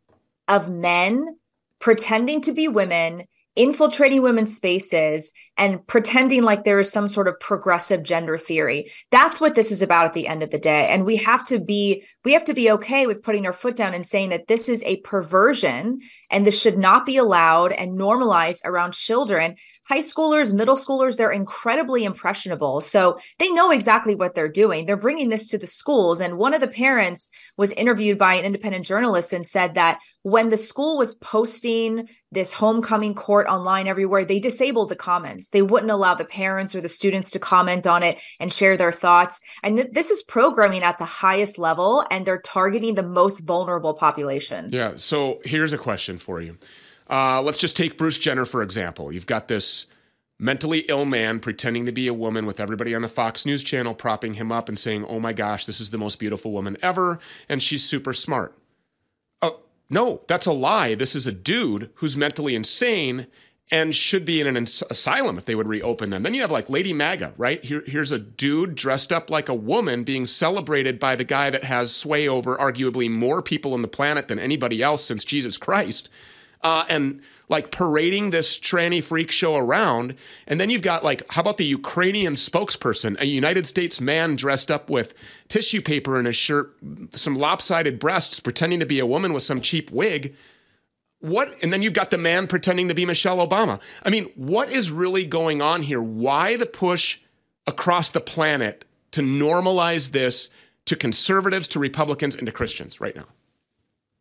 of 0.48 0.70
men 0.70 1.38
pretending 1.80 2.42
to 2.42 2.54
be 2.54 2.68
women 2.68 3.26
infiltrating 3.58 4.22
women's 4.22 4.56
spaces 4.56 5.32
and 5.58 5.86
pretending 5.88 6.44
like 6.44 6.64
there 6.64 6.80
is 6.80 6.92
some 6.92 7.08
sort 7.08 7.28
of 7.28 7.40
progressive 7.40 8.04
gender 8.04 8.38
theory 8.38 8.92
that's 9.10 9.42
what 9.42 9.56
this 9.56 9.72
is 9.72 9.82
about 9.82 10.06
at 10.06 10.14
the 10.14 10.28
end 10.28 10.44
of 10.44 10.52
the 10.52 10.60
day 10.60 10.88
and 10.90 11.06
we 11.06 11.16
have 11.16 11.44
to 11.44 11.60
be 11.60 12.04
we 12.24 12.34
have 12.34 12.44
to 12.44 12.54
be 12.54 12.70
okay 12.70 13.08
with 13.08 13.24
putting 13.24 13.46
our 13.46 13.54
foot 13.54 13.76
down 13.76 13.94
and 13.94 14.06
saying 14.06 14.30
that 14.30 14.48
this 14.48 14.70
is 14.70 14.84
a 14.84 14.98
perversion 14.98 16.00
and 16.30 16.46
this 16.46 16.62
should 16.62 16.78
not 16.78 17.06
be 17.06 17.18
allowed 17.18 17.72
and 17.72 17.96
normalized 17.96 18.62
around 18.64 18.94
children 18.94 19.56
high 19.88 20.02
schoolers, 20.02 20.54
middle 20.54 20.76
schoolers, 20.76 21.16
they're 21.16 21.32
incredibly 21.32 22.04
impressionable. 22.04 22.82
So 22.82 23.18
they 23.40 23.50
know 23.50 23.72
exactly 23.72 24.16
what 24.16 24.36
they're 24.36 24.50
doing. 24.50 24.86
They're 24.86 24.98
bringing 24.98 25.30
this 25.30 25.48
to 25.48 25.58
the 25.58 25.68
schools. 25.68 26.20
And 26.20 26.38
one 26.38 26.54
of 26.54 26.62
the 26.62 26.68
parents 26.68 27.30
was 27.56 27.72
interviewed 27.72 28.18
by 28.18 28.34
an 28.36 28.46
independent 28.46 28.86
journalist 28.86 29.32
and 29.32 29.46
said 29.46 29.76
that 29.76 30.00
when 30.24 30.50
the 30.50 30.58
school 30.58 30.98
was 30.98 31.16
posting 31.16 32.08
this 32.32 32.54
homecoming 32.54 33.14
court 33.14 33.48
online 33.48 33.88
everywhere, 33.88 34.26
they 34.26 34.40
disabled 34.40 34.90
the 34.90 34.96
comments. 34.96 35.50
They 35.50 35.62
wouldn't 35.62 35.92
allow 35.92 36.14
the 36.14 36.26
parents 36.26 36.76
or 36.76 36.82
the 36.82 36.90
students 36.90 37.32
to 37.32 37.40
comment 37.40 37.88
on 37.88 38.04
it 38.04 38.20
and 38.40 38.52
share 38.52 38.76
their 38.76 38.92
thoughts. 38.92 39.42
And 39.64 39.78
th- 39.78 39.90
this 39.92 40.12
is 40.12 40.22
programming 40.24 40.84
at 40.84 40.98
the 40.98 41.06
highest 41.06 41.58
level, 41.58 42.06
and 42.12 42.26
they're 42.26 42.42
targeting 42.42 42.96
the 42.96 43.04
most 43.04 43.40
vulnerable 43.40 43.94
populations. 43.94 44.74
Yeah. 44.74 44.94
So 44.98 45.40
here's 45.46 45.74
a 45.74 45.78
question 45.78 46.18
for 46.18 46.42
you. 46.42 46.58
Uh, 47.10 47.42
let's 47.42 47.58
just 47.58 47.78
take 47.78 47.98
Bruce 47.98 48.20
Jenner, 48.20 48.46
for 48.46 48.62
example. 48.62 49.12
You've 49.12 49.26
got 49.26 49.48
this 49.48 49.86
mentally 50.40 50.80
ill 50.90 51.06
man 51.06 51.40
pretending 51.40 51.86
to 51.86 51.92
be 51.92 52.08
a 52.08 52.14
woman 52.14 52.46
with 52.46 52.60
everybody 52.60 52.94
on 52.94 53.02
the 53.02 53.08
Fox 53.08 53.46
News 53.46 53.64
channel 53.64 53.94
propping 53.94 54.36
him 54.36 54.52
up 54.52 54.70
and 54.70 54.78
saying, 54.78 55.06
oh 55.06 55.20
my 55.20 55.34
gosh, 55.34 55.66
this 55.66 55.80
is 55.80 55.90
the 55.90 55.98
most 55.98 56.20
beautiful 56.20 56.52
woman 56.52 56.78
ever, 56.82 57.20
and 57.48 57.64
she's 57.64 57.84
super 57.84 58.14
smart. 58.14 58.54
No, 59.90 60.22
that's 60.28 60.46
a 60.46 60.52
lie. 60.52 60.96
This 60.96 61.16
is 61.16 61.28
a 61.28 61.32
dude 61.32 61.90
who's 61.96 62.18
mentally 62.18 62.56
insane 62.56 63.28
and 63.70 63.94
should 63.94 64.24
be 64.24 64.40
in 64.40 64.48
an 64.48 64.56
ins- 64.56 64.84
asylum 64.90 65.38
if 65.38 65.46
they 65.46 65.56
would 65.56 65.68
reopen 65.68 66.10
them. 66.10 66.24
Then 66.24 66.34
you 66.34 66.42
have 66.42 66.52
like 66.52 66.70
Lady 66.70 66.94
MAGA, 66.94 67.34
right? 67.38 67.64
Here, 67.64 67.84
here's 67.86 68.12
a 68.12 68.20
dude 68.20 68.76
dressed 68.76 69.12
up 69.12 69.30
like 69.30 69.50
a 69.50 69.54
woman 69.54 70.04
being 70.04 70.26
celebrated 70.26 71.00
by 71.00 71.16
the 71.16 71.26
guy 71.26 71.50
that 71.50 71.66
has 71.66 71.94
sway 71.94 72.28
over 72.28 72.56
arguably 72.58 73.12
more 73.12 73.42
people 73.42 73.74
on 73.74 73.82
the 73.82 73.88
planet 73.90 74.30
than 74.30 74.40
anybody 74.40 74.82
else 74.82 75.04
since 75.04 75.26
Jesus 75.26 75.58
Christ 75.58 76.10
uh, 76.62 76.86
and 76.90 77.22
like 77.50 77.72
parading 77.72 78.30
this 78.30 78.60
tranny 78.60 79.02
freak 79.02 79.32
show 79.32 79.56
around. 79.56 80.16
And 80.48 80.60
then 80.60 80.70
you've 80.70 80.82
got 80.82 81.04
like, 81.04 81.24
how 81.32 81.42
about 81.42 81.58
the 81.58 81.66
Ukrainian 81.66 82.34
spokesperson, 82.34 83.20
a 83.20 83.26
United 83.26 83.66
States 83.66 84.02
man 84.02 84.36
dressed 84.36 84.70
up 84.70 84.90
with 84.90 85.14
tissue 85.48 85.82
paper 85.82 86.20
in 86.20 86.28
a 86.28 86.34
shirt, 86.34 86.76
some 87.14 87.36
lopsided 87.36 88.00
breasts, 88.00 88.40
pretending 88.40 88.80
to 88.80 88.86
be 88.86 89.00
a 89.00 89.06
woman 89.06 89.34
with 89.34 89.44
some 89.44 89.62
cheap 89.62 89.92
wig. 89.92 90.36
What? 91.20 91.56
And 91.64 91.74
then 91.74 91.82
you've 91.82 91.94
got 91.94 92.12
the 92.12 92.18
man 92.18 92.48
pretending 92.48 92.90
to 92.90 92.94
be 92.94 93.06
Michelle 93.06 93.46
Obama. 93.46 93.82
I 94.04 94.10
mean, 94.10 94.26
what 94.36 94.72
is 94.72 94.92
really 94.92 95.26
going 95.26 95.62
on 95.62 95.82
here? 95.82 96.02
Why 96.02 96.58
the 96.58 96.66
push 96.66 97.20
across 97.66 98.12
the 98.12 98.22
planet 98.22 98.86
to 99.12 99.22
normalize 99.22 100.12
this 100.12 100.50
to 100.86 100.96
conservatives, 100.96 101.68
to 101.70 101.80
Republicans, 101.80 102.36
and 102.36 102.46
to 102.46 102.52
Christians 102.52 103.02
right 103.02 103.16
now? 103.16 103.26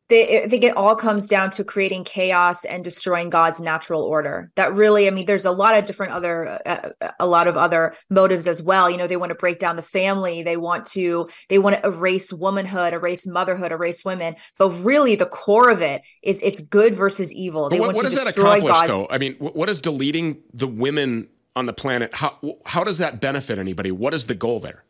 They, 0.09 0.45
I 0.45 0.49
think 0.49 0.63
it 0.63 0.77
all 0.77 0.95
comes 0.95 1.27
down 1.27 1.51
to 1.51 1.65
creating 1.65 2.05
chaos 2.05 2.65
and 2.65 2.85
destroying 2.85 3.29
God's 3.29 3.61
natural 3.61 4.03
order. 4.03 4.53
That 4.55 4.75
really, 4.75 5.09
I 5.09 5.11
mean, 5.11 5.27
there's 5.27 5.45
a 5.45 5.51
lot 5.51 5.77
of 5.77 5.85
different 5.85 6.13
other, 6.13 6.61
uh, 6.67 6.91
uh, 7.01 7.11
a 7.19 7.27
lot 7.27 7.49
of 7.49 7.57
other 7.57 7.95
motives 8.09 8.47
as 8.47 8.63
well. 8.63 8.89
You 8.89 8.97
know, 8.97 9.07
they 9.07 9.17
want 9.17 9.31
to 9.31 9.37
break 9.37 9.59
down 9.59 9.77
the 9.77 9.83
family. 9.83 10.43
They 10.43 10.57
want 10.57 10.87
to, 10.87 11.29
they 11.49 11.59
want 11.59 11.77
to 11.77 11.87
erase 11.87 12.33
womanhood, 12.33 12.93
erase 12.93 13.27
motherhood, 13.27 13.73
erase 13.73 14.05
women. 14.05 14.37
But 14.59 14.71
really, 14.71 15.17
the 15.17 15.27
core 15.27 15.71
of 15.71 15.83
it 15.83 16.03
is 16.23 16.41
it's 16.43 16.61
good 16.61 16.95
versus 16.95 17.33
evil. 17.33 17.69
They 17.69 17.81
what, 17.81 17.89
want 17.89 17.97
what 17.97 18.03
to 18.11 18.15
does 18.15 18.25
destroy 18.25 18.43
that 18.43 18.59
accomplish, 18.59 18.73
God's. 18.73 18.91
though? 18.91 19.07
I 19.11 19.19
mean, 19.19 19.35
what 19.35 19.69
is 19.69 19.81
deleting 19.81 20.43
the 20.53 20.69
women 20.69 21.29
on 21.57 21.67
the 21.67 21.73
planet? 21.73 22.15
How 22.15 22.39
how 22.65 22.85
does 22.85 22.99
that 22.99 23.21
benefit 23.21 23.59
anybody? 23.59 23.91
What 23.91 24.15
is 24.15 24.27
the 24.27 24.35
goal 24.35 24.61
there? 24.61 24.85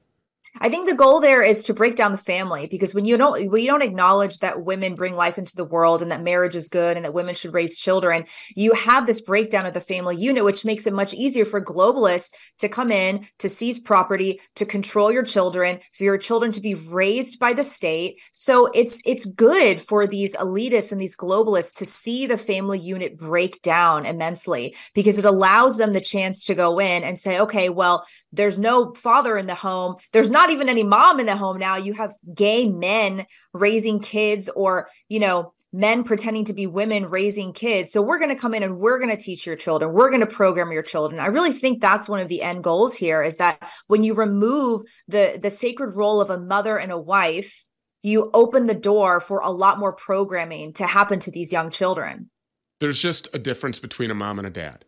I 0.61 0.69
think 0.69 0.89
the 0.89 0.95
goal 0.95 1.21
there 1.21 1.43
is 1.43 1.65
to 1.65 1.75
break 1.75 1.97
down 1.97 2.13
the 2.13 2.19
family 2.19 2.67
because 2.67 2.95
when 2.95 3.05
you 3.05 3.17
don't 3.17 3.51
when 3.51 3.61
you 3.61 3.69
don't 3.69 3.83
acknowledge 3.83 4.39
that 4.39 4.65
women 4.65 4.95
bring 4.95 5.15
life 5.15 5.39
into 5.39 5.57
the 5.57 5.65
world 5.65 6.03
and 6.03 6.11
that 6.11 6.23
marriage 6.23 6.57
is 6.57 6.69
good 6.69 6.97
and 6.97 7.05
that 7.05 7.15
women 7.15 7.35
should 7.35 7.55
raise 7.55 7.79
children, 7.79 8.25
you 8.55 8.73
have 8.75 9.07
this 9.07 9.21
breakdown 9.21 9.67
of 9.67 9.75
the 9.75 9.81
family 9.81 10.17
unit, 10.17 10.45
which 10.45 10.65
makes 10.65 10.87
it 10.87 10.93
much 10.93 11.15
easier 11.15 11.45
for 11.45 11.61
globalists 11.61 12.33
to 12.59 12.69
come 12.69 12.91
in, 12.91 13.27
to 13.39 13.49
seize 13.49 13.79
property, 13.79 14.41
to 14.55 14.65
control 14.65 15.13
your 15.13 15.23
children, 15.23 15.81
for 15.93 16.05
your 16.05 16.19
children 16.19 16.53
to 16.53 16.61
be 16.61 16.75
raised 16.75 17.39
by 17.39 17.53
the 17.53 17.65
state. 17.65 18.21
So 18.33 18.71
it's 18.75 19.03
it's 19.05 19.25
good 19.25 19.81
for 19.81 20.07
these 20.07 20.37
elitists 20.37 20.93
and 20.93 21.01
these 21.01 21.17
globalists 21.17 21.75
to 21.77 21.85
see 21.87 22.27
the 22.27 22.39
family 22.39 22.79
unit 22.79 23.19
break 23.19 23.63
down 23.63 24.07
immensely 24.07 24.75
because 24.95 25.19
it 25.19 25.25
allows 25.25 25.77
them 25.77 25.93
the 25.93 26.01
chance 26.01 26.45
to 26.45 26.55
go 26.55 26.79
in 26.79 27.05
and 27.05 27.19
say, 27.19 27.39
okay, 27.41 27.69
well, 27.69 28.07
there's 28.33 28.59
no 28.59 28.93
father 28.95 29.37
in 29.37 29.47
the 29.47 29.55
home. 29.55 29.97
There's 30.13 30.31
not 30.31 30.45
even 30.51 30.68
any 30.68 30.84
mom 30.84 31.20
in 31.20 31.26
the 31.26 31.36
home 31.36 31.59
now. 31.59 31.76
You 31.76 31.94
have 31.94 32.14
gay 32.34 32.68
men 32.68 33.26
raising 33.53 34.01
kids 34.01 34.49
or, 34.49 34.88
you 35.09 35.20
know, 35.20 35.53
men 35.72 36.05
pretending 36.05 36.44
to 36.47 36.55
be 36.55 36.66
women 36.66 37.07
raising 37.07 37.53
kids. 37.53 37.92
So 37.92 38.01
we're 38.01 38.18
going 38.18 38.34
to 38.34 38.40
come 38.40 38.55
in 38.55 38.62
and 38.62 38.78
we're 38.78 38.99
going 38.99 39.14
to 39.14 39.22
teach 39.22 39.47
your 39.47 39.57
children. 39.57 39.92
We're 39.92 40.09
going 40.09 40.20
to 40.20 40.26
program 40.26 40.72
your 40.72 40.82
children. 40.82 41.20
I 41.20 41.26
really 41.26 41.53
think 41.53 41.80
that's 41.80 42.09
one 42.09 42.20
of 42.20 42.28
the 42.28 42.42
end 42.42 42.64
goals 42.64 42.94
here 42.97 43.22
is 43.22 43.36
that 43.36 43.70
when 43.86 44.03
you 44.03 44.14
remove 44.14 44.82
the 45.07 45.38
the 45.40 45.51
sacred 45.51 45.97
role 45.97 46.20
of 46.20 46.30
a 46.30 46.40
mother 46.40 46.78
and 46.78 46.90
a 46.90 46.99
wife, 46.99 47.66
you 48.03 48.30
open 48.32 48.66
the 48.66 48.74
door 48.74 49.20
for 49.20 49.40
a 49.40 49.51
lot 49.51 49.78
more 49.78 49.92
programming 49.92 50.72
to 50.74 50.86
happen 50.86 51.18
to 51.20 51.30
these 51.30 51.53
young 51.53 51.70
children. 51.70 52.30
There's 52.78 53.01
just 53.01 53.28
a 53.32 53.38
difference 53.38 53.78
between 53.78 54.11
a 54.11 54.14
mom 54.14 54.38
and 54.38 54.47
a 54.47 54.51
dad. 54.51 54.84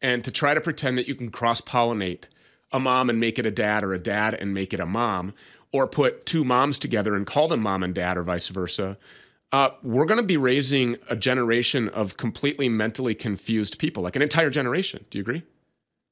And 0.00 0.22
to 0.22 0.30
try 0.30 0.54
to 0.54 0.60
pretend 0.60 0.96
that 0.98 1.08
you 1.08 1.16
can 1.16 1.30
cross 1.30 1.60
pollinate 1.60 2.26
a 2.72 2.80
mom 2.80 3.10
and 3.10 3.20
make 3.20 3.38
it 3.38 3.46
a 3.46 3.50
dad 3.50 3.84
or 3.84 3.94
a 3.94 3.98
dad 3.98 4.34
and 4.34 4.54
make 4.54 4.72
it 4.74 4.80
a 4.80 4.86
mom, 4.86 5.34
or 5.72 5.86
put 5.86 6.26
two 6.26 6.44
moms 6.44 6.78
together 6.78 7.14
and 7.14 7.26
call 7.26 7.48
them 7.48 7.60
mom 7.60 7.82
and 7.82 7.94
dad 7.94 8.16
or 8.16 8.22
vice 8.22 8.48
versa. 8.48 8.96
Uh, 9.50 9.70
we're 9.82 10.04
going 10.04 10.20
to 10.20 10.26
be 10.26 10.36
raising 10.36 10.96
a 11.08 11.16
generation 11.16 11.88
of 11.88 12.16
completely 12.16 12.68
mentally 12.68 13.14
confused 13.14 13.78
people, 13.78 14.02
like 14.02 14.16
an 14.16 14.22
entire 14.22 14.50
generation. 14.50 15.04
Do 15.10 15.18
you 15.18 15.22
agree? 15.22 15.42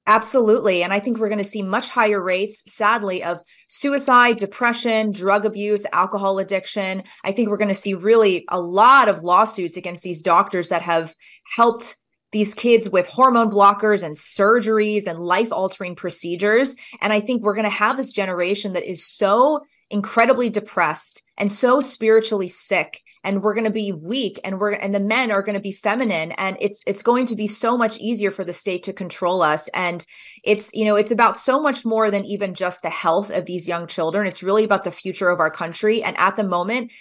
Absolutely. 0.08 0.84
And 0.84 0.92
I 0.92 1.00
think 1.00 1.18
we're 1.18 1.28
going 1.28 1.38
to 1.38 1.44
see 1.44 1.62
much 1.62 1.88
higher 1.88 2.22
rates, 2.22 2.62
sadly, 2.72 3.24
of 3.24 3.40
suicide, 3.68 4.38
depression, 4.38 5.10
drug 5.10 5.44
abuse, 5.44 5.84
alcohol 5.92 6.38
addiction. 6.38 7.02
I 7.24 7.32
think 7.32 7.48
we're 7.48 7.56
going 7.56 7.68
to 7.68 7.74
see 7.74 7.92
really 7.92 8.44
a 8.48 8.60
lot 8.60 9.08
of 9.08 9.24
lawsuits 9.24 9.76
against 9.76 10.04
these 10.04 10.22
doctors 10.22 10.68
that 10.68 10.82
have 10.82 11.14
helped 11.56 11.96
these 12.32 12.54
kids 12.54 12.88
with 12.88 13.08
hormone 13.08 13.50
blockers 13.50 14.02
and 14.02 14.16
surgeries 14.16 15.06
and 15.06 15.18
life 15.18 15.52
altering 15.52 15.94
procedures. 15.94 16.74
And 17.00 17.12
I 17.12 17.20
think 17.20 17.42
we're 17.42 17.54
going 17.54 17.64
to 17.64 17.70
have 17.70 17.96
this 17.96 18.12
generation 18.12 18.72
that 18.72 18.88
is 18.88 19.06
so 19.06 19.60
incredibly 19.90 20.50
depressed 20.50 21.22
and 21.38 21.50
so 21.50 21.80
spiritually 21.80 22.48
sick 22.48 23.02
and 23.26 23.42
we're 23.42 23.54
going 23.54 23.64
to 23.64 23.70
be 23.70 23.90
weak 23.90 24.38
and 24.44 24.60
we're 24.60 24.72
and 24.72 24.94
the 24.94 25.00
men 25.00 25.32
are 25.32 25.42
going 25.42 25.54
to 25.54 25.60
be 25.60 25.72
feminine. 25.72 26.30
And 26.32 26.56
it's 26.60 26.84
it's 26.86 27.02
going 27.02 27.26
to 27.26 27.34
be 27.34 27.48
so 27.48 27.76
much 27.76 27.98
easier 27.98 28.30
for 28.30 28.44
the 28.44 28.52
state 28.52 28.84
to 28.84 28.92
control 28.92 29.42
us. 29.42 29.66
And 29.68 30.06
it's 30.44 30.72
you 30.72 30.84
know 30.84 30.94
it's 30.94 31.10
about 31.10 31.36
so 31.36 31.60
much 31.60 31.84
more 31.84 32.08
than 32.08 32.24
even 32.24 32.54
just 32.54 32.82
the 32.82 32.90
health 32.90 33.30
of 33.30 33.44
these 33.44 33.66
young 33.66 33.88
children. 33.88 34.28
It's 34.28 34.44
really 34.44 34.62
about 34.62 34.84
the 34.84 34.92
future 34.92 35.28
of 35.28 35.40
our 35.40 35.50
country. 35.50 36.04
And 36.04 36.16
at 36.18 36.36
the 36.36 36.44
moment 36.44 36.92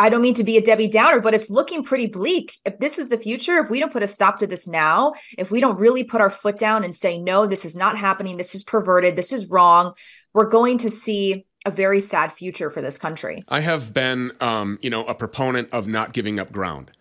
I 0.00 0.08
don't 0.08 0.22
mean 0.22 0.34
to 0.34 0.44
be 0.44 0.56
a 0.56 0.62
Debbie 0.62 0.88
Downer, 0.88 1.20
but 1.20 1.34
it's 1.34 1.50
looking 1.50 1.84
pretty 1.84 2.06
bleak. 2.06 2.58
If 2.64 2.78
this 2.78 2.98
is 2.98 3.08
the 3.08 3.18
future, 3.18 3.58
if 3.58 3.68
we 3.68 3.78
don't 3.78 3.92
put 3.92 4.02
a 4.02 4.08
stop 4.08 4.38
to 4.38 4.46
this 4.46 4.66
now, 4.66 5.12
if 5.36 5.50
we 5.50 5.60
don't 5.60 5.78
really 5.78 6.04
put 6.04 6.22
our 6.22 6.30
foot 6.30 6.58
down 6.58 6.84
and 6.84 6.96
say, 6.96 7.18
no, 7.18 7.46
this 7.46 7.66
is 7.66 7.76
not 7.76 7.98
happening, 7.98 8.38
this 8.38 8.54
is 8.54 8.62
perverted, 8.62 9.14
this 9.14 9.30
is 9.30 9.50
wrong, 9.50 9.92
we're 10.32 10.48
going 10.48 10.78
to 10.78 10.90
see 10.90 11.44
a 11.66 11.70
very 11.70 12.00
sad 12.00 12.32
future 12.32 12.70
for 12.70 12.80
this 12.80 12.96
country. 12.96 13.44
I 13.46 13.60
have 13.60 13.92
been, 13.92 14.32
um, 14.40 14.78
you 14.80 14.88
know, 14.88 15.04
a 15.04 15.14
proponent 15.14 15.68
of 15.70 15.86
not 15.86 16.14
giving 16.14 16.38
up 16.38 16.50
ground. 16.50 16.92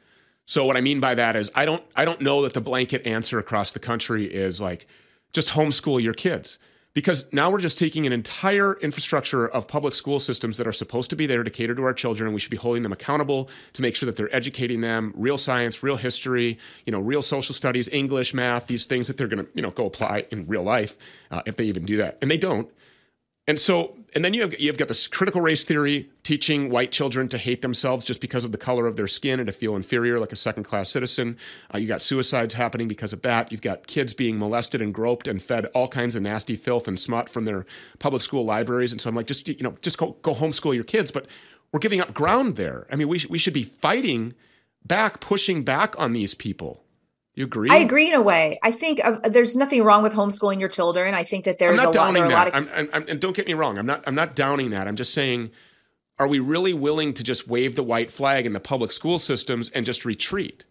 So 0.45 0.65
what 0.65 0.75
I 0.75 0.81
mean 0.81 0.99
by 0.99 1.15
that 1.15 1.37
is 1.37 1.49
I 1.55 1.63
don't 1.63 1.83
I 1.95 2.03
don't 2.03 2.19
know 2.19 2.41
that 2.41 2.51
the 2.51 2.59
blanket 2.59 3.07
answer 3.07 3.39
across 3.39 3.71
the 3.71 3.79
country 3.79 4.25
is 4.25 4.59
like 4.59 4.87
just 5.31 5.49
homeschool 5.49 6.03
your 6.03 6.13
kids 6.13 6.57
because 6.99 7.31
now 7.31 7.49
we're 7.49 7.61
just 7.61 7.77
taking 7.77 8.05
an 8.05 8.11
entire 8.11 8.73
infrastructure 8.81 9.47
of 9.47 9.67
public 9.67 9.93
school 9.93 10.19
systems 10.19 10.57
that 10.57 10.67
are 10.67 10.73
supposed 10.73 11.09
to 11.09 11.15
be 11.15 11.25
there 11.25 11.43
to 11.43 11.49
cater 11.49 11.73
to 11.73 11.83
our 11.83 11.93
children 11.93 12.27
and 12.27 12.33
we 12.33 12.39
should 12.39 12.51
be 12.51 12.57
holding 12.57 12.83
them 12.83 12.91
accountable 12.91 13.49
to 13.73 13.81
make 13.81 13.95
sure 13.95 14.05
that 14.05 14.15
they're 14.15 14.35
educating 14.35 14.81
them 14.81 15.13
real 15.15 15.37
science 15.37 15.81
real 15.81 15.97
history 15.97 16.57
you 16.85 16.91
know 16.91 16.99
real 16.99 17.21
social 17.21 17.55
studies 17.55 17.87
english 17.89 18.33
math 18.33 18.67
these 18.67 18.85
things 18.85 19.07
that 19.07 19.17
they're 19.17 19.27
going 19.27 19.45
to 19.45 19.49
you 19.53 19.61
know 19.61 19.71
go 19.71 19.85
apply 19.85 20.25
in 20.29 20.45
real 20.47 20.63
life 20.63 20.97
uh, 21.31 21.41
if 21.45 21.55
they 21.55 21.65
even 21.65 21.85
do 21.85 21.97
that. 21.97 22.17
And 22.21 22.29
they 22.29 22.37
don't. 22.37 22.69
And 23.47 23.59
so, 23.59 23.95
and 24.15 24.25
then 24.25 24.33
you 24.33 24.41
have 24.41 24.59
you've 24.59 24.77
got 24.77 24.87
this 24.87 25.07
critical 25.07 25.41
race 25.41 25.65
theory 25.65 26.09
teaching 26.23 26.69
white 26.69 26.91
children 26.91 27.27
to 27.29 27.37
hate 27.37 27.61
themselves 27.61 28.05
just 28.05 28.21
because 28.21 28.43
of 28.43 28.51
the 28.51 28.57
color 28.57 28.87
of 28.87 28.95
their 28.95 29.07
skin 29.07 29.39
and 29.39 29.47
to 29.47 29.53
feel 29.53 29.75
inferior 29.75 30.19
like 30.19 30.31
a 30.31 30.35
second 30.35 30.63
class 30.63 30.89
citizen. 30.89 31.37
Uh, 31.73 31.77
you 31.77 31.87
got 31.87 32.01
suicides 32.01 32.53
happening 32.53 32.87
because 32.87 33.13
of 33.13 33.21
that. 33.21 33.51
You've 33.51 33.61
got 33.61 33.87
kids 33.87 34.13
being 34.13 34.37
molested 34.37 34.81
and 34.81 34.93
groped 34.93 35.27
and 35.27 35.41
fed 35.41 35.65
all 35.67 35.87
kinds 35.87 36.15
of 36.15 36.21
nasty 36.21 36.55
filth 36.55 36.87
and 36.87 36.99
smut 36.99 37.29
from 37.29 37.45
their 37.45 37.65
public 37.99 38.21
school 38.21 38.45
libraries. 38.45 38.91
And 38.91 38.99
so 38.99 39.09
I'm 39.09 39.15
like, 39.15 39.27
just 39.27 39.47
you 39.47 39.61
know, 39.61 39.75
just 39.81 39.97
go 39.97 40.17
go 40.21 40.33
homeschool 40.33 40.75
your 40.75 40.83
kids. 40.83 41.11
But 41.11 41.27
we're 41.71 41.79
giving 41.79 42.01
up 42.01 42.13
ground 42.13 42.55
there. 42.55 42.87
I 42.91 42.95
mean, 42.95 43.07
we 43.07 43.19
sh- 43.19 43.29
we 43.29 43.37
should 43.37 43.53
be 43.53 43.63
fighting 43.63 44.33
back, 44.85 45.19
pushing 45.19 45.63
back 45.63 45.97
on 45.99 46.13
these 46.13 46.33
people. 46.33 46.83
You 47.39 47.45
agree? 47.45 47.69
I 47.71 47.77
agree 47.77 48.09
in 48.09 48.15
a 48.15 48.21
way. 48.21 48.59
I 48.63 48.71
think 48.71 48.99
uh, 49.01 49.17
there's 49.29 49.55
nothing 49.55 49.81
wrong 49.81 50.03
with 50.03 50.11
homeschooling 50.11 50.59
your 50.59 50.67
children. 50.67 51.13
I 51.13 51.23
think 51.23 51.45
that 51.45 51.57
there's 51.57 51.71
I'm 51.71 51.77
not 51.77 51.95
a 51.95 51.97
lot, 51.97 52.05
downing 52.07 52.23
a 52.23 52.27
that. 52.27 52.33
lot 52.33 52.47
of. 52.49 52.53
I'm, 52.53 52.69
I'm, 52.75 52.89
I'm, 52.91 53.05
and 53.07 53.21
don't 53.21 53.33
get 53.33 53.47
me 53.47 53.53
wrong. 53.53 53.77
I'm 53.77 53.85
not. 53.85 54.03
I'm 54.05 54.13
not 54.13 54.35
downing 54.35 54.71
that. 54.71 54.89
I'm 54.89 54.97
just 54.97 55.13
saying, 55.13 55.51
are 56.17 56.27
we 56.27 56.39
really 56.39 56.73
willing 56.73 57.13
to 57.13 57.23
just 57.23 57.47
wave 57.47 57.77
the 57.77 57.83
white 57.83 58.11
flag 58.11 58.45
in 58.45 58.51
the 58.51 58.59
public 58.59 58.91
school 58.91 59.19
systems 59.19 59.69
and 59.69 59.85
just 59.85 60.03
retreat? 60.03 60.65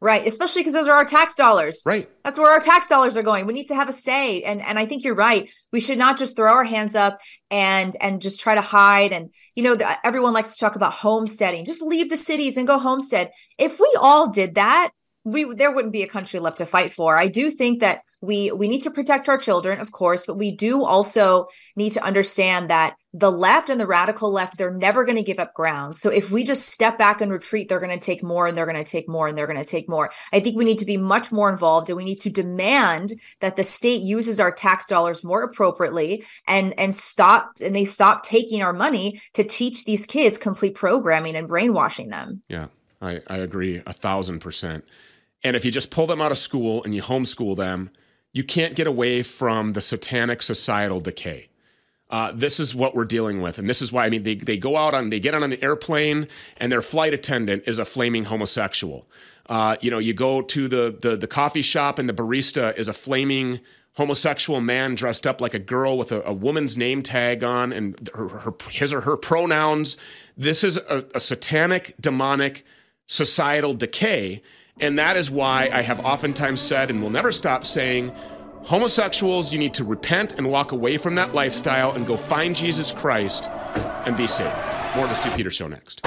Right, 0.00 0.26
especially 0.26 0.60
because 0.60 0.72
those 0.72 0.88
are 0.88 0.96
our 0.96 1.04
tax 1.04 1.34
dollars. 1.34 1.82
Right. 1.84 2.08
That's 2.24 2.38
where 2.38 2.50
our 2.50 2.60
tax 2.60 2.88
dollars 2.88 3.18
are 3.18 3.22
going. 3.22 3.44
We 3.44 3.52
need 3.52 3.68
to 3.68 3.74
have 3.74 3.90
a 3.90 3.92
say. 3.92 4.42
And 4.44 4.62
and 4.62 4.78
I 4.78 4.86
think 4.86 5.04
you're 5.04 5.14
right. 5.14 5.50
We 5.74 5.80
should 5.80 5.98
not 5.98 6.16
just 6.16 6.36
throw 6.36 6.50
our 6.50 6.64
hands 6.64 6.96
up 6.96 7.20
and 7.50 7.98
and 8.00 8.22
just 8.22 8.40
try 8.40 8.54
to 8.54 8.62
hide 8.62 9.12
and 9.12 9.28
you 9.54 9.62
know 9.62 9.74
the, 9.74 10.06
everyone 10.06 10.32
likes 10.32 10.54
to 10.54 10.60
talk 10.60 10.74
about 10.74 10.94
homesteading. 10.94 11.66
Just 11.66 11.82
leave 11.82 12.08
the 12.08 12.16
cities 12.16 12.56
and 12.56 12.66
go 12.66 12.78
homestead. 12.78 13.30
If 13.58 13.78
we 13.78 13.94
all 14.00 14.30
did 14.30 14.54
that, 14.54 14.92
we 15.24 15.44
there 15.54 15.72
wouldn't 15.72 15.92
be 15.92 16.02
a 16.02 16.08
country 16.08 16.38
left 16.38 16.58
to 16.58 16.66
fight 16.66 16.92
for. 16.92 17.16
I 17.16 17.28
do 17.28 17.50
think 17.50 17.80
that 17.80 18.02
we 18.20 18.52
we 18.52 18.68
need 18.68 18.82
to 18.82 18.90
protect 18.90 19.28
our 19.28 19.38
children, 19.38 19.80
of 19.80 19.90
course, 19.90 20.26
but 20.26 20.36
we 20.36 20.50
do 20.50 20.84
also 20.84 21.46
need 21.76 21.92
to 21.92 22.04
understand 22.04 22.68
that 22.68 22.96
the 23.14 23.32
left 23.32 23.70
and 23.70 23.80
the 23.80 23.86
radical 23.86 24.30
left 24.30 24.58
they're 24.58 24.70
never 24.70 25.04
going 25.04 25.16
to 25.16 25.22
give 25.22 25.38
up 25.38 25.54
ground. 25.54 25.96
So 25.96 26.10
if 26.10 26.30
we 26.30 26.44
just 26.44 26.68
step 26.68 26.98
back 26.98 27.22
and 27.22 27.32
retreat, 27.32 27.68
they're 27.68 27.80
going 27.80 27.98
to 27.98 28.04
take 28.04 28.22
more 28.22 28.46
and 28.46 28.56
they're 28.56 28.66
going 28.66 28.82
to 28.82 28.90
take 28.90 29.08
more 29.08 29.26
and 29.26 29.36
they're 29.36 29.46
going 29.46 29.58
to 29.58 29.64
take 29.64 29.88
more. 29.88 30.10
I 30.32 30.40
think 30.40 30.56
we 30.56 30.64
need 30.64 30.78
to 30.78 30.84
be 30.84 30.98
much 30.98 31.32
more 31.32 31.50
involved 31.50 31.88
and 31.88 31.96
we 31.96 32.04
need 32.04 32.20
to 32.20 32.30
demand 32.30 33.14
that 33.40 33.56
the 33.56 33.64
state 33.64 34.02
uses 34.02 34.40
our 34.40 34.52
tax 34.52 34.84
dollars 34.84 35.24
more 35.24 35.42
appropriately 35.42 36.24
and 36.46 36.78
and 36.78 36.94
stop 36.94 37.52
and 37.62 37.74
they 37.74 37.86
stop 37.86 38.24
taking 38.24 38.62
our 38.62 38.74
money 38.74 39.22
to 39.32 39.42
teach 39.42 39.86
these 39.86 40.04
kids 40.04 40.36
complete 40.36 40.74
programming 40.74 41.34
and 41.34 41.48
brainwashing 41.48 42.10
them. 42.10 42.42
Yeah. 42.48 42.66
I, 43.04 43.20
I 43.26 43.36
agree 43.38 43.82
a 43.86 43.92
thousand 43.92 44.40
percent. 44.40 44.84
And 45.44 45.54
if 45.54 45.64
you 45.64 45.70
just 45.70 45.90
pull 45.90 46.06
them 46.06 46.20
out 46.20 46.32
of 46.32 46.38
school 46.38 46.82
and 46.82 46.94
you 46.94 47.02
homeschool 47.02 47.56
them, 47.56 47.90
you 48.32 48.42
can't 48.42 48.74
get 48.74 48.86
away 48.86 49.22
from 49.22 49.74
the 49.74 49.80
satanic 49.80 50.42
societal 50.42 50.98
decay. 50.98 51.48
Uh, 52.10 52.32
this 52.34 52.58
is 52.58 52.74
what 52.74 52.94
we're 52.94 53.04
dealing 53.04 53.40
with. 53.40 53.58
And 53.58 53.68
this 53.68 53.80
is 53.82 53.92
why, 53.92 54.06
I 54.06 54.10
mean, 54.10 54.22
they, 54.22 54.34
they 54.34 54.56
go 54.56 54.76
out 54.76 54.94
on, 54.94 55.10
they 55.10 55.20
get 55.20 55.34
on 55.34 55.42
an 55.42 55.62
airplane 55.62 56.28
and 56.56 56.70
their 56.70 56.82
flight 56.82 57.14
attendant 57.14 57.64
is 57.66 57.78
a 57.78 57.84
flaming 57.84 58.24
homosexual. 58.24 59.06
Uh, 59.46 59.76
you 59.80 59.90
know, 59.90 59.98
you 59.98 60.14
go 60.14 60.40
to 60.40 60.68
the, 60.68 60.96
the, 61.00 61.16
the 61.16 61.26
coffee 61.26 61.62
shop 61.62 61.98
and 61.98 62.08
the 62.08 62.12
barista 62.12 62.76
is 62.76 62.88
a 62.88 62.92
flaming 62.92 63.60
homosexual 63.94 64.60
man 64.60 64.94
dressed 64.94 65.26
up 65.26 65.40
like 65.40 65.54
a 65.54 65.58
girl 65.58 65.96
with 65.96 66.12
a, 66.12 66.22
a 66.22 66.32
woman's 66.32 66.76
name 66.76 67.02
tag 67.02 67.44
on 67.44 67.72
and 67.72 68.10
her, 68.14 68.28
her, 68.28 68.54
his 68.70 68.92
or 68.92 69.02
her 69.02 69.16
pronouns. 69.16 69.96
This 70.36 70.64
is 70.64 70.76
a, 70.76 71.04
a 71.14 71.20
satanic, 71.20 71.94
demonic 72.00 72.64
societal 73.06 73.74
decay. 73.74 74.42
And 74.80 74.98
that 74.98 75.16
is 75.16 75.30
why 75.30 75.70
I 75.72 75.82
have 75.82 76.04
oftentimes 76.04 76.60
said 76.60 76.90
and 76.90 77.00
will 77.02 77.10
never 77.10 77.30
stop 77.30 77.64
saying 77.64 78.12
homosexuals, 78.64 79.52
you 79.52 79.58
need 79.58 79.74
to 79.74 79.84
repent 79.84 80.32
and 80.32 80.50
walk 80.50 80.72
away 80.72 80.96
from 80.96 81.14
that 81.14 81.34
lifestyle 81.34 81.92
and 81.92 82.06
go 82.06 82.16
find 82.16 82.56
Jesus 82.56 82.92
Christ 82.92 83.48
and 84.06 84.16
be 84.16 84.26
saved. 84.26 84.56
More 84.96 85.04
of 85.04 85.10
the 85.10 85.14
Stew 85.14 85.30
Peter 85.30 85.50
Show 85.50 85.68
next. 85.68 86.00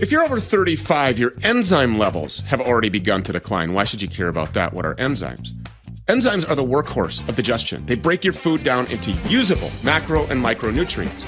If 0.00 0.10
you're 0.10 0.22
over 0.22 0.40
35, 0.40 1.18
your 1.18 1.34
enzyme 1.42 1.98
levels 1.98 2.40
have 2.46 2.58
already 2.58 2.88
begun 2.88 3.22
to 3.24 3.34
decline. 3.34 3.74
Why 3.74 3.84
should 3.84 4.00
you 4.00 4.08
care 4.08 4.28
about 4.28 4.54
that? 4.54 4.72
What 4.72 4.86
are 4.86 4.94
enzymes? 4.94 5.50
Enzymes 6.06 6.48
are 6.48 6.54
the 6.54 6.64
workhorse 6.64 7.28
of 7.28 7.36
digestion. 7.36 7.84
They 7.84 7.96
break 7.96 8.24
your 8.24 8.32
food 8.32 8.62
down 8.62 8.86
into 8.86 9.10
usable 9.28 9.70
macro 9.84 10.24
and 10.28 10.42
micronutrients. 10.42 11.26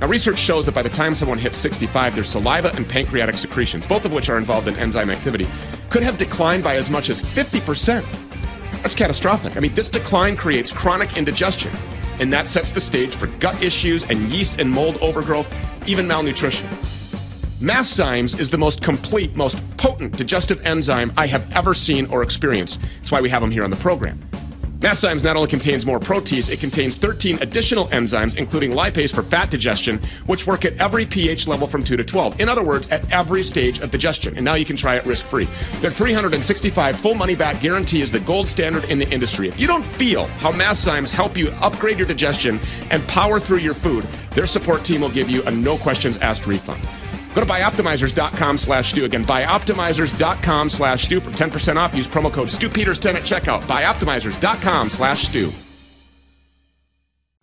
Now, 0.00 0.06
research 0.06 0.38
shows 0.38 0.64
that 0.64 0.74
by 0.74 0.80
the 0.80 0.88
time 0.88 1.14
someone 1.14 1.36
hits 1.36 1.58
65, 1.58 2.14
their 2.14 2.24
saliva 2.24 2.72
and 2.76 2.88
pancreatic 2.88 3.36
secretions, 3.36 3.86
both 3.86 4.06
of 4.06 4.12
which 4.14 4.30
are 4.30 4.38
involved 4.38 4.68
in 4.68 4.76
enzyme 4.76 5.10
activity, 5.10 5.46
could 5.90 6.02
have 6.02 6.16
declined 6.16 6.64
by 6.64 6.76
as 6.76 6.88
much 6.88 7.10
as 7.10 7.20
50%. 7.20 8.02
That's 8.80 8.94
catastrophic. 8.94 9.58
I 9.58 9.60
mean, 9.60 9.74
this 9.74 9.90
decline 9.90 10.34
creates 10.34 10.72
chronic 10.72 11.18
indigestion, 11.18 11.72
and 12.20 12.32
that 12.32 12.48
sets 12.48 12.70
the 12.70 12.80
stage 12.80 13.16
for 13.16 13.26
gut 13.26 13.62
issues 13.62 14.04
and 14.04 14.18
yeast 14.30 14.58
and 14.58 14.70
mold 14.70 14.96
overgrowth, 15.02 15.54
even 15.86 16.06
malnutrition. 16.08 16.66
Masszymes 17.60 18.38
is 18.38 18.50
the 18.50 18.58
most 18.58 18.80
complete, 18.80 19.34
most 19.34 19.58
potent 19.78 20.16
digestive 20.16 20.64
enzyme 20.64 21.12
I 21.16 21.26
have 21.26 21.50
ever 21.56 21.74
seen 21.74 22.06
or 22.06 22.22
experienced. 22.22 22.78
That's 22.98 23.10
why 23.10 23.20
we 23.20 23.28
have 23.30 23.42
them 23.42 23.50
here 23.50 23.64
on 23.64 23.70
the 23.70 23.76
program. 23.76 24.20
Masszymes 24.78 25.24
not 25.24 25.34
only 25.34 25.48
contains 25.48 25.84
more 25.84 25.98
protease, 25.98 26.52
it 26.52 26.60
contains 26.60 26.96
13 26.96 27.42
additional 27.42 27.88
enzymes, 27.88 28.36
including 28.36 28.70
lipase 28.70 29.12
for 29.12 29.24
fat 29.24 29.50
digestion, 29.50 30.00
which 30.26 30.46
work 30.46 30.64
at 30.64 30.76
every 30.76 31.04
pH 31.04 31.48
level 31.48 31.66
from 31.66 31.82
2 31.82 31.96
to 31.96 32.04
12. 32.04 32.40
In 32.40 32.48
other 32.48 32.62
words, 32.62 32.86
at 32.90 33.10
every 33.10 33.42
stage 33.42 33.80
of 33.80 33.90
digestion. 33.90 34.36
And 34.36 34.44
now 34.44 34.54
you 34.54 34.64
can 34.64 34.76
try 34.76 34.94
it 34.94 35.04
risk 35.04 35.26
free. 35.26 35.48
Their 35.80 35.90
365 35.90 37.00
full 37.00 37.16
money 37.16 37.34
back 37.34 37.60
guarantee 37.60 38.02
is 38.02 38.12
the 38.12 38.20
gold 38.20 38.46
standard 38.46 38.84
in 38.84 39.00
the 39.00 39.10
industry. 39.10 39.48
If 39.48 39.58
you 39.58 39.66
don't 39.66 39.84
feel 39.84 40.26
how 40.26 40.52
Masszymes 40.52 41.10
help 41.10 41.36
you 41.36 41.48
upgrade 41.60 41.98
your 41.98 42.06
digestion 42.06 42.60
and 42.92 43.04
power 43.08 43.40
through 43.40 43.58
your 43.58 43.74
food, 43.74 44.06
their 44.30 44.46
support 44.46 44.84
team 44.84 45.00
will 45.00 45.10
give 45.10 45.28
you 45.28 45.42
a 45.42 45.50
no 45.50 45.76
questions 45.76 46.18
asked 46.18 46.46
refund. 46.46 46.80
Go 47.38 47.44
to 47.44 47.52
bioptimizers.com 47.52 48.58
slash 48.58 48.90
Stew. 48.90 49.04
Again, 49.04 49.24
bioptimizers.com 49.24 50.68
slash 50.70 51.04
Stew 51.04 51.20
for 51.20 51.30
10% 51.30 51.76
off. 51.76 51.94
Use 51.94 52.08
promo 52.08 52.32
code 52.32 52.48
StewPeters10 52.48 53.14
at 53.14 53.22
checkout. 53.22 53.62
Bioptimizers.com 53.62 54.90
slash 54.90 55.28
Stew. 55.28 55.52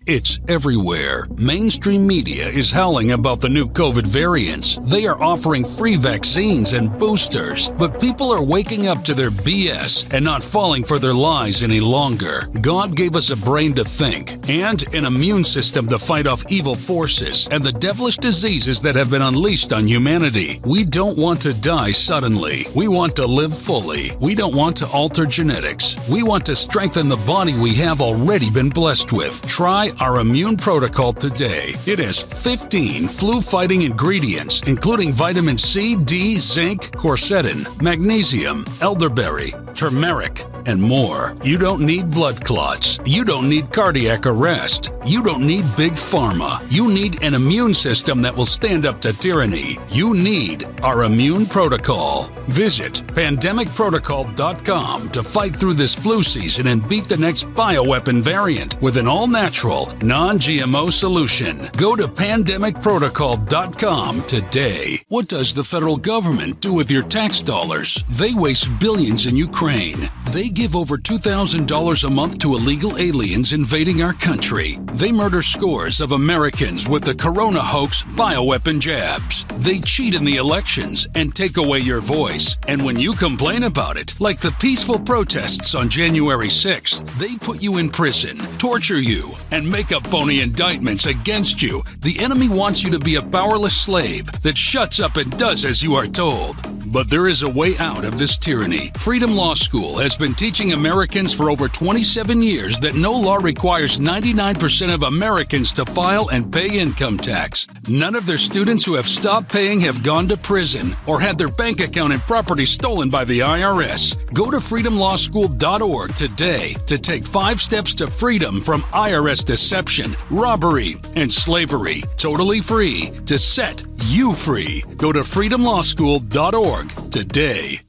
It's 0.08 0.40
everywhere. 0.48 1.26
Mainstream 1.36 2.06
media 2.06 2.48
is 2.48 2.70
howling 2.70 3.14
about 3.14 3.40
the 3.40 3.50
new 3.50 3.68
COVID 3.68 4.06
variants. 4.06 4.78
They 4.84 5.08
are 5.08 5.20
offering 5.20 5.66
free 5.66 5.96
vaccines 5.96 6.74
and 6.74 6.96
boosters, 7.00 7.72
but 7.72 8.00
people 8.00 8.32
are 8.32 8.44
waking 8.44 8.86
up 8.86 9.04
to 9.06 9.16
their 9.16 9.32
BS 9.32 10.14
and 10.14 10.24
not 10.24 10.44
falling 10.44 10.84
for 10.84 11.00
their 11.00 11.16
lies 11.16 11.64
any 11.64 11.80
longer. 11.80 12.48
God 12.62 12.96
gave 12.96 13.16
us 13.16 13.32
a 13.32 13.38
brain 13.38 13.74
to 13.74 13.84
think 13.84 14.48
and 14.48 14.84
an 14.94 15.06
immune 15.06 15.44
system 15.44 15.88
to 15.88 15.98
fight 15.98 16.28
off 16.28 16.46
evil 16.50 16.76
forces 16.76 17.48
and 17.50 17.64
the 17.64 17.72
devilish 17.72 18.18
diseases 18.18 18.84
that 18.84 18.96
have 18.96 19.10
been 19.10 19.24
unleashed 19.24 19.74
on 19.74 19.88
humanity. 19.88 20.62
We 20.64 20.86
don't 20.86 21.18
want 21.18 21.42
to 21.42 21.54
die 21.62 21.94
suddenly. 21.94 22.66
We 22.76 22.88
want 22.88 23.16
to 23.16 23.26
live 23.26 23.58
fully. 23.58 24.12
We 24.20 24.36
don't 24.36 24.56
want 24.56 24.78
to 24.78 24.88
alter 24.90 25.26
genetics. 25.26 25.98
We 26.08 26.22
want 26.22 26.46
to 26.46 26.56
strengthen 26.56 27.08
the 27.08 27.24
body 27.26 27.58
we 27.58 27.74
have 27.78 28.02
already 28.02 28.52
been 28.52 28.70
blessed 28.70 29.12
with. 29.12 29.44
Try 29.48 29.94
our 30.00 30.20
immune 30.20 30.58
protocol 30.58 31.14
today. 31.14 31.74
It 31.86 32.00
has 32.00 32.22
15 32.22 33.08
flu 33.08 33.42
fighting 33.42 33.84
ingredients, 33.84 34.62
including 34.68 35.14
vitamin 35.14 35.58
C, 35.58 35.96
D, 35.96 36.40
zinc, 36.40 36.92
quercetin, 36.92 37.82
magnesium, 37.82 38.66
elderberry, 38.82 39.54
turmeric, 39.76 40.46
and 40.66 40.82
more. 40.82 41.36
You 41.44 41.58
don't 41.58 41.82
need 41.82 42.12
blood 42.12 42.44
clots. 42.44 43.00
You 43.06 43.24
don't 43.24 43.48
need 43.50 43.72
cardiac 43.72 44.26
arrest. 44.26 44.92
You 45.06 45.22
don't 45.22 45.46
need 45.46 45.64
big 45.78 45.94
pharma. 45.94 46.60
You 46.72 46.92
need 46.92 47.24
an 47.24 47.36
immune 47.36 47.74
system 47.74 48.22
that 48.24 48.36
will 48.36 48.46
stand 48.46 48.86
up 48.86 49.00
to 49.02 49.14
tyranny. 49.14 49.78
You 49.90 50.14
need 50.16 50.66
our 50.82 51.04
immune 51.04 51.46
protocol. 51.46 52.30
Visit 52.48 53.04
pandemicprotocol.com 53.08 55.10
to 55.10 55.24
fight 55.24 55.56
through 55.56 55.76
this 55.76 55.96
flu 55.96 56.24
season 56.24 56.68
and 56.68 56.88
beat 56.88 57.08
the 57.08 57.18
next 57.18 57.48
bioweapon 57.50 58.22
variant 58.22 58.82
with 58.82 58.98
an 58.98 59.08
all 59.08 59.28
natural, 59.28 59.85
non 60.02 60.40
GMO 60.40 60.92
solution. 60.92 61.70
Go 61.78 61.96
to 61.96 62.08
pandemicprotocol.com 62.08 64.22
today. 64.24 65.00
What 65.10 65.28
does 65.28 65.54
the 65.54 65.64
federal 65.64 65.98
government 65.98 66.62
do 66.62 66.74
with 66.74 66.92
your 66.92 67.04
tax 67.04 67.42
dollars? 67.42 68.04
They 68.10 68.34
waste 68.34 68.80
billions 68.80 69.26
in 69.26 69.36
Ukraine. 69.36 70.10
They 70.30 70.50
give 70.50 70.76
over 70.76 70.98
$2,000 70.98 72.04
a 72.04 72.10
month 72.10 72.40
to 72.40 72.56
illegal 72.56 72.98
aliens 72.98 73.54
invading 73.54 74.02
our 74.02 74.14
country. 74.14 74.78
They 74.94 75.12
murder 75.12 75.42
scores 75.42 76.02
of 76.02 76.12
Americans 76.12 76.90
with 76.90 77.04
the 77.04 77.16
corona 77.16 77.62
hoax 77.62 78.04
bioweapon 78.04 78.80
jabs. 78.80 79.46
They 79.58 79.80
cheat 79.80 80.14
in 80.14 80.26
the 80.26 80.38
elections 80.38 81.08
and 81.16 81.34
take 81.34 81.58
away 81.58 81.80
your 81.80 82.02
voice. 82.02 82.58
And 82.68 82.84
when 82.84 83.00
you 83.00 83.14
complain 83.14 83.64
about 83.64 83.98
it, 83.98 84.20
like 84.20 84.40
the 84.40 84.56
peaceful 84.60 85.00
protests 85.00 85.76
on 85.76 85.90
January 85.90 86.48
6th, 86.48 87.06
they 87.18 87.36
put 87.36 87.62
you 87.62 87.78
in 87.78 87.90
prison, 87.90 88.38
torture 88.58 89.00
you, 89.00 89.32
and 89.52 89.70
make 89.76 89.92
up 89.92 90.08
phony 90.08 90.40
indictments 90.40 91.06
against 91.06 91.62
you. 91.62 91.84
The 92.00 92.18
enemy 92.20 92.48
wants 92.48 92.82
you 92.82 92.90
to 92.92 93.00
be 93.00 93.16
a 93.16 93.22
powerless 93.22 93.76
slave 93.76 94.32
that 94.42 94.58
shuts 94.58 95.02
up 95.02 95.18
and 95.18 95.38
does 95.38 95.66
as 95.66 95.84
you 95.84 95.96
are 95.96 96.08
told. 96.08 96.56
But 96.96 97.10
there 97.10 97.28
is 97.28 97.44
a 97.44 97.50
way 97.50 97.78
out 97.78 98.06
of 98.06 98.18
this 98.18 98.38
tyranny. 98.38 98.90
Freedom 98.98 99.36
Law 99.36 99.54
School 99.54 99.98
has 99.98 100.16
been 100.16 100.34
teaching 100.34 100.72
Americans 100.72 101.34
for 101.34 101.50
over 101.50 101.68
27 101.68 102.42
years 102.42 102.80
that 102.80 102.96
no 102.96 103.12
law 103.12 103.36
requires 103.36 104.00
99% 104.00 104.94
of 104.94 105.04
Americans 105.04 105.74
to 105.74 105.84
file 105.84 106.30
and 106.30 106.54
pay 106.54 106.80
income 106.80 107.18
tax. 107.18 107.68
None 107.90 108.16
of 108.16 108.26
their 108.26 108.38
students 108.38 108.86
who 108.86 108.94
have 108.94 109.10
stopped 109.10 109.50
paying 109.50 109.82
have 109.82 110.04
gone 110.04 110.30
to 110.30 110.38
prison 110.38 110.96
or 111.06 111.20
had 111.20 111.38
their 111.38 111.50
bank 111.50 111.82
account 111.82 112.14
and 112.14 112.22
property 112.22 112.66
stolen 112.66 113.10
by 113.10 113.26
the 113.26 113.40
IRS. 113.40 114.16
Go 114.34 114.50
to 114.50 114.58
freedomlawschool.org 114.58 116.16
today 116.16 116.76
to 116.86 116.98
take 116.98 117.26
five 117.26 117.60
steps 117.60 117.94
to 117.96 118.08
freedom 118.08 118.62
from 118.62 118.84
IRS 118.94 119.44
deception, 119.44 120.16
robbery, 120.30 120.96
and 121.18 121.32
slavery. 121.32 122.04
Totally 122.16 122.62
free 122.62 123.12
to 123.26 123.38
set 123.38 123.84
you 124.06 124.32
free. 124.32 124.82
Go 124.96 125.12
to 125.12 125.20
freedomlawschool.org 125.20 126.85
today. 127.12 127.82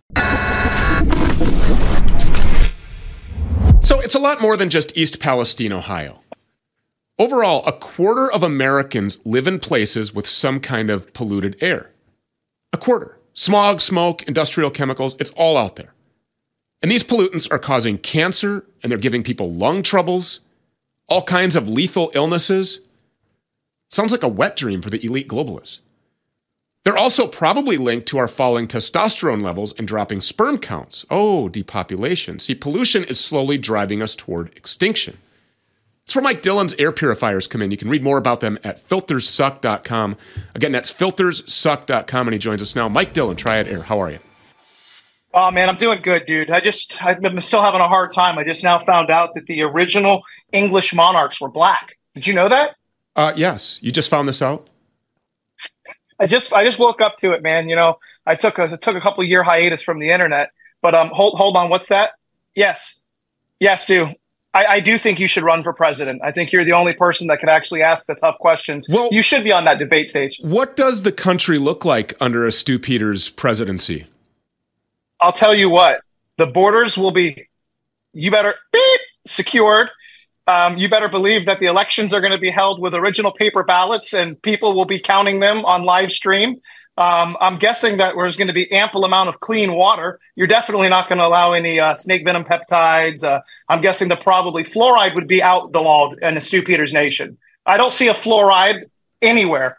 So 3.83 4.01
it's 4.01 4.15
a 4.15 4.19
lot 4.19 4.41
more 4.41 4.57
than 4.57 4.71
just 4.71 4.97
East 4.97 5.21
Palestine, 5.21 5.73
Ohio. 5.73 6.21
Overall, 7.19 7.65
a 7.67 7.73
quarter 7.73 8.31
of 8.31 8.43
Americans 8.43 9.19
live 9.25 9.47
in 9.47 9.59
places 9.59 10.13
with 10.13 10.29
some 10.29 10.61
kind 10.61 10.91
of 10.91 11.13
polluted 11.15 11.57
air. 11.61 11.93
A 12.73 12.79
quarter. 12.79 13.19
Smog, 13.33 13.81
smoke, 13.81 14.23
industrial 14.25 14.71
chemicals, 14.71 15.15
it's 15.19 15.31
all 15.31 15.57
out 15.57 15.77
there. 15.77 15.95
And 16.83 16.91
these 16.91 17.03
pollutants 17.03 17.51
are 17.51 17.59
causing 17.59 17.97
cancer 17.99 18.67
and 18.83 18.91
they're 18.91 18.99
giving 18.99 19.23
people 19.23 19.53
lung 19.53 19.83
troubles, 19.83 20.41
all 21.09 21.23
kinds 21.23 21.57
of 21.57 21.69
lethal 21.69 22.11
illnesses. 22.15 22.81
Sounds 23.91 24.13
like 24.13 24.23
a 24.23 24.29
wet 24.29 24.57
dream 24.57 24.83
for 24.83 24.91
the 24.91 25.05
elite 25.05 25.29
globalists. 25.29 25.81
They're 26.87 26.97
also 26.97 27.27
probably 27.27 27.79
linked 27.79 28.07
to 28.07 28.19
our 28.19 28.29
falling 28.29 28.69
testosterone 28.69 29.43
levels 29.43 29.75
and 29.77 29.89
dropping 29.89 30.21
sperm 30.21 30.57
counts. 30.57 31.05
Oh, 31.11 31.49
depopulation. 31.49 32.39
See, 32.39 32.55
pollution 32.55 33.03
is 33.03 33.19
slowly 33.19 33.59
driving 33.59 34.03
us 34.03 34.15
toward 34.15 34.57
extinction. 34.57 35.19
It's 36.05 36.15
where 36.15 36.23
Mike 36.23 36.43
Dillon's 36.43 36.75
air 36.75 36.93
purifiers 36.93 37.49
come 37.49 37.61
in. 37.61 37.73
You 37.73 37.77
can 37.77 37.89
read 37.89 38.05
more 38.05 38.19
about 38.19 38.39
them 38.39 38.57
at 38.63 38.89
filterssuck.com. 38.89 40.17
Again, 40.55 40.71
that's 40.71 40.93
filterssuck.com, 40.93 42.29
and 42.29 42.33
he 42.33 42.39
joins 42.39 42.63
us 42.63 42.77
now. 42.77 42.89
Mike 42.89 43.13
Dillon, 43.13 43.37
Triad 43.37 43.67
Aer. 43.67 43.83
How 43.83 43.99
are 43.99 44.13
you? 44.13 44.21
Oh 45.35 45.51
man, 45.51 45.69
I'm 45.69 45.79
doing 45.79 45.99
good, 46.03 46.25
dude. 46.25 46.53
I 46.53 46.61
just 46.61 47.03
I'm 47.05 47.41
still 47.41 47.63
having 47.63 47.81
a 47.81 47.89
hard 47.89 48.13
time. 48.13 48.39
I 48.39 48.45
just 48.45 48.63
now 48.63 48.79
found 48.79 49.11
out 49.11 49.31
that 49.35 49.47
the 49.47 49.63
original 49.63 50.23
English 50.53 50.95
monarchs 50.95 51.41
were 51.41 51.51
black. 51.51 51.99
Did 52.15 52.29
you 52.29 52.35
know 52.35 52.49
that? 52.49 52.77
Uh, 53.17 53.33
yes. 53.35 53.81
You 53.83 53.91
just 53.91 54.09
found 54.09 54.29
this 54.29 54.41
out. 54.41 54.69
I 56.19 56.27
just 56.27 56.53
I 56.53 56.65
just 56.65 56.79
woke 56.79 57.01
up 57.01 57.17
to 57.19 57.33
it, 57.33 57.43
man. 57.43 57.69
You 57.69 57.77
know, 57.77 57.99
I 58.27 58.35
took 58.35 58.59
a 58.59 58.77
took 58.79 58.97
a 58.97 59.01
couple 59.01 59.23
year 59.25 59.43
hiatus 59.43 59.83
from 59.83 59.99
the 59.99 60.11
internet, 60.11 60.53
but 60.83 60.95
um, 60.95 61.09
hold 61.09 61.37
hold 61.37 61.57
on. 61.57 61.71
What's 61.71 61.89
that? 61.89 62.11
Yes, 62.55 63.03
yes, 63.61 63.85
Stew. 63.85 64.09
I, 64.55 64.67
I 64.67 64.81
do 64.81 64.97
think 64.97 65.21
you 65.21 65.29
should 65.29 65.43
run 65.43 65.63
for 65.63 65.75
president. 65.75 66.23
I 66.25 66.33
think 66.33 66.51
you're 66.51 66.65
the 66.65 66.73
only 66.73 66.95
person 66.95 67.27
that 67.27 67.41
could 67.41 67.51
actually 67.51 67.83
ask 67.83 68.07
the 68.07 68.15
tough 68.15 68.39
questions. 68.39 68.89
Well, 68.89 69.11
you 69.13 69.23
should 69.23 69.45
be 69.45 69.53
on 69.53 69.67
that 69.67 69.79
debate 69.79 70.09
stage. 70.09 70.41
What 70.43 70.77
does 70.77 71.03
the 71.03 71.13
country 71.13 71.59
look 71.59 71.85
like 71.85 72.15
under 72.21 72.47
a 72.47 72.53
Stew 72.53 72.79
Peters 72.79 73.29
presidency? 73.29 74.07
I'll 75.21 75.33
tell 75.33 75.55
you 75.55 75.69
what. 75.69 76.01
The 76.39 76.47
borders 76.47 76.97
will 76.97 77.11
be. 77.11 77.49
You 78.15 78.31
better 78.31 78.55
beep, 78.73 79.01
secured. 79.27 79.91
Um, 80.47 80.77
you 80.79 80.89
better 80.89 81.09
believe 81.09 81.47
that 81.47 81.59
the 81.59 81.67
elections 81.67 82.15
are 82.15 82.21
going 82.21 82.33
to 82.33 82.39
be 82.39 82.51
held 82.51 82.81
with 82.81 82.95
original 82.95 83.33
paper 83.33 83.65
ballots 83.65 84.13
and 84.13 84.41
people 84.43 84.75
will 84.75 84.85
be 84.85 85.01
counting 85.01 85.41
them 85.41 85.65
on 85.65 85.83
live 85.83 86.13
stream. 86.13 86.61
Um, 86.99 87.37
I'm 87.41 87.59
guessing 87.59 87.99
that 87.99 88.15
there's 88.15 88.37
going 88.37 88.49
to 88.49 88.55
be 88.55 88.71
ample 88.73 89.05
amount 89.05 89.29
of 89.29 89.41
clean 89.41 89.75
water. 89.75 90.19
You're 90.35 90.47
definitely 90.47 90.89
not 90.89 91.09
going 91.09 91.19
to 91.19 91.27
allow 91.27 91.53
any 91.53 91.79
uh, 91.79 91.95
snake 91.95 92.25
venom 92.25 92.45
peptides. 92.45 93.23
Uh, 93.23 93.41
I'm 93.69 93.83
guessing 93.83 94.09
that 94.09 94.23
probably 94.23 94.63
fluoride 94.63 95.15
would 95.15 95.29
be 95.29 95.43
out 95.43 95.73
the 95.73 95.81
outlawed 95.81 96.19
in 96.23 96.37
the 96.37 96.41
Stew 96.41 96.63
Peters 96.63 96.95
nation. 96.95 97.37
I 97.67 97.77
don't 97.77 97.93
see 97.93 98.09
a 98.09 98.15
fluoride 98.15 98.85
anywhere 99.21 99.77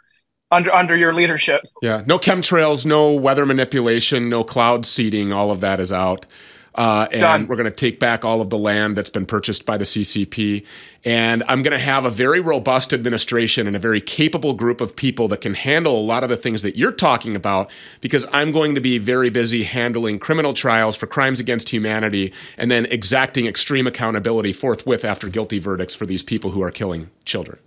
under 0.52 0.74
under 0.74 0.96
your 0.96 1.14
leadership. 1.14 1.62
Yeah, 1.82 2.04
no 2.06 2.20
chemtrails, 2.20 2.86
no 2.86 3.14
weather 3.14 3.46
manipulation, 3.46 4.30
no 4.30 4.44
cloud 4.44 4.86
seeding. 4.86 5.32
All 5.32 5.52
of 5.52 5.62
that 5.62 5.80
is 5.80 5.92
out. 5.92 6.26
Uh, 6.78 7.08
and 7.12 7.22
Done. 7.22 7.48
we're 7.48 7.56
going 7.56 7.66
to 7.66 7.76
take 7.76 8.00
back 8.00 8.24
all 8.24 8.40
of 8.40 8.52
the 8.52 8.58
land 8.58 8.96
that's 8.96 9.10
been 9.10 9.26
purchased 9.26 9.66
by 9.66 9.78
the 9.78 9.84
CCP. 9.84 10.64
And 11.04 11.44
I'm 11.48 11.64
going 11.64 11.72
to 11.72 11.84
have 11.84 12.06
a 12.06 12.12
very 12.12 12.40
robust 12.40 12.94
administration 12.94 13.66
and 13.66 13.76
a 13.76 13.80
very 13.80 14.00
capable 14.00 14.54
group 14.54 14.80
of 14.80 14.96
people 14.96 15.28
that 15.30 15.42
can 15.42 15.56
handle 15.56 16.00
a 16.00 16.04
lot 16.04 16.22
of 16.22 16.30
the 16.30 16.38
things 16.38 16.62
that 16.62 16.76
you're 16.76 16.92
talking 16.92 17.36
about 17.36 17.72
because 18.00 18.28
I'm 18.32 18.52
going 18.52 18.76
to 18.76 18.82
be 18.82 19.00
very 19.00 19.32
busy 19.32 19.64
handling 19.64 20.20
criminal 20.20 20.54
trials 20.54 20.96
for 20.96 21.08
crimes 21.08 21.40
against 21.40 21.70
humanity 21.70 22.32
and 22.58 22.70
then 22.70 22.86
exacting 22.86 23.48
extreme 23.48 23.88
accountability 23.88 24.54
forthwith 24.54 25.04
after 25.04 25.30
guilty 25.30 25.58
verdicts 25.58 25.96
for 25.96 26.06
these 26.06 26.22
people 26.22 26.52
who 26.52 26.62
are 26.62 26.72
killing 26.72 27.10
children. 27.26 27.58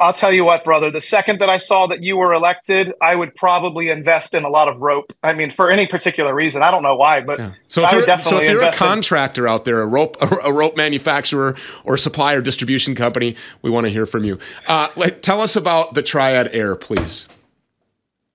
I'll 0.00 0.14
tell 0.14 0.32
you 0.32 0.44
what, 0.44 0.64
brother. 0.64 0.90
The 0.90 1.00
second 1.00 1.40
that 1.40 1.50
I 1.50 1.58
saw 1.58 1.86
that 1.88 2.02
you 2.02 2.16
were 2.16 2.32
elected, 2.32 2.94
I 3.02 3.14
would 3.14 3.34
probably 3.34 3.90
invest 3.90 4.34
in 4.34 4.44
a 4.44 4.48
lot 4.48 4.66
of 4.66 4.80
rope. 4.80 5.12
I 5.22 5.34
mean, 5.34 5.50
for 5.50 5.70
any 5.70 5.86
particular 5.86 6.34
reason, 6.34 6.62
I 6.62 6.70
don't 6.70 6.82
know 6.82 6.96
why, 6.96 7.20
but 7.20 7.38
yeah. 7.38 7.52
so 7.68 7.84
if, 7.84 7.92
you're, 7.92 8.18
so 8.20 8.38
if 8.38 8.50
you're 8.50 8.62
a 8.62 8.72
contractor 8.72 9.46
in- 9.46 9.52
out 9.52 9.66
there, 9.66 9.82
a 9.82 9.86
rope, 9.86 10.16
a, 10.20 10.52
rope 10.52 10.76
manufacturer 10.76 11.54
or 11.84 11.98
supplier 11.98 12.40
distribution 12.40 12.94
company, 12.94 13.36
we 13.60 13.70
want 13.70 13.84
to 13.84 13.90
hear 13.90 14.06
from 14.06 14.24
you. 14.24 14.38
Uh, 14.66 14.88
like, 14.96 15.20
tell 15.20 15.40
us 15.40 15.54
about 15.54 15.92
the 15.94 16.02
Triad 16.02 16.48
Aer, 16.54 16.76
please. 16.76 17.28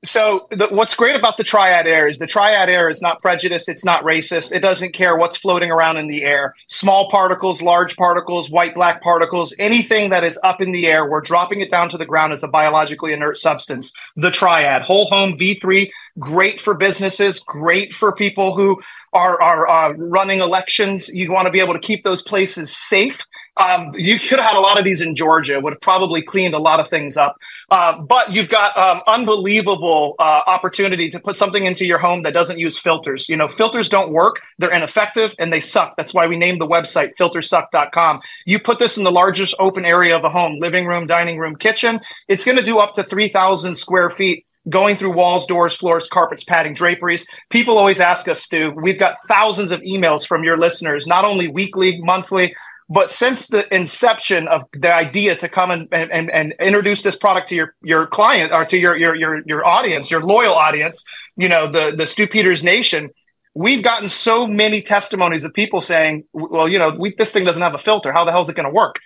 So 0.06 0.48
the, 0.52 0.68
what's 0.68 0.96
great 0.96 1.16
about 1.16 1.38
the 1.38 1.44
triad 1.44 1.88
aer 1.88 2.08
is 2.08 2.20
the 2.20 2.28
triad 2.28 2.70
aer 2.70 2.90
is 2.90 3.02
not 3.02 3.22
prejudiced. 3.22 3.68
It's 3.68 3.84
not 3.84 4.04
racist. 4.04 4.54
It 4.54 4.60
doesn't 4.60 4.94
care 4.94 5.18
what's 5.18 5.36
floating 5.36 5.72
around 5.72 5.98
in 5.98 6.08
the 6.08 6.24
air. 6.24 6.54
Small 6.68 7.10
particles, 7.10 7.62
large 7.62 7.96
particles, 7.98 8.50
white, 8.50 8.76
black 8.76 9.02
particles, 9.02 9.56
anything 9.60 10.12
that 10.12 10.24
is 10.24 10.40
up 10.44 10.62
in 10.62 10.72
the 10.72 10.86
air, 10.88 11.10
we're 11.10 11.22
dropping 11.22 11.62
it 11.62 11.72
down 11.72 11.90
to 11.90 11.98
the 11.98 12.06
ground 12.06 12.34
as 12.34 12.44
a 12.44 12.48
biologically 12.48 13.14
inert 13.14 13.38
substance. 13.38 13.92
The 14.16 14.32
triad, 14.32 14.84
whole 14.84 15.08
home 15.08 15.38
V3, 15.38 15.90
great 16.20 16.60
for 16.60 16.74
businesses, 16.76 17.40
great 17.40 17.94
for 17.94 18.12
people 18.12 18.56
who 18.56 18.80
are, 19.14 19.42
are 19.42 19.68
uh, 19.68 19.94
running 19.94 20.40
elections. 20.40 21.10
You 21.10 21.32
want 21.32 21.48
to 21.48 21.52
be 21.52 21.60
able 21.60 21.74
to 21.74 21.80
keep 21.80 22.04
those 22.04 22.22
places 22.22 22.76
safe. 22.76 23.26
Um, 23.58 23.92
you 23.96 24.20
could 24.20 24.40
have 24.40 24.52
had 24.52 24.56
a 24.56 24.60
lot 24.60 24.78
of 24.78 24.84
these 24.84 25.02
in 25.02 25.16
Georgia, 25.16 25.60
would 25.60 25.74
have 25.74 25.82
probably 25.82 26.22
cleaned 26.22 26.54
a 26.54 26.60
lot 26.60 26.80
of 26.80 26.90
things 26.90 27.18
up. 27.18 27.38
Uh, 27.70 28.02
but 28.02 28.32
you've 28.32 28.50
got 28.50 28.76
um, 28.78 29.02
unbelievable 29.08 30.16
uh, 30.20 30.42
opportunity 30.48 31.10
to 31.10 31.20
put 31.20 31.38
something 31.38 31.66
into 31.66 31.86
your 31.86 32.00
home 32.00 32.24
that 32.24 32.34
doesn't 32.34 32.60
use 32.60 32.78
filters. 32.78 33.30
You 33.30 33.38
know, 33.38 33.48
filters 33.48 33.90
don't 33.90 34.12
work, 34.12 34.42
they're 34.60 34.72
ineffective, 34.72 35.34
and 35.40 35.52
they 35.54 35.62
suck. 35.62 35.96
That's 35.98 36.14
why 36.14 36.28
we 36.28 36.38
named 36.38 36.60
the 36.60 36.68
website 36.68 37.12
filterssuck.com. 37.20 38.20
You 38.46 38.60
put 38.60 38.80
this 38.80 38.98
in 38.98 39.04
the 39.04 39.12
largest 39.12 39.56
open 39.60 39.86
area 39.86 40.16
of 40.16 40.24
a 40.24 40.30
home 40.30 40.60
living 40.60 40.86
room, 40.86 41.08
dining 41.08 41.38
room, 41.38 41.56
kitchen. 41.56 42.02
It's 42.28 42.44
going 42.44 42.58
to 42.58 42.64
do 42.64 42.80
up 42.80 42.94
to 42.96 43.04
3,000 43.04 43.76
square 43.76 44.10
feet 44.10 44.46
going 44.70 44.98
through 44.98 45.14
walls, 45.14 45.46
doors, 45.46 45.76
floors, 45.76 46.08
carpets, 46.08 46.44
padding, 46.44 46.74
draperies. 46.74 47.28
People 47.50 47.78
always 47.78 48.00
ask 48.00 48.28
us, 48.28 48.42
Stew, 48.42 48.74
we've 48.76 49.00
got 49.00 49.18
thousands 49.28 49.72
of 49.72 49.82
emails 49.82 50.28
from 50.28 50.44
your 50.44 50.58
listeners, 50.58 51.08
not 51.08 51.24
only 51.24 51.48
weekly, 51.48 52.00
monthly, 52.02 52.56
But 52.88 53.12
since 53.12 53.48
the 53.48 53.74
inception 53.74 54.48
of 54.48 54.64
the 54.74 54.94
idea 54.94 55.36
to 55.38 55.50
come 55.50 55.72
and, 55.72 55.88
and, 55.92 56.30
and 56.30 56.54
introduce 56.60 57.02
this 57.02 57.16
product 57.16 57.48
to 57.50 57.56
your, 57.56 57.76
your 57.82 58.06
client 58.06 58.54
or 58.54 58.64
to 58.66 58.78
your, 58.78 58.96
your, 58.96 59.16
your, 59.16 59.42
your 59.48 59.66
audience, 59.66 60.12
your 60.12 60.22
loyal 60.22 60.54
audience, 60.54 61.04
you 61.36 61.50
know, 61.50 61.70
the, 61.70 61.96
the 61.98 62.06
Stew 62.06 62.28
Peters 62.28 62.64
Nation, 62.64 63.10
we've 63.56 63.82
gotten 63.82 64.08
so 64.08 64.46
many 64.46 64.82
testimonies 64.82 65.44
of 65.44 65.54
people 65.54 65.82
saying, 65.82 66.26
well, 66.34 66.70
you 66.70 66.78
know, 66.78 66.96
we, 67.00 67.16
this 67.18 67.32
thing 67.32 67.44
doesn't 67.44 67.62
have 67.62 67.74
a 67.74 67.80
filter. 67.80 68.12
How 68.12 68.24
the 68.24 68.32
hell 68.32 68.42
is 68.42 68.50
it 68.50 68.56
going 68.56 68.68
to 68.68 68.74
work? 68.74 69.00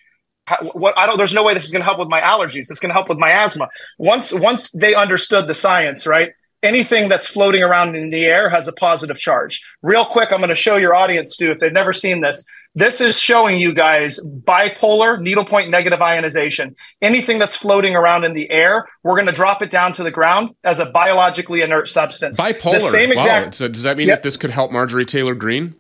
How, 0.46 0.58
what 0.74 0.98
I 0.98 1.06
don't, 1.06 1.18
there's 1.18 1.34
no 1.34 1.44
way 1.44 1.54
this 1.54 1.66
is 1.66 1.72
going 1.72 1.82
to 1.82 1.86
help 1.86 2.00
with 2.00 2.10
my 2.10 2.20
allergies. 2.20 2.70
It's 2.70 2.80
going 2.80 2.90
to 2.90 2.94
help 2.94 3.08
with 3.08 3.18
my 3.18 3.32
asthma. 3.32 3.70
Once, 3.98 4.34
once 4.34 4.72
they 4.72 4.94
understood 4.94 5.48
the 5.48 5.54
science, 5.54 6.06
right? 6.06 6.34
Anything 6.64 7.08
that's 7.08 7.28
floating 7.28 7.64
around 7.64 7.96
in 7.96 8.10
the 8.10 8.26
air 8.26 8.50
has 8.50 8.68
a 8.68 8.74
positive 8.74 9.20
charge. 9.20 9.66
Real 9.82 10.04
quick, 10.04 10.30
I'm 10.34 10.40
going 10.40 10.50
to 10.50 10.56
show 10.56 10.76
your 10.76 10.94
audience, 10.94 11.36
Stew, 11.36 11.52
if 11.52 11.60
they've 11.60 11.72
never 11.72 11.94
seen 11.94 12.20
this. 12.20 12.44
This 12.76 13.01
is 13.01 13.20
showing 13.20 13.59
you 13.59 13.74
guys 13.74 14.20
bipolar 14.24 15.20
needlepoint 15.20 15.70
negative 15.70 16.01
ionization. 16.01 16.76
Anything 17.01 17.39
that's 17.39 17.55
floating 17.55 17.95
around 17.95 18.26
in 18.26 18.34
the 18.34 18.49
air, 18.51 18.88
we're 19.03 19.15
going 19.15 19.26
to 19.26 19.32
drop 19.34 19.61
it 19.61 19.72
down 19.72 19.91
to 19.93 20.03
the 20.03 20.11
ground 20.11 20.55
as 20.63 20.80
a 20.80 20.86
biologically 20.86 21.61
inert 21.61 21.89
substance. 21.89 22.39
Bipolar. 22.39 22.74
The 22.74 22.82
same 22.82 23.11
exact. 23.11 23.45
Wow. 23.45 23.51
So 23.51 23.67
does 23.67 23.84
that 23.84 23.97
mean 23.97 24.07
yep. 24.07 24.20
that 24.20 24.24
this 24.24 24.38
could 24.38 24.51
help 24.51 24.72
Marjorie 24.72 25.05
Taylor 25.05 25.36
Greene? 25.36 25.76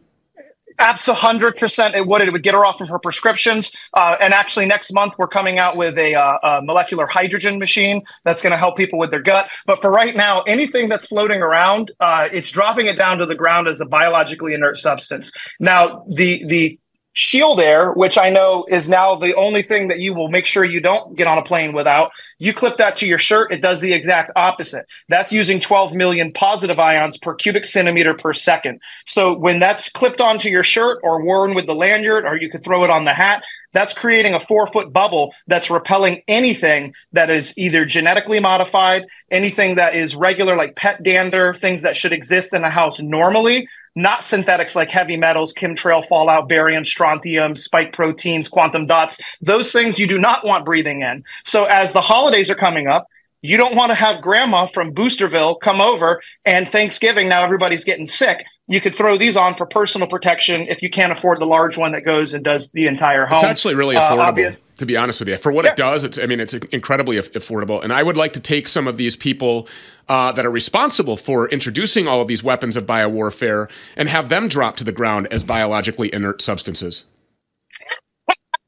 Absolutely, 0.79 1.21
hundred 1.21 1.57
percent. 1.57 1.95
It 1.95 2.07
would. 2.07 2.21
It 2.21 2.31
would 2.31 2.43
get 2.43 2.53
her 2.53 2.65
off 2.65 2.79
of 2.79 2.87
her 2.87 2.99
prescriptions. 2.99 3.75
Uh, 3.93 4.15
and 4.21 4.33
actually, 4.33 4.65
next 4.65 4.93
month 4.93 5.13
we're 5.17 5.27
coming 5.27 5.59
out 5.59 5.75
with 5.75 5.97
a, 5.97 6.15
uh, 6.15 6.37
a 6.41 6.61
molecular 6.61 7.05
hydrogen 7.05 7.59
machine 7.59 8.01
that's 8.23 8.41
going 8.41 8.51
to 8.51 8.57
help 8.57 8.77
people 8.77 8.97
with 8.97 9.11
their 9.11 9.21
gut. 9.21 9.49
But 9.65 9.81
for 9.81 9.91
right 9.91 10.15
now, 10.15 10.41
anything 10.43 10.87
that's 10.87 11.05
floating 11.05 11.41
around, 11.41 11.91
uh, 11.99 12.29
it's 12.31 12.49
dropping 12.49 12.85
it 12.85 12.97
down 12.97 13.17
to 13.17 13.25
the 13.25 13.35
ground 13.35 13.67
as 13.67 13.81
a 13.81 13.85
biologically 13.85 14.53
inert 14.53 14.77
substance. 14.77 15.33
Now, 15.59 16.05
the 16.09 16.45
the 16.47 16.79
Shield 17.19 17.59
Air, 17.59 17.91
which 17.91 18.17
I 18.17 18.29
know 18.29 18.65
is 18.69 18.87
now 18.87 19.13
the 19.13 19.35
only 19.35 19.61
thing 19.61 19.89
that 19.89 19.99
you 19.99 20.13
will 20.13 20.29
make 20.29 20.45
sure 20.45 20.63
you 20.63 20.79
don't 20.79 21.17
get 21.17 21.27
on 21.27 21.37
a 21.37 21.43
plane 21.43 21.73
without, 21.73 22.11
you 22.37 22.53
clip 22.53 22.77
that 22.77 22.95
to 22.97 23.05
your 23.05 23.19
shirt, 23.19 23.51
it 23.51 23.61
does 23.61 23.81
the 23.81 23.91
exact 23.91 24.31
opposite. 24.37 24.85
That's 25.09 25.33
using 25.33 25.59
12 25.59 25.93
million 25.93 26.31
positive 26.31 26.79
ions 26.79 27.17
per 27.17 27.35
cubic 27.35 27.65
centimeter 27.65 28.13
per 28.13 28.31
second. 28.31 28.79
So 29.05 29.37
when 29.37 29.59
that's 29.59 29.89
clipped 29.89 30.21
onto 30.21 30.47
your 30.47 30.63
shirt 30.63 31.01
or 31.03 31.21
worn 31.21 31.55
with 31.55 31.67
the 31.67 31.75
lanyard, 31.75 32.23
or 32.23 32.37
you 32.37 32.49
could 32.49 32.63
throw 32.63 32.85
it 32.85 32.89
on 32.89 33.03
the 33.03 33.13
hat, 33.13 33.43
that's 33.73 33.97
creating 33.97 34.33
a 34.33 34.39
four 34.39 34.67
foot 34.67 34.91
bubble 34.91 35.33
that's 35.47 35.69
repelling 35.69 36.21
anything 36.27 36.93
that 37.13 37.29
is 37.29 37.57
either 37.57 37.85
genetically 37.85 38.39
modified, 38.39 39.05
anything 39.31 39.75
that 39.75 39.95
is 39.95 40.15
regular, 40.15 40.55
like 40.55 40.75
pet 40.75 41.03
dander, 41.03 41.53
things 41.53 41.81
that 41.81 41.97
should 41.97 42.13
exist 42.13 42.53
in 42.53 42.63
a 42.63 42.69
house 42.69 42.99
normally, 42.99 43.67
not 43.95 44.23
synthetics 44.23 44.75
like 44.75 44.89
heavy 44.89 45.17
metals, 45.17 45.53
chemtrail 45.53 46.05
fallout, 46.05 46.47
barium, 46.47 46.85
strontium, 46.85 47.55
spike 47.55 47.93
proteins, 47.93 48.47
quantum 48.47 48.85
dots. 48.85 49.19
Those 49.41 49.71
things 49.71 49.99
you 49.99 50.07
do 50.07 50.17
not 50.17 50.45
want 50.45 50.65
breathing 50.65 51.01
in. 51.01 51.23
So 51.43 51.65
as 51.65 51.93
the 51.93 52.01
holidays 52.01 52.49
are 52.49 52.55
coming 52.55 52.87
up, 52.87 53.07
you 53.41 53.57
don't 53.57 53.75
want 53.75 53.89
to 53.89 53.95
have 53.95 54.21
grandma 54.21 54.67
from 54.67 54.93
Boosterville 54.93 55.59
come 55.61 55.79
over 55.79 56.21
and 56.43 56.67
Thanksgiving 56.67 57.29
now 57.29 57.43
everybody's 57.43 57.85
getting 57.85 58.07
sick 58.07 58.43
you 58.69 58.79
could 58.79 58.93
throw 58.93 59.17
these 59.17 59.35
on 59.35 59.55
for 59.55 59.65
personal 59.65 60.07
protection 60.07 60.61
if 60.69 60.83
you 60.83 60.91
can't 60.91 61.11
afford 61.11 61.41
the 61.41 61.45
large 61.45 61.75
one 61.75 61.91
that 61.93 62.05
goes 62.05 62.35
and 62.35 62.43
does 62.43 62.69
the 62.69 62.85
entire 62.85 63.25
home. 63.25 63.39
It's 63.39 63.43
actually 63.43 63.73
really 63.73 63.95
uh, 63.95 64.15
affordable, 64.15 64.61
uh, 64.61 64.63
to 64.77 64.85
be 64.85 64.95
honest 64.95 65.19
with 65.19 65.27
you. 65.27 65.37
For 65.37 65.51
what 65.51 65.65
yeah. 65.65 65.71
it 65.71 65.77
does, 65.77 66.03
it's 66.03 66.19
I 66.19 66.27
mean 66.27 66.39
it's 66.39 66.53
incredibly 66.53 67.17
affordable. 67.17 67.83
And 67.83 67.91
I 67.91 68.03
would 68.03 68.15
like 68.15 68.33
to 68.33 68.39
take 68.39 68.67
some 68.67 68.87
of 68.87 68.97
these 68.97 69.15
people 69.15 69.67
uh, 70.07 70.31
that 70.33 70.45
are 70.45 70.51
responsible 70.51 71.17
for 71.17 71.49
introducing 71.49 72.07
all 72.07 72.21
of 72.21 72.27
these 72.27 72.43
weapons 72.43 72.77
of 72.77 72.85
biowarfare 72.85 73.69
and 73.97 74.07
have 74.07 74.29
them 74.29 74.47
drop 74.47 74.77
to 74.77 74.83
the 74.83 74.91
ground 74.91 75.27
as 75.31 75.43
biologically 75.43 76.13
inert 76.13 76.39
substances. 76.39 77.05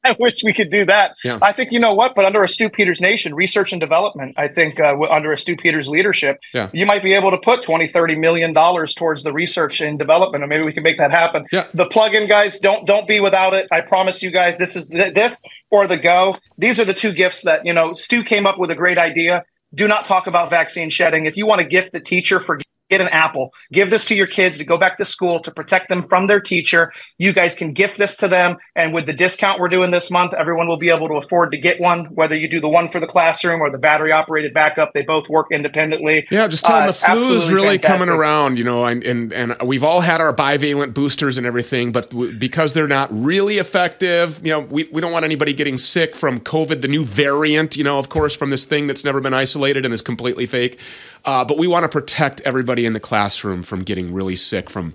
I 0.04 0.16
wish 0.18 0.42
we 0.42 0.52
could 0.52 0.70
do 0.70 0.84
that. 0.86 1.16
Yeah. 1.24 1.38
I 1.40 1.52
think 1.52 1.70
you 1.70 1.78
know 1.78 1.94
what, 1.94 2.14
but 2.14 2.24
under 2.24 2.42
a 2.42 2.48
Stew 2.48 2.68
Peters 2.68 3.00
nation, 3.00 3.34
research 3.34 3.72
and 3.72 3.80
development, 3.80 4.34
I 4.36 4.48
think 4.48 4.80
uh, 4.80 4.98
under 5.10 5.32
a 5.32 5.36
Stew 5.36 5.56
Peters 5.56 5.88
leadership, 5.88 6.38
yeah. 6.52 6.70
you 6.72 6.86
might 6.86 7.02
be 7.02 7.14
able 7.14 7.30
to 7.30 7.38
put 7.38 7.62
20, 7.62 7.86
30 7.86 8.16
million 8.16 8.52
dollars 8.52 8.94
towards 8.94 9.22
the 9.22 9.32
research 9.32 9.80
and 9.80 9.98
development, 9.98 10.42
and 10.42 10.48
maybe 10.48 10.64
we 10.64 10.72
can 10.72 10.82
make 10.82 10.98
that 10.98 11.10
happen. 11.10 11.44
Yeah. 11.52 11.66
The 11.74 11.86
plug-in 11.86 12.28
guys, 12.28 12.58
don't 12.58 12.86
don't 12.86 13.06
be 13.06 13.20
without 13.20 13.54
it. 13.54 13.68
I 13.70 13.80
promise 13.80 14.22
you 14.22 14.30
guys, 14.30 14.58
this 14.58 14.74
is 14.76 14.88
this 14.88 15.38
or 15.70 15.86
the 15.86 15.98
go. 15.98 16.34
These 16.58 16.80
are 16.80 16.84
the 16.84 16.94
two 16.94 17.12
gifts 17.12 17.42
that 17.42 17.64
you 17.64 17.72
know. 17.72 17.92
Stew 17.92 18.24
came 18.24 18.46
up 18.46 18.58
with 18.58 18.70
a 18.70 18.76
great 18.76 18.98
idea. 18.98 19.44
Do 19.74 19.88
not 19.88 20.04
talk 20.04 20.26
about 20.26 20.50
vaccine 20.50 20.90
shedding. 20.90 21.26
If 21.26 21.36
you 21.36 21.46
want 21.46 21.60
to 21.60 21.66
gift 21.66 21.92
the 21.92 22.00
teacher 22.00 22.40
for 22.40 22.58
get 22.92 23.00
an 23.00 23.08
apple. 23.08 23.54
Give 23.72 23.90
this 23.90 24.04
to 24.06 24.14
your 24.14 24.26
kids 24.26 24.58
to 24.58 24.64
go 24.64 24.76
back 24.76 24.98
to 24.98 25.04
school 25.04 25.40
to 25.40 25.50
protect 25.50 25.88
them 25.88 26.02
from 26.02 26.26
their 26.26 26.40
teacher. 26.40 26.92
You 27.16 27.32
guys 27.32 27.54
can 27.54 27.72
gift 27.72 27.96
this 27.96 28.16
to 28.18 28.28
them. 28.28 28.58
And 28.76 28.92
with 28.92 29.06
the 29.06 29.14
discount 29.14 29.60
we're 29.60 29.68
doing 29.68 29.90
this 29.90 30.10
month, 30.10 30.34
everyone 30.34 30.68
will 30.68 30.76
be 30.76 30.90
able 30.90 31.08
to 31.08 31.14
afford 31.14 31.52
to 31.52 31.58
get 31.58 31.80
one, 31.80 32.04
whether 32.14 32.36
you 32.36 32.48
do 32.48 32.60
the 32.60 32.68
one 32.68 32.88
for 32.88 33.00
the 33.00 33.06
classroom 33.06 33.62
or 33.62 33.70
the 33.70 33.78
battery 33.78 34.12
operated 34.12 34.52
backup. 34.52 34.92
They 34.92 35.02
both 35.02 35.28
work 35.30 35.46
independently. 35.50 36.26
Yeah, 36.30 36.48
just 36.48 36.64
tell 36.64 36.80
them 36.80 36.90
uh, 36.90 36.92
the 36.92 37.22
flu 37.22 37.36
is 37.36 37.50
really 37.50 37.78
fantastic. 37.78 38.00
coming 38.00 38.08
around, 38.08 38.58
you 38.58 38.64
know, 38.64 38.84
and, 38.84 39.02
and, 39.04 39.32
and 39.32 39.56
we've 39.64 39.84
all 39.84 40.02
had 40.02 40.20
our 40.20 40.34
bivalent 40.34 40.92
boosters 40.92 41.38
and 41.38 41.46
everything, 41.46 41.92
but 41.92 42.10
w- 42.10 42.38
because 42.38 42.74
they're 42.74 42.86
not 42.86 43.08
really 43.10 43.56
effective, 43.56 44.38
you 44.44 44.52
know, 44.52 44.60
we, 44.60 44.84
we 44.92 45.00
don't 45.00 45.12
want 45.12 45.24
anybody 45.24 45.54
getting 45.54 45.78
sick 45.78 46.14
from 46.14 46.40
COVID, 46.40 46.82
the 46.82 46.88
new 46.88 47.04
variant, 47.04 47.76
you 47.76 47.84
know, 47.84 47.98
of 47.98 48.10
course, 48.10 48.34
from 48.34 48.50
this 48.50 48.66
thing 48.66 48.86
that's 48.86 49.04
never 49.04 49.20
been 49.20 49.34
isolated 49.34 49.86
and 49.86 49.94
is 49.94 50.02
completely 50.02 50.46
fake. 50.46 50.78
Uh, 51.24 51.44
but 51.44 51.58
we 51.58 51.66
want 51.66 51.84
to 51.84 51.88
protect 51.88 52.40
everybody 52.42 52.84
in 52.86 52.92
the 52.92 53.00
classroom 53.00 53.62
from 53.62 53.82
getting 53.82 54.12
really 54.12 54.36
sick 54.36 54.68
from 54.68 54.94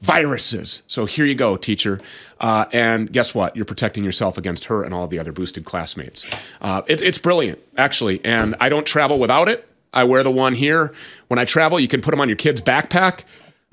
viruses. 0.00 0.82
So 0.86 1.06
here 1.06 1.24
you 1.24 1.34
go, 1.34 1.56
teacher. 1.56 2.00
Uh, 2.40 2.66
and 2.72 3.12
guess 3.12 3.34
what? 3.34 3.56
You're 3.56 3.64
protecting 3.64 4.04
yourself 4.04 4.38
against 4.38 4.66
her 4.66 4.84
and 4.84 4.94
all 4.94 5.08
the 5.08 5.18
other 5.18 5.32
boosted 5.32 5.64
classmates. 5.64 6.28
Uh, 6.60 6.82
it, 6.86 7.02
it's 7.02 7.18
brilliant, 7.18 7.58
actually. 7.76 8.24
And 8.24 8.54
I 8.60 8.68
don't 8.68 8.86
travel 8.86 9.18
without 9.18 9.48
it. 9.48 9.68
I 9.92 10.04
wear 10.04 10.22
the 10.22 10.30
one 10.30 10.54
here. 10.54 10.92
When 11.28 11.38
I 11.38 11.44
travel, 11.44 11.80
you 11.80 11.88
can 11.88 12.00
put 12.00 12.12
them 12.12 12.20
on 12.20 12.28
your 12.28 12.36
kid's 12.36 12.60
backpack. 12.60 13.24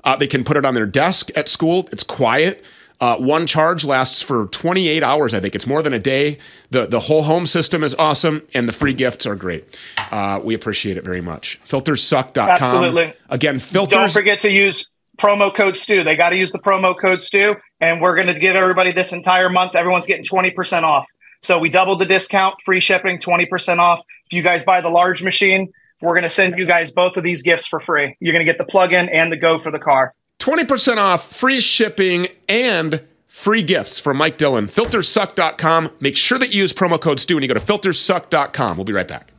Uh, 0.02 0.16
they 0.16 0.26
can 0.26 0.44
put 0.44 0.56
it 0.56 0.64
on 0.64 0.74
their 0.74 0.86
desk 0.86 1.30
at 1.36 1.48
school. 1.48 1.88
It's 1.92 2.02
quiet. 2.02 2.64
Uh, 3.00 3.16
one 3.16 3.46
charge 3.46 3.84
lasts 3.84 4.22
for 4.22 4.46
28 4.46 5.02
hours, 5.02 5.34
I 5.34 5.40
think. 5.40 5.54
It's 5.54 5.66
more 5.66 5.82
than 5.82 5.92
a 5.92 5.98
day. 5.98 6.38
The, 6.70 6.86
the 6.86 7.00
whole 7.00 7.22
home 7.22 7.46
system 7.46 7.84
is 7.84 7.94
awesome, 7.94 8.46
and 8.54 8.66
the 8.66 8.72
free 8.72 8.94
gifts 8.94 9.26
are 9.26 9.36
great. 9.36 9.78
Uh, 10.10 10.40
we 10.42 10.54
appreciate 10.54 10.96
it 10.96 11.04
very 11.04 11.20
much. 11.20 11.60
Filterssuck.com. 11.64 12.48
Absolutely. 12.48 13.12
Again, 13.28 13.58
filters. 13.58 13.98
Don't 13.98 14.12
forget 14.12 14.40
to 14.40 14.50
use 14.50 14.90
promo 15.18 15.54
code 15.54 15.76
STEW. 15.76 16.04
They 16.04 16.16
got 16.16 16.30
to 16.30 16.36
use 16.36 16.52
the 16.52 16.58
promo 16.58 16.98
code 16.98 17.20
STEW, 17.20 17.56
and 17.80 18.00
we're 18.00 18.14
going 18.14 18.28
to 18.28 18.38
give 18.38 18.56
everybody 18.56 18.92
this 18.92 19.12
entire 19.12 19.48
month. 19.48 19.74
Everyone's 19.74 20.06
getting 20.06 20.24
20% 20.24 20.82
off. 20.82 21.06
So 21.42 21.58
we 21.58 21.68
doubled 21.68 22.00
the 22.00 22.06
discount, 22.06 22.56
free 22.64 22.80
shipping, 22.80 23.18
20% 23.18 23.78
off. 23.78 24.00
If 24.26 24.32
you 24.32 24.42
guys 24.42 24.64
buy 24.64 24.80
the 24.80 24.88
large 24.88 25.22
machine, 25.22 25.70
we're 26.00 26.14
going 26.14 26.22
to 26.22 26.30
send 26.30 26.58
you 26.58 26.66
guys 26.66 26.92
both 26.92 27.16
of 27.16 27.24
these 27.24 27.42
gifts 27.42 27.66
for 27.66 27.80
free. 27.80 28.16
You're 28.20 28.32
going 28.32 28.44
to 28.44 28.50
get 28.50 28.58
the 28.58 28.66
plug-in 28.66 29.08
and 29.08 29.30
the 29.30 29.36
go 29.36 29.58
for 29.58 29.70
the 29.70 29.78
car. 29.78 30.12
20% 30.46 30.98
off, 30.98 31.34
free 31.34 31.58
shipping, 31.58 32.28
and 32.48 33.02
free 33.26 33.64
gifts 33.64 33.98
from 33.98 34.16
Mike 34.16 34.38
Dillon. 34.38 34.68
Filterssuck.com. 34.68 35.90
Make 35.98 36.14
sure 36.16 36.38
that 36.38 36.54
you 36.54 36.62
use 36.62 36.72
promo 36.72 37.00
code 37.00 37.18
STEW 37.18 37.34
when 37.34 37.42
you 37.42 37.48
go 37.48 37.54
to 37.54 37.60
filterssuck.com. 37.60 38.76
We'll 38.76 38.84
be 38.84 38.92
right 38.92 39.08
back. 39.08 39.32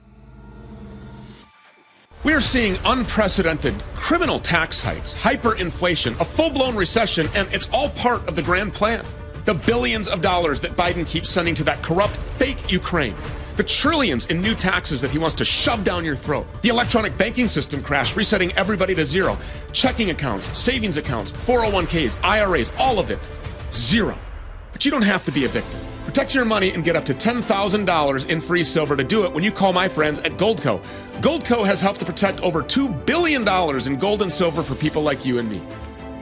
We 2.26 2.34
are 2.34 2.42
seeing 2.42 2.78
unprecedented 2.84 3.74
criminal 3.96 4.38
tax 4.38 4.82
hikes, 4.82 5.16
hyperinflation, 5.16 6.20
a 6.20 6.26
full 6.26 6.50
blown 6.50 6.76
recession, 6.76 7.28
and 7.34 7.48
it's 7.54 7.70
all 7.72 7.88
part 7.92 8.28
of 8.28 8.36
the 8.36 8.44
grand 8.44 8.74
plan. 8.74 9.06
The 9.46 9.54
billions 9.54 10.10
of 10.10 10.22
dollars 10.22 10.60
that 10.60 10.76
Biden 10.76 11.08
keeps 11.08 11.30
sending 11.30 11.56
to 11.56 11.64
that 11.64 11.82
corrupt, 11.82 12.18
fake 12.38 12.70
Ukraine 12.70 13.16
the 13.58 13.64
trillions 13.64 14.26
in 14.28 14.40
new 14.42 14.54
taxes 14.54 15.02
that 15.02 15.10
he 15.10 15.18
wants 15.18 15.36
to 15.36 15.44
shove 15.44 15.84
down 15.84 16.06
your 16.06 16.16
throat, 16.16 16.48
the 16.62 16.70
electronic 16.70 17.18
banking 17.18 17.48
system 17.48 17.82
crash, 17.82 18.16
resetting 18.16 18.54
everybody 18.54 18.94
to 18.96 19.06
zero, 19.06 19.38
checking 19.74 20.12
accounts, 20.12 20.56
savings 20.58 20.98
accounts, 20.98 21.32
401ks, 21.32 22.18
IRAs, 22.24 22.72
all 22.78 23.00
of 23.00 23.10
it, 23.10 23.20
zero. 23.74 24.18
But 24.72 24.86
you 24.86 24.92
don't 24.92 25.02
have 25.02 25.26
to 25.26 25.32
be 25.32 25.46
a 25.46 25.50
victim. 25.50 25.80
Protect 26.06 26.34
your 26.34 26.46
money 26.46 26.72
and 26.72 26.84
get 26.84 26.96
up 26.96 27.04
to 27.06 27.14
$10,000 27.14 28.30
in 28.30 28.40
free 28.40 28.64
silver 28.64 28.96
to 28.96 29.04
do 29.04 29.26
it 29.26 29.34
when 29.34 29.44
you 29.44 29.52
call 29.52 29.74
my 29.74 29.90
friends 29.90 30.20
at 30.20 30.34
Goldco. 30.34 30.82
Goldco 31.16 31.66
has 31.66 31.82
helped 31.82 32.00
to 32.00 32.06
protect 32.06 32.40
over 32.42 32.64
$2 32.64 33.06
billion 33.06 33.42
in 33.88 34.00
gold 34.00 34.22
and 34.22 34.32
silver 34.32 34.64
for 34.64 34.76
people 34.76 35.02
like 35.02 35.26
you 35.26 35.40
and 35.40 35.50
me. 35.50 35.62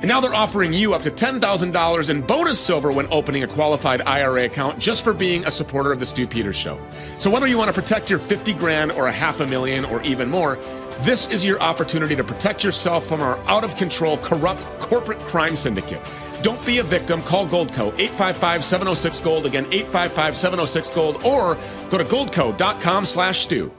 And 0.06 0.10
now 0.12 0.22
they're 0.22 0.36
offering 0.36 0.72
you 0.72 0.94
up 0.94 1.02
to 1.02 1.10
$10,000 1.10 2.10
in 2.12 2.22
bonus 2.22 2.60
silver 2.60 2.92
when 2.92 3.08
opening 3.10 3.42
a 3.42 3.48
qualified 3.48 4.04
IRA 4.04 4.46
account 4.46 4.78
just 4.78 5.04
for 5.04 5.16
being 5.16 5.44
a 5.46 5.50
supporter 5.50 5.92
of 5.92 6.00
the 6.00 6.06
Stew 6.06 6.28
Peters 6.28 6.56
Show. 6.56 6.80
So 7.18 7.32
whether 7.32 7.48
you 7.48 7.58
want 7.58 7.74
to 7.74 7.82
protect 7.82 8.08
your 8.08 8.20
50 8.20 8.54
grand 8.54 8.92
or 8.92 9.08
a 9.08 9.12
half 9.12 9.40
a 9.40 9.48
million 9.48 9.84
or 9.84 10.04
even 10.04 10.30
more, 10.30 10.60
this 11.00 11.28
is 11.30 11.44
your 11.44 11.60
opportunity 11.60 12.16
to 12.16 12.24
protect 12.24 12.64
yourself 12.64 13.08
from 13.08 13.20
our 13.20 13.40
out 13.48 13.64
of 13.64 13.76
control, 13.78 14.20
corrupt 14.20 14.62
corporate 14.80 15.18
crime 15.22 15.56
syndicate. 15.56 16.02
Don't 16.44 16.64
be 16.68 16.78
a 16.78 16.84
victim. 16.84 17.24
Call 17.24 17.48
Goldco 17.48 17.88
855 17.98 18.64
706 18.64 19.20
Gold. 19.22 19.48
Again, 19.48 19.66
855 19.72 20.38
706 20.38 20.90
Gold. 20.92 21.24
Or 21.26 21.58
go 21.90 21.98
to 21.98 22.06
goldco.com 22.06 23.08
slash 23.08 23.40
stew. 23.40 23.72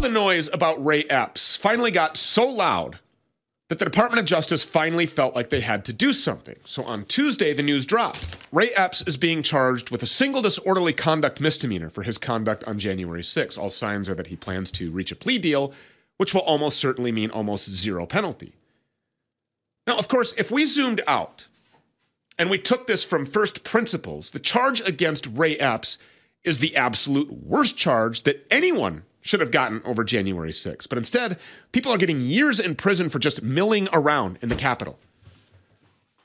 The 0.00 0.08
noise 0.08 0.48
about 0.50 0.82
Ray 0.82 1.04
Epps 1.04 1.56
finally 1.56 1.90
got 1.90 2.16
so 2.16 2.48
loud 2.48 3.00
that 3.68 3.78
the 3.78 3.84
Department 3.84 4.18
of 4.18 4.24
Justice 4.24 4.64
finally 4.64 5.04
felt 5.04 5.34
like 5.34 5.50
they 5.50 5.60
had 5.60 5.84
to 5.84 5.92
do 5.92 6.14
something. 6.14 6.56
So 6.64 6.84
on 6.84 7.04
Tuesday, 7.04 7.52
the 7.52 7.62
news 7.62 7.84
dropped. 7.84 8.38
Ray 8.50 8.70
Epps 8.70 9.02
is 9.06 9.18
being 9.18 9.42
charged 9.42 9.90
with 9.90 10.02
a 10.02 10.06
single 10.06 10.40
disorderly 10.40 10.94
conduct 10.94 11.38
misdemeanor 11.38 11.90
for 11.90 12.02
his 12.02 12.16
conduct 12.16 12.64
on 12.64 12.78
January 12.78 13.22
6. 13.22 13.58
All 13.58 13.68
signs 13.68 14.08
are 14.08 14.14
that 14.14 14.28
he 14.28 14.36
plans 14.36 14.70
to 14.72 14.90
reach 14.90 15.12
a 15.12 15.16
plea 15.16 15.36
deal, 15.36 15.74
which 16.16 16.32
will 16.32 16.40
almost 16.40 16.78
certainly 16.78 17.12
mean 17.12 17.30
almost 17.30 17.68
zero 17.68 18.06
penalty. 18.06 18.54
Now, 19.86 19.98
of 19.98 20.08
course, 20.08 20.32
if 20.38 20.50
we 20.50 20.64
zoomed 20.64 21.02
out 21.06 21.44
and 22.38 22.48
we 22.48 22.56
took 22.56 22.86
this 22.86 23.04
from 23.04 23.26
first 23.26 23.64
principles, 23.64 24.30
the 24.30 24.38
charge 24.38 24.80
against 24.80 25.26
Ray 25.26 25.58
Epps 25.58 25.98
is 26.42 26.58
the 26.58 26.74
absolute 26.74 27.30
worst 27.30 27.76
charge 27.76 28.22
that 28.22 28.46
anyone 28.50 29.02
should 29.20 29.40
have 29.40 29.50
gotten 29.50 29.82
over 29.84 30.04
January 30.04 30.50
6th. 30.50 30.88
But 30.88 30.98
instead, 30.98 31.38
people 31.72 31.92
are 31.92 31.98
getting 31.98 32.20
years 32.20 32.58
in 32.58 32.74
prison 32.74 33.10
for 33.10 33.18
just 33.18 33.42
milling 33.42 33.88
around 33.92 34.38
in 34.40 34.48
the 34.48 34.54
Capitol. 34.54 34.98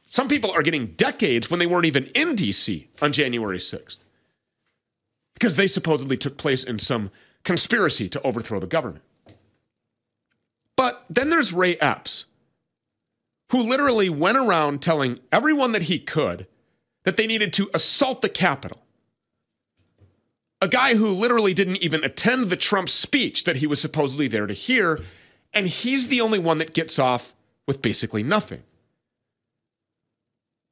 Some 0.07 0.27
people 0.27 0.51
are 0.51 0.61
getting 0.61 0.87
decades 0.93 1.49
when 1.49 1.59
they 1.59 1.65
weren't 1.65 1.85
even 1.85 2.05
in 2.15 2.35
DC 2.35 2.87
on 3.01 3.11
January 3.11 3.57
6th 3.57 3.99
because 5.33 5.57
they 5.57 5.67
supposedly 5.67 6.15
took 6.15 6.37
place 6.37 6.63
in 6.63 6.79
some 6.79 7.11
conspiracy 7.43 8.07
to 8.07 8.21
overthrow 8.21 8.59
the 8.59 8.67
government. 8.67 9.03
But 10.77 11.05
then 11.09 11.29
there's 11.29 11.51
Ray 11.51 11.75
Epps, 11.77 12.25
who 13.51 13.61
literally 13.61 14.09
went 14.09 14.37
around 14.37 14.81
telling 14.81 15.19
everyone 15.31 15.73
that 15.73 15.83
he 15.83 15.99
could 15.99 16.47
that 17.03 17.17
they 17.17 17.27
needed 17.27 17.53
to 17.53 17.69
assault 17.73 18.21
the 18.21 18.29
Capitol 18.29 18.84
a 20.61 20.67
guy 20.67 20.95
who 20.95 21.09
literally 21.09 21.53
didn't 21.53 21.77
even 21.77 22.03
attend 22.03 22.49
the 22.49 22.55
Trump 22.55 22.89
speech 22.89 23.43
that 23.43 23.57
he 23.57 23.67
was 23.67 23.81
supposedly 23.81 24.27
there 24.27 24.47
to 24.47 24.53
hear, 24.53 24.99
and 25.53 25.67
he's 25.67 26.07
the 26.07 26.21
only 26.21 26.39
one 26.39 26.57
that 26.59 26.73
gets 26.73 26.97
off 26.97 27.33
with 27.67 27.81
basically 27.81 28.23
nothing. 28.23 28.63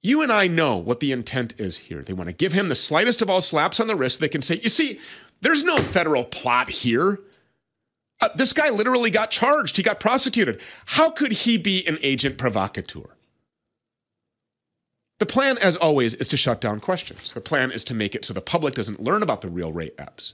You 0.01 0.21
and 0.21 0.31
I 0.31 0.47
know 0.47 0.77
what 0.77 0.99
the 0.99 1.13
intent 1.13 1.55
is 1.57 1.77
here. 1.77 2.01
They 2.01 2.13
want 2.13 2.27
to 2.27 2.33
give 2.33 2.51
him 2.51 2.67
the 2.67 2.75
slightest 2.75 3.21
of 3.21 3.29
all 3.29 3.39
slaps 3.39 3.79
on 3.79 3.87
the 3.87 3.95
wrist. 3.95 4.19
They 4.19 4.27
can 4.27 4.41
say, 4.41 4.59
you 4.61 4.69
see, 4.69 4.99
there's 5.41 5.63
no 5.63 5.77
federal 5.77 6.25
plot 6.25 6.69
here. 6.69 7.19
Uh, 8.19 8.29
this 8.35 8.53
guy 8.53 8.69
literally 8.69 9.11
got 9.11 9.31
charged, 9.31 9.77
he 9.77 9.83
got 9.83 9.99
prosecuted. 9.99 10.61
How 10.85 11.09
could 11.09 11.31
he 11.31 11.57
be 11.57 11.85
an 11.87 11.97
agent 12.01 12.37
provocateur? 12.37 13.15
The 15.19 15.25
plan, 15.25 15.57
as 15.59 15.75
always, 15.75 16.15
is 16.15 16.27
to 16.29 16.37
shut 16.37 16.59
down 16.59 16.79
questions. 16.79 17.33
The 17.33 17.41
plan 17.41 17.71
is 17.71 17.83
to 17.85 17.93
make 17.93 18.15
it 18.15 18.25
so 18.25 18.33
the 18.33 18.41
public 18.41 18.73
doesn't 18.73 19.01
learn 19.01 19.23
about 19.23 19.41
the 19.41 19.49
real 19.49 19.71
Ray 19.71 19.91
Epps. 19.97 20.33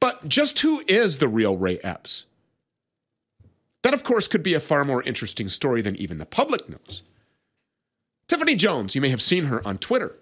But 0.00 0.28
just 0.28 0.60
who 0.60 0.82
is 0.86 1.18
the 1.18 1.28
real 1.28 1.56
Ray 1.56 1.78
Epps? 1.78 2.26
That, 3.82 3.94
of 3.94 4.04
course, 4.04 4.28
could 4.28 4.42
be 4.42 4.54
a 4.54 4.60
far 4.60 4.84
more 4.84 5.02
interesting 5.02 5.48
story 5.48 5.82
than 5.82 5.96
even 5.96 6.18
the 6.18 6.26
public 6.26 6.68
knows. 6.68 7.02
Tiffany 8.28 8.54
Jones, 8.54 8.94
you 8.94 9.00
may 9.00 9.08
have 9.08 9.22
seen 9.22 9.44
her 9.44 9.66
on 9.66 9.78
Twitter, 9.78 10.14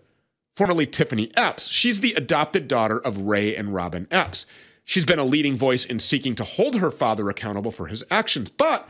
formerly 0.56 0.86
Tiffany 0.86 1.30
Epps. 1.36 1.68
She's 1.68 2.00
the 2.00 2.14
adopted 2.14 2.68
daughter 2.68 2.98
of 2.98 3.18
Ray 3.18 3.56
and 3.56 3.74
Robin 3.74 4.06
Epps. 4.10 4.46
She's 4.84 5.04
been 5.04 5.18
a 5.18 5.24
leading 5.24 5.56
voice 5.56 5.84
in 5.84 5.98
seeking 5.98 6.36
to 6.36 6.44
hold 6.44 6.76
her 6.76 6.92
father 6.92 7.28
accountable 7.28 7.72
for 7.72 7.88
his 7.88 8.04
actions, 8.10 8.48
but 8.48 8.88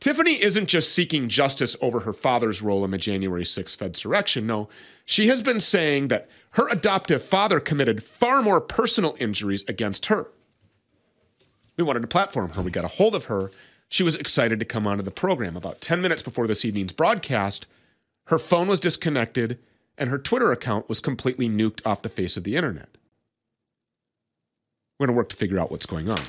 Tiffany 0.00 0.40
isn't 0.42 0.66
just 0.66 0.92
seeking 0.92 1.28
justice 1.28 1.76
over 1.80 2.00
her 2.00 2.12
father's 2.12 2.62
role 2.62 2.84
in 2.84 2.90
the 2.90 2.98
January 2.98 3.44
6th 3.44 3.76
Fedsurrection. 3.76 4.44
No, 4.44 4.68
she 5.04 5.28
has 5.28 5.42
been 5.42 5.60
saying 5.60 6.08
that 6.08 6.28
her 6.52 6.68
adoptive 6.68 7.22
father 7.22 7.60
committed 7.60 8.02
far 8.02 8.42
more 8.42 8.60
personal 8.60 9.16
injuries 9.18 9.64
against 9.68 10.06
her. 10.06 10.28
We 11.76 11.84
wanted 11.84 12.00
to 12.00 12.08
platform 12.08 12.50
her. 12.50 12.62
We 12.62 12.70
got 12.70 12.84
a 12.84 12.88
hold 12.88 13.14
of 13.14 13.24
her. 13.26 13.50
She 13.88 14.02
was 14.02 14.16
excited 14.16 14.58
to 14.58 14.64
come 14.64 14.86
onto 14.86 15.02
the 15.02 15.10
program. 15.10 15.56
About 15.56 15.80
10 15.80 16.00
minutes 16.00 16.22
before 16.22 16.46
this 16.46 16.64
evening's 16.64 16.92
broadcast, 16.92 17.66
her 18.26 18.38
phone 18.38 18.68
was 18.68 18.80
disconnected 18.80 19.58
and 19.98 20.10
her 20.10 20.18
Twitter 20.18 20.52
account 20.52 20.88
was 20.88 21.00
completely 21.00 21.48
nuked 21.48 21.86
off 21.86 22.02
the 22.02 22.08
face 22.08 22.36
of 22.36 22.44
the 22.44 22.56
internet. 22.56 22.88
We're 24.98 25.06
going 25.06 25.14
to 25.14 25.18
work 25.18 25.28
to 25.30 25.36
figure 25.36 25.58
out 25.58 25.70
what's 25.70 25.86
going 25.86 26.10
on. 26.10 26.20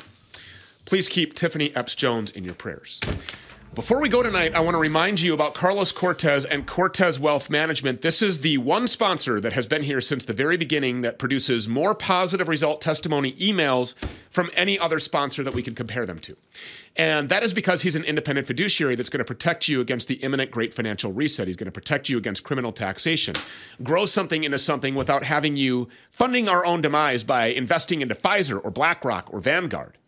Please 0.85 1.07
keep 1.07 1.33
Tiffany 1.33 1.75
Epps 1.75 1.95
Jones 1.95 2.29
in 2.31 2.43
your 2.43 2.53
prayers. 2.53 2.99
Before 3.77 4.01
we 4.01 4.09
go 4.09 4.23
tonight, 4.23 4.55
I 4.55 4.61
want 4.61 4.73
to 4.73 4.79
remind 4.79 5.21
you 5.21 5.35
about 5.35 5.53
Carlos 5.53 5.91
Cortez 5.91 6.45
and 6.45 6.65
Cortez 6.65 7.19
Wealth 7.19 7.47
Management. 7.47 8.01
This 8.01 8.23
is 8.23 8.39
the 8.39 8.57
one 8.57 8.87
sponsor 8.87 9.39
that 9.39 9.53
has 9.53 9.67
been 9.67 9.83
here 9.83 10.01
since 10.01 10.25
the 10.25 10.33
very 10.33 10.57
beginning 10.57 11.01
that 11.01 11.19
produces 11.19 11.69
more 11.69 11.93
positive 11.93 12.47
result 12.47 12.81
testimony 12.81 13.33
emails 13.33 13.93
from 14.31 14.49
any 14.55 14.79
other 14.79 14.99
sponsor 14.99 15.43
that 15.43 15.53
we 15.53 15.61
can 15.61 15.75
compare 15.75 16.07
them 16.07 16.17
to. 16.21 16.35
And 16.95 17.29
that 17.29 17.43
is 17.43 17.53
because 17.53 17.83
he's 17.83 17.95
an 17.95 18.03
independent 18.03 18.47
fiduciary 18.47 18.95
that's 18.95 19.09
going 19.09 19.19
to 19.19 19.23
protect 19.23 19.67
you 19.67 19.79
against 19.79 20.07
the 20.07 20.15
imminent 20.15 20.49
great 20.49 20.73
financial 20.73 21.13
reset. 21.13 21.45
He's 21.45 21.55
going 21.55 21.65
to 21.65 21.71
protect 21.71 22.09
you 22.09 22.17
against 22.17 22.43
criminal 22.43 22.71
taxation, 22.71 23.35
grow 23.83 24.07
something 24.07 24.43
into 24.43 24.57
something 24.57 24.95
without 24.95 25.21
having 25.21 25.55
you 25.55 25.87
funding 26.09 26.49
our 26.49 26.65
own 26.65 26.81
demise 26.81 27.23
by 27.23 27.49
investing 27.49 28.01
into 28.01 28.15
Pfizer 28.15 28.59
or 28.63 28.71
BlackRock 28.71 29.31
or 29.31 29.39
Vanguard. 29.39 29.99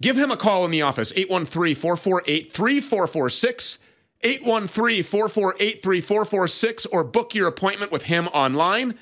Give 0.00 0.16
him 0.16 0.30
a 0.30 0.36
call 0.36 0.64
in 0.64 0.70
the 0.70 0.82
office, 0.82 1.12
813 1.14 1.74
448 1.74 2.52
3446. 2.52 3.78
813 4.22 5.02
448 5.02 5.82
3446, 5.82 6.86
or 6.86 7.04
book 7.04 7.34
your 7.34 7.48
appointment 7.48 7.90
with 7.90 8.04
him 8.04 8.28
online. 8.28 8.98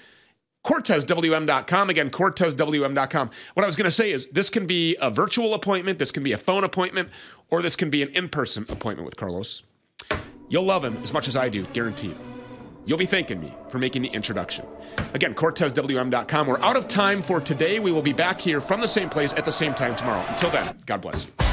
CortezWM.com. 0.65 1.91
Again, 1.91 2.11
CortezWM.com. 2.11 3.31
What 3.55 3.63
I 3.63 3.67
was 3.67 3.77
going 3.77 3.85
to 3.87 3.91
say 3.91 4.13
is 4.13 4.29
this 4.29 4.51
can 4.51 4.67
be 4.67 4.97
a 5.01 5.11
virtual 5.11 5.55
appointment, 5.55 5.99
this 5.99 6.11
can 6.11 6.23
be 6.23 6.33
a 6.33 6.39
phone 6.39 6.65
appointment, 6.65 7.09
or 7.51 7.63
this 7.63 7.75
can 7.75 7.91
be 7.91 8.03
an 8.03 8.11
in 8.11 8.29
person 8.29 8.65
appointment 8.69 9.07
with 9.07 9.17
Carlos. 9.17 9.63
You'll 10.49 10.65
love 10.65 10.85
him 10.85 10.97
as 11.03 11.13
much 11.13 11.29
as 11.29 11.37
I 11.37 11.49
do, 11.49 11.65
guaranteed. 11.67 12.17
You'll 12.89 12.97
be 12.97 13.05
thanking 13.05 13.39
me 13.39 13.55
for 13.69 13.79
making 13.79 14.01
the 14.01 14.09
introduction. 14.09 14.65
Again, 15.13 15.35
CortezWM.com. 15.35 16.47
We're 16.47 16.59
out 16.61 16.75
of 16.75 16.89
time 16.89 17.21
for 17.21 17.39
today. 17.39 17.81
We 17.81 17.93
will 17.93 18.01
be 18.01 18.15
back 18.15 18.41
here 18.41 18.63
from 18.63 18.81
the 18.81 18.89
same 18.89 19.11
place 19.11 19.35
at 19.35 19.45
the 19.45 19.53
same 19.53 19.75
time 19.75 19.95
tomorrow. 19.95 20.25
Until 20.31 20.49
then, 20.49 20.75
God 20.87 21.03
bless 21.03 21.27
you. 21.27 21.48